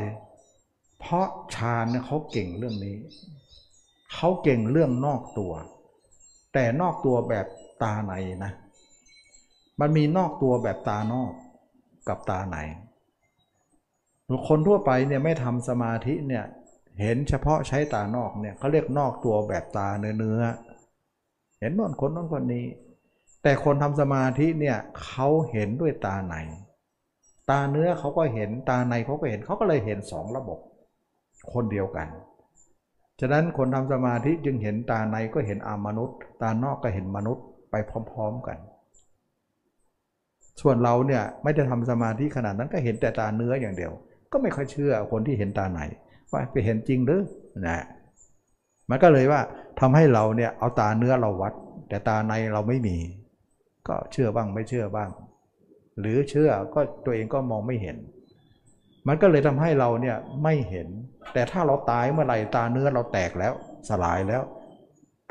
[1.01, 1.27] เพราะ
[1.57, 2.97] ฌานเนี่ยเขาเก่งเรื่องนี้
[4.15, 5.53] เขาเก่งเรื่องนอกตัว
[6.55, 7.47] แต่นอกตัวแบบ
[7.83, 8.13] ตาใน
[8.45, 8.53] นะ
[9.81, 11.33] มันมีนอกตัวแบบตานอก
[12.09, 12.57] กับตาใน
[14.49, 16.45] คนทั่วไปเนี่ยไม่ทำสมาธิเนี่ย
[17.01, 20.41] เห็นเฉพาะใช้ตานอกเนี่ยเขาเรียกนอกตัวแบบตาเนื้อ
[21.61, 22.67] เห็นนอนคนนอนคนนี้
[23.43, 26.35] แต่คนทำสมาธิเนี่ยเขาเห็นด้วยตาใน
[27.51, 30.59] ตาเนื้อเขาก็เห็นตาในเขาก็เห็นเขาก็เลยเห็นสองระบบ
[31.53, 32.09] คนเดียวกัน
[33.21, 37.75] ฉะนั้นคนทำสมาธิจึงเห็นตาในก็เห็นอามนุษย์ ตานอกก็เห็นมนุษย์ไป
[38.11, 38.59] พร้อม ๆกัน
[40.61, 43.93] ส่วนเราเนี่ยไม่ได้ทำสมาธิขนาดนั้นก็เห็นแต่ตาเนื้ออย่างเดียว
[44.37, 45.81] ก็ไม่ค่อยเชื่อคนที่เห็นตาไหน
[46.33, 47.23] ว่าไปเห็นจริงหรือ
[47.67, 47.85] นะ
[48.91, 49.41] มันก็เลยว่า
[49.81, 51.53] ทำให้เราเนี่ยเอาตาเนื้อเราวัด
[51.89, 52.97] แต่ตาในเราไม่มี
[53.89, 55.11] ก็เชื่อบ้างไม่เชื่อบ้าง
[56.01, 57.97] หรือเชื่อก็ตัวเองก็มองไม่เห็น
[59.09, 60.89] มันก็เลยทำให้เราเนี่ยไม่เห็น
[61.33, 63.53] แต่ถ้าเราตายเมื่อไหร่ตาเนื้อเราแตกแล้ว
[63.89, 64.43] สลายแล้ว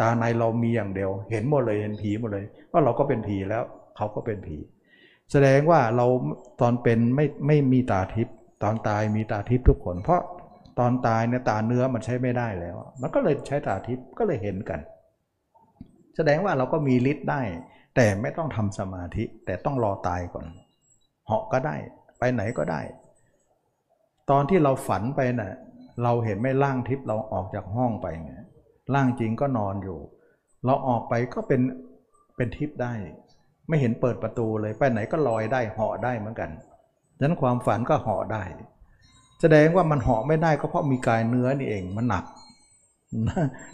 [0.02, 3.64] ตาในเรามีอย่างเดียว เห็นหมดเลยเห็นผีหมดเลยว่าเราก็เป็นผีแล้ว
[3.96, 4.58] เขาก็เป็นผี
[5.32, 6.06] แสดงว่าเรา
[6.62, 10.22] ตอนเป็นไม่ไม่มีตาทิพย์ ตอนตายมีตาทิพย์ทุกคน เพราะ
[10.80, 14.80] ตอนตายเนี่ยตาเนื้อมันใช้ไม่ได้แล้ว มันก็เลยใช้ตาทิพย์ก็เลยเห็นกัน
[16.16, 17.42] แสดงว่าเราก็มีฤทธิ์ได้
[17.96, 20.46] แต่ไม่ต้องทำสมาธิแต่ต้องรอตายก่อน
[21.26, 21.76] เหาะก็ได้
[22.20, 22.82] ไปไหนก็ได้
[24.30, 25.54] ตอนที่เราฝันไปน่ะ
[26.04, 28.34] เราเห็นไม่ร่างทิพย์เราออกจากห้องไปไง
[28.94, 30.00] ร่างจริงก็นอนอยู่
[30.66, 31.62] เราออกไปก็เป็น
[32.36, 32.94] เป็นทิพย์ได้
[33.68, 36.50] ไม่เห็นเปิดประตูเลยไปไหนก็ลอยได้เหาะได้เหมือนกัน
[37.18, 38.44] ดังนั้นความฝันก็เหาะได้
[39.42, 42.26] แสดงว่ามันเหาะไม่ได้ก็เพราะมีกายเนื้อนี่เองมันหนัก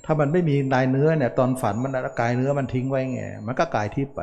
[0.05, 4.21] ถ้ามันไม่มีกายเนื้อเนี่ยตอนฝันมันกายเนื้อมันทิ้งไว้ไงมันก็กายทิพย์ไป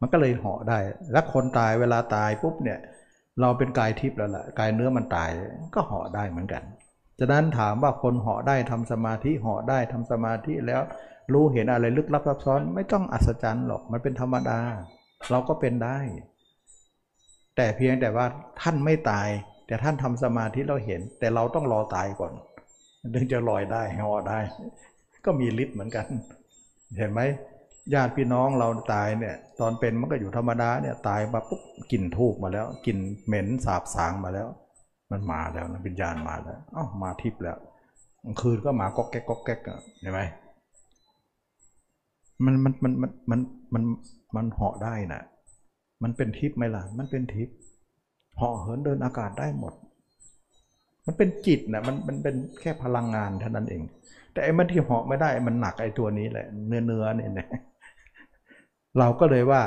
[0.00, 0.78] มันก็เลยเหาะได้
[1.12, 2.78] แล้วคนตายเวลาตายปุ๊บเนี่ย
[3.40, 5.30] เราเป็นกายทิพย์แล้วล่ะกายเนื้อมันตาย
[5.74, 6.62] ก็เหาะได้เหมือนกัน
[7.18, 10.82] ฉะนั้นถามว่าคนเหาะได้ทำสมาธิเหาะได้ทำสมาธิแล้ว
[11.32, 14.60] รู้เห็นอะไรลึกลับซับซ้อนไม่ต้องอัศจรรย์หรอกมันเป็นธรรมดา
[15.30, 15.98] เราก็เป็นได้
[17.56, 18.26] แต่เพียงแต่ว่า
[18.60, 19.28] ท่านไม่ตาย
[19.66, 22.32] แต่ท่านทำสมาธิเราเห็น แต่เราต้องรอตายก่อน
[23.14, 24.38] ถึงจะลอยได้เหาะได้
[25.24, 26.06] ก็มีฤทธิ์เหมือนกัน
[26.98, 27.20] เห็นไหม
[27.94, 31.62] ญาติพี่น้องเราตายเนี่ย ตอนเป็นมันก็อยู่ธรรมดาเนี่ยตายมาปุ๊บ
[31.92, 34.48] กลิ่นทูบมาแล้วกลิ่นเหม็นสาบสางมาแล้ว
[35.10, 37.58] มันมาแล้วนะวิญญาณมาแล้วอ้าวมาทิพย์แล้ว
[38.40, 39.60] คืนก็มาก็แก๊กก็แก๊ก
[40.00, 40.20] เห็นไหม
[42.44, 43.40] มันมันมันมันมัน
[43.74, 43.82] มัน
[44.36, 45.22] มันเหาะได้นะ
[46.02, 47.54] มันเป็นทิพย์ไหมล่ะ มันเป็นทิพย์
[48.36, 49.74] เหาะเหินเดินอากาศได้หมด
[51.06, 53.82] มันเป็นจิตนะมันมันเป็นแค่พลังงานเท่านั้นเอง
[54.32, 57.48] แต่ไอ้มันที่เหาะไม่ได้มันหนักไอ้ตัวนี้แหละเนื้อเนื้อเนี่ยนะ
[58.98, 59.62] เราก็เลยว่า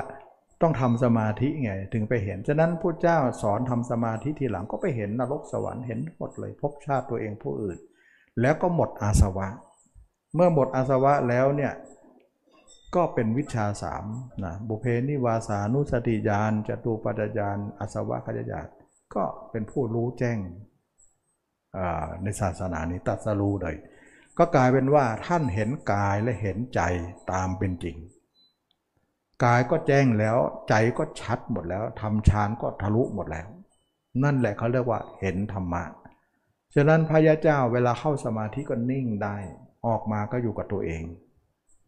[0.62, 7.78] ต้องทำสมาธิไงถึงไปเห็น ฉะนั้นพระเจ้าสอนทำสมาธิทีหลังก็ไปเห็นนรกสวรรค์เห็นหมดเลยพบชาติตัวเองผู้อื่น
[8.41, 9.48] แล้วก็หมดอาสวะ
[10.36, 11.72] เมื่อหมดอาสวะแล้วเนี่ย
[12.95, 14.05] ก็เป็นวิชาสาม
[14.43, 18.67] นะบุเพนิวาสานุสติญาณจตุปัฏญาณอาสวะขยญาณ
[19.15, 20.38] ก็เป็นผู้รู้แจ้ง
[22.23, 23.76] ในศาสนานี้ตัดสรู้เลย
[24.38, 26.81] ก็กลายเป็นว่าท่านเห็นกายและเห็นใจ
[27.31, 27.97] ตามเป็นจริง
[29.43, 30.38] กายก็แจ้งแล้ว
[30.69, 33.47] ใจก็ชัดหมดแล้วทำฌานก็ทะลุหมดแล้ว
[34.23, 35.84] นั่นแหละเขาเรียกว่าเห็นธรรมะ
[36.76, 39.38] ฉะนั้นพระยาเจ้าเวลาเข้าสมาธิก็นิ่งได้
[39.88, 41.03] ออกมาก็อยู่กับตัวเอง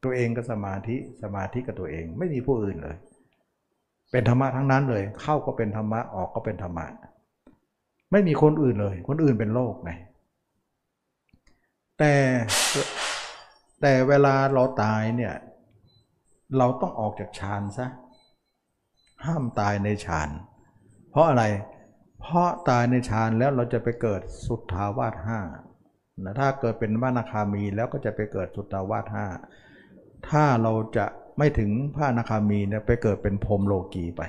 [0.08, 2.98] ตัวเองก็สมาธิสมาธิกับตัวเอง ไม่มีผู้อื่นเลย
[4.12, 6.86] เป็นธรรมะทั้งนั้นเลย เข้าก็เป็นธรรมะออกก็เป็นธรรมะ
[8.12, 9.92] ไม่มีคนอื่นเลย คนอื่นเป็นโลกไง
[12.00, 12.14] แต่
[13.82, 15.34] แต่เวลาเราตายเนี่ย
[16.58, 17.88] เราต้องออกจากฌานซะ
[19.26, 20.30] ห้ามตายในฌาน
[21.12, 21.44] เพราะอะไร
[22.22, 25.40] เพราะตายในฌานแล้วเราจะไปเกิดสุทธาวาสห้า
[26.24, 29.26] นะถ้าเกิดเป็นวานาคามีแล้วก็จะไปเกิดสุทธาวาสห้า
[30.30, 31.06] ถ้าเราจะ
[31.38, 34.22] ไม่ถึงพระนาคามีเนี่ยไปเกิดเป็นพรมโลกีไป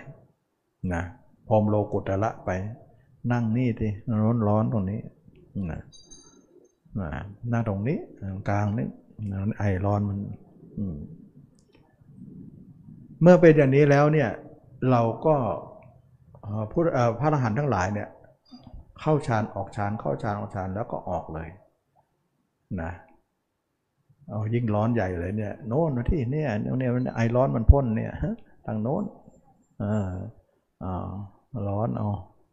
[0.94, 1.02] นะ
[1.48, 2.50] พรมโลกุตละไป
[3.32, 3.88] นั่งนี่ที
[4.22, 5.00] ร้อนร้อนตรงนี้
[5.70, 5.80] นะ
[7.52, 7.98] นั่งตรงนี้
[8.48, 8.86] กลางนี้
[9.58, 10.18] ไอร้อนมัน
[13.22, 14.30] เมื่อเป็นอย่างนี้แล้วเนี่ย
[14.90, 15.36] เราก็
[16.70, 16.82] ผู้
[17.20, 18.08] พระอรหันต์ทั้งหลายเนี่ย
[19.00, 21.48] เข้าฌานออกฌานเข้าฌานออกฌานแล้วก็ออกเลย
[22.82, 22.92] นะ
[24.30, 28.12] เอายิ่งร้อนใหญ่เลยเนี่ยโน้นที่เนี่ยเนี่ยไอร้อนมันพ่นเนี่ย
[28.66, 29.02] ทางโน้น
[29.82, 30.10] อ่า
[30.84, 31.08] อ่า
[31.68, 32.08] ร้อนเอา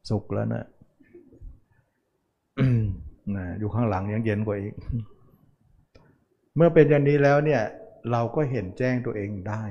[0.09, 0.65] สุกแล้วนะ
[3.35, 4.73] นะอยู่ข้างหลังยังเย็นกว่าอีก
[6.55, 7.61] เมื่อเป็นอย่างนี้แล้วเนี่ย
[8.11, 9.63] เราก็เห็นแจ้งตัวเองได้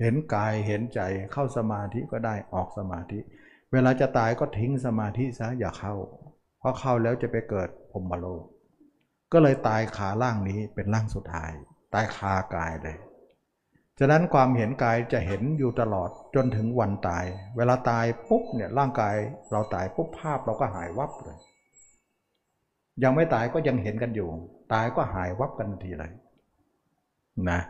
[0.00, 1.00] เห็นกายเห็นใจ
[1.32, 3.18] เข้าสมาธิก็ได้ออกสมาธิ
[3.72, 5.94] เวลาจะตายก็ทิ้งสมาธิซะอย่าเข้า
[6.58, 8.42] เพราะเข้าแล้วจะไปเกิดพรมโลก
[9.32, 11.52] ก็เลยตายขาล่างนี้เป็นร่างสุดท้าย
[11.94, 12.96] ตายคากายเลย
[13.98, 17.24] ฉะนั้นความเห็นกายจะเห็นอยู่ตลอดจนถึงวันตาย
[17.56, 19.16] เวลาตายปุ๊บเนี่ยร่างกาย
[19.52, 21.38] เราตายปุ๊บภาพเราก็หายวับเลย
[23.02, 24.28] ยังไม่ตายก็ยังเห็นกันอยู่
[24.72, 26.12] ตายก็หายวับกันทีเลย
[27.50, 27.60] นะ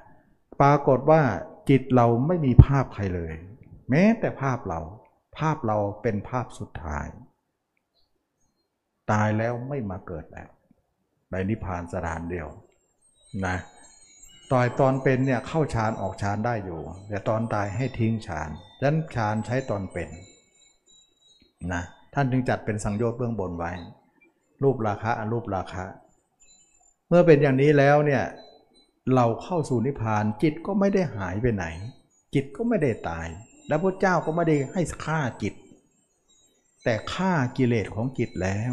[0.60, 1.22] ปรากฏว่า
[1.68, 3.32] จิตเราไม่มีภาพใครเลย
[3.90, 4.80] แม้แต่ภาพเรา
[5.38, 7.06] ภาพเราเป็นภาพสุดท้าย
[9.12, 10.48] ตายแล้วไม่มาเกิดแล้ว
[11.32, 12.48] ในนิพพานสถานเดียว
[13.46, 13.56] นะ
[14.52, 18.50] ตอยตอนเป็นเนี่ยเข้าฌานออกฌานได้อยู่ แต่ตอนตายให้ทิ้งฌาน
[18.80, 20.08] ดังนั้นฌานใช้ตอนเป็น
[21.72, 21.82] นะ
[22.14, 23.72] ท่านจึงจัดเป็นสังโยชน์เบื้องบนไว้
[24.62, 25.84] รูปราคะอรูปราคะ
[27.08, 28.22] เมื่อเป็นอย่างนี้แล้วเนี่ย
[29.14, 31.64] เราเข้าสู่นิพพานจิตก็ไม่ได้หายไปไหน
[32.34, 33.26] จิตก็ไม่ได้ตาย
[33.68, 35.54] แล้วพระเจ้าก็ไม่ได้ให้ฆ่าจิต
[36.84, 38.72] แต่ฆ่ากิเลสของจิตแล้ว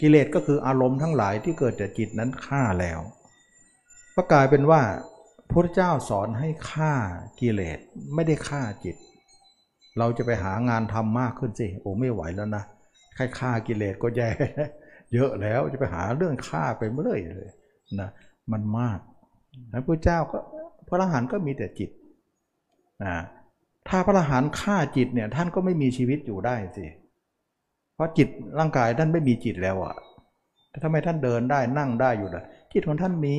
[0.00, 3.00] กิเลสก็คืออารมณ์ทั้งหลายที่เกิดจากจิตนั้นฆ่าแล้ว
[4.14, 4.82] ก็กลายเป็นว่า
[5.50, 6.92] พระเจ้าสอนให้ฆ่า
[7.40, 7.78] กิเลส
[8.14, 8.96] ไม่ได้ฆ่าจิต
[9.98, 12.64] เราจะไปหางานทำมากขึ้นสิโอ้ไม่ไหวแล้วนะ
[13.14, 14.30] แค่ฆ่ากิเลสก็แย่
[15.14, 17.48] เยอะแล้วจะไปหาเรื่องฆ่าไปเมื่อยเลย
[18.00, 18.10] นะ
[18.52, 18.98] มันมาก
[19.70, 20.38] แล้วพระเจ้าก็
[20.88, 21.90] พระอรหันต์ก็มีแต่จิต
[23.04, 23.14] นะ
[23.88, 28.28] ถ้าพระอรหันต์ฆ่าจิตเนี่ยท่านก็ไม่มีชีวิตอยู่ได้สิเราะจิต
[28.58, 29.94] ร่างกายท่านไม่มีจิตแล้วอะ
[30.70, 33.36] แต่ทำไมท่านเดินได้นั่งได้อยู่ล่ะจิตของท่านมี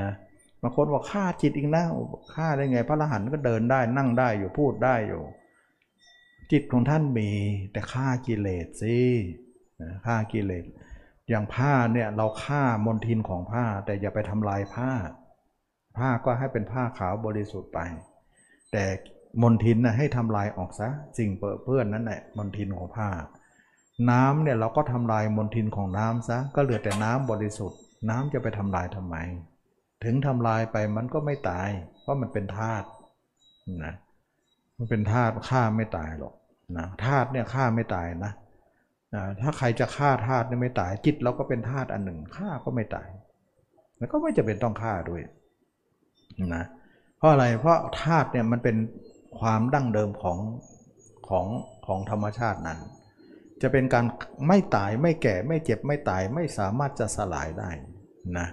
[0.00, 0.10] นะ
[0.62, 1.84] บางคนบอกฆ่าจิตอีกนะ
[2.34, 5.22] ฆ่าได้ไง พระอรหันต์ก็เดินได้นั่งได้อยู่พูดได้อยู่
[6.52, 7.30] จิตของท่านมี
[7.72, 8.98] แต่ฆ่ากิเลสสิ
[10.06, 10.64] ฆ่ากิเลส
[11.28, 14.92] อย่างผ้าเนี่ยเราฆ่ามลทินของผ้า แต่อย่าไปทำลายผ้า
[15.98, 17.78] ผ้าก็ให้เป็นผ้าขาวบริสุทธิ์ไป
[18.72, 18.84] แต่
[19.42, 23.08] มลทินนะให้ทำลายออกซะสิ่งเปื้อนนั้นแหละมลทินของผ้า
[24.10, 27.80] น้ำเนี่ยเราก็ทำลายมลทินของน้ำซะก็เหลือแต่น้ำบริสุทธิ์
[28.10, 29.16] น้ำจะไปทำลายทำไม
[30.04, 31.68] ถึงทำลายไปมันก็ไม่ตาย
[32.00, 32.86] เพราะมันเป็นธาตุ
[33.84, 33.94] นะ
[34.78, 36.34] มันเป็นธาตุฆ่าไม่ตายหรอก
[36.78, 38.32] นะธาตุเนี่ยฆ่าไม่ตายนะ
[39.40, 43.08] ถ้าใครจะฆ่าธาตุเนี่ยไม่ตายจิตเราก็เป็นธาตุอันหนึ่งฆ่าก็ไม่ตาย
[43.98, 45.22] แล้วก็ไม่จะเป็นต้องฆ่าด้วย
[46.54, 46.64] นะ
[47.18, 48.76] เพราะอะไรเพราะธาตุเนี่ยมันเป็น
[49.40, 50.38] ความดั้งเดิมของ
[51.28, 51.46] ของ
[51.86, 52.78] ของธรรมชาตินั้น
[53.64, 54.04] จะเป็นการ
[54.48, 57.70] ไม่ตายไม่แก่ไม่เจ็บไม่ตายไม่สามารถจะสลายได้
[58.38, 58.48] นะ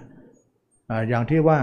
[1.08, 1.60] อย่างที่ว่า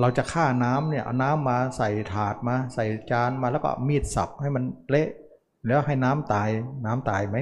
[0.00, 5.08] เราจะฆ่าน้ำเนี่ยเอาน้ำมาใส่ถาดมา ใส่จานมาแล้วก็มีดสับให้มันเละ
[5.66, 6.48] แล้วให้น้ำตาย
[6.86, 7.36] น้ำตายไหม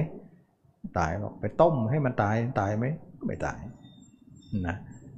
[0.99, 2.85] ตายหรอกไปต้มให้มันตายตายไหม
[3.25, 3.59] ไม่ตาย
[4.67, 4.75] นะ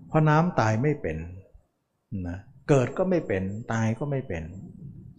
[0.07, 1.17] เพราะน้ำตายไม่เป็น
[2.27, 2.37] นะ
[2.69, 3.43] เกิดก็ไม่เป็น
[3.73, 4.43] ตายก็ไม่เป็น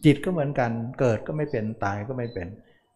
[0.05, 0.71] จิตก็เหมือนกัน
[1.01, 2.47] เกิดก็ไม่เป็นตายก็ไม่เป็น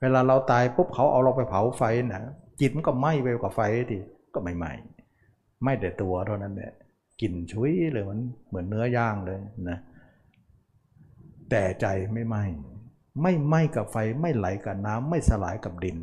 [0.02, 1.82] เวลาเราตายปุ๊บเขาเอาเราไปเผาไฟ
[2.14, 2.22] นะ
[2.60, 3.60] จิตมันก็ไหม้ไปกับไฟ
[3.90, 3.98] ที
[4.34, 4.72] ก็ไม่ไหม้
[5.64, 6.72] ไม่แต่ตัวเท่านั้นเนี่ย
[7.20, 9.38] กลิ่นชุยเลยมันเหมือนเนื้อย่างเลย
[9.70, 9.78] นะ
[11.50, 12.44] แต่ใจไม่ไหม้
[13.22, 15.98] ไม่ไหม้กับไฟไม่ไหลกับน้ำไม่สลายกับดิน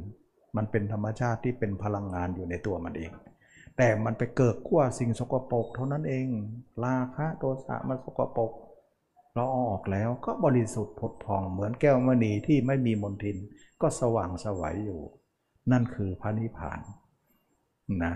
[0.55, 3.11] มันเป็นธรรมชาติที่เป็นพลังงานอยู่ในตัวมันเอง
[3.77, 6.27] แต่มันไปเกิดขั้วสิ่งสกปรกเท่านั้นเอง
[6.83, 8.51] ราคะโทสะมันสกปรก
[9.35, 13.37] เราออกแล้วก็บริสุทธิ์ผดพองเหมือนแก้วมณีที่ไม่มีมลทิน
[13.81, 15.01] ก็สว่างสวัยอยู่
[15.71, 16.79] นั่นคือพระนิพพาน
[18.03, 18.13] นะ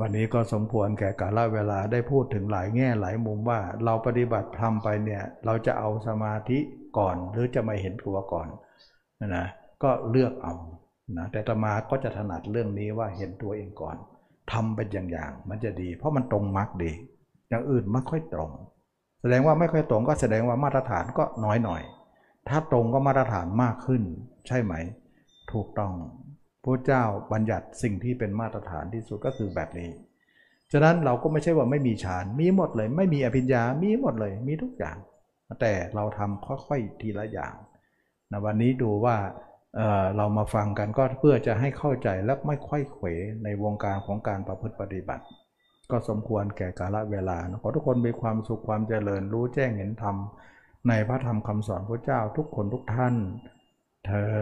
[0.00, 6.58] วันนี้ก็สมควรแก่กาลเวลาได้พูดถึงหลายแง่หลายมุมว่าเราปฏิบัติทำไปเนี่ยเราจะเอาสมาธิ
[6.98, 8.48] ก่อนหรือจะมาเห็นตัวก่อน
[9.36, 9.46] นะ
[9.82, 10.54] ก็เลือกเอา
[11.16, 13.96] นะแต่ตมาก็จะถนัดเรื่องนี้ว่าเห็นตัวเองก่อน
[14.52, 16.92] ทำเป็นอย่างๆมันจะดี เพราะมันตรงมรรคดี
[17.48, 18.50] อย่างอื่นไม่ค่อยตรง
[19.20, 21.82] แสดงว่าไม่ค่อยตรงก็แสดงว่ามาตรฐานก็น้อยหน่อย
[22.48, 24.02] ถ้าตรงก็มาตรฐานมากขึ้น
[24.46, 24.74] ใช่ไหม
[25.52, 25.92] ถูกต้อง
[26.64, 29.90] พระเจ้าบัญญัติสิ่งที่เป็นมาตรฐานที่สุดก็คือแบบนี้
[30.72, 34.96] ฉะนั้นเราก็ไม่ใช่ว่าไม่มีฌาน มีหมดเลย ไม่มีอภิญญา มีหมดเลย มีทุกอย่าง
[35.60, 37.54] แต่เราทำค่อยๆทีละอย่าง
[38.32, 39.16] นะวันนี้ดูว่า
[40.16, 43.06] เรามาฟังกันก็เพื่อจะให้เข้าใจและไม่ค่อยเขว
[43.44, 45.24] ในวงการของการประพฤติปฏิบัติ
[45.90, 50.16] ก็สมควรแก่กาลเวลาขอทุกคนมีความสุขความเจริญรู้แจ้งเห็นธรรม
[50.88, 53.14] ในพระธรรมคำสอนพระเจ้าทุกคนทุกท่าน
[54.06, 54.32] เธอ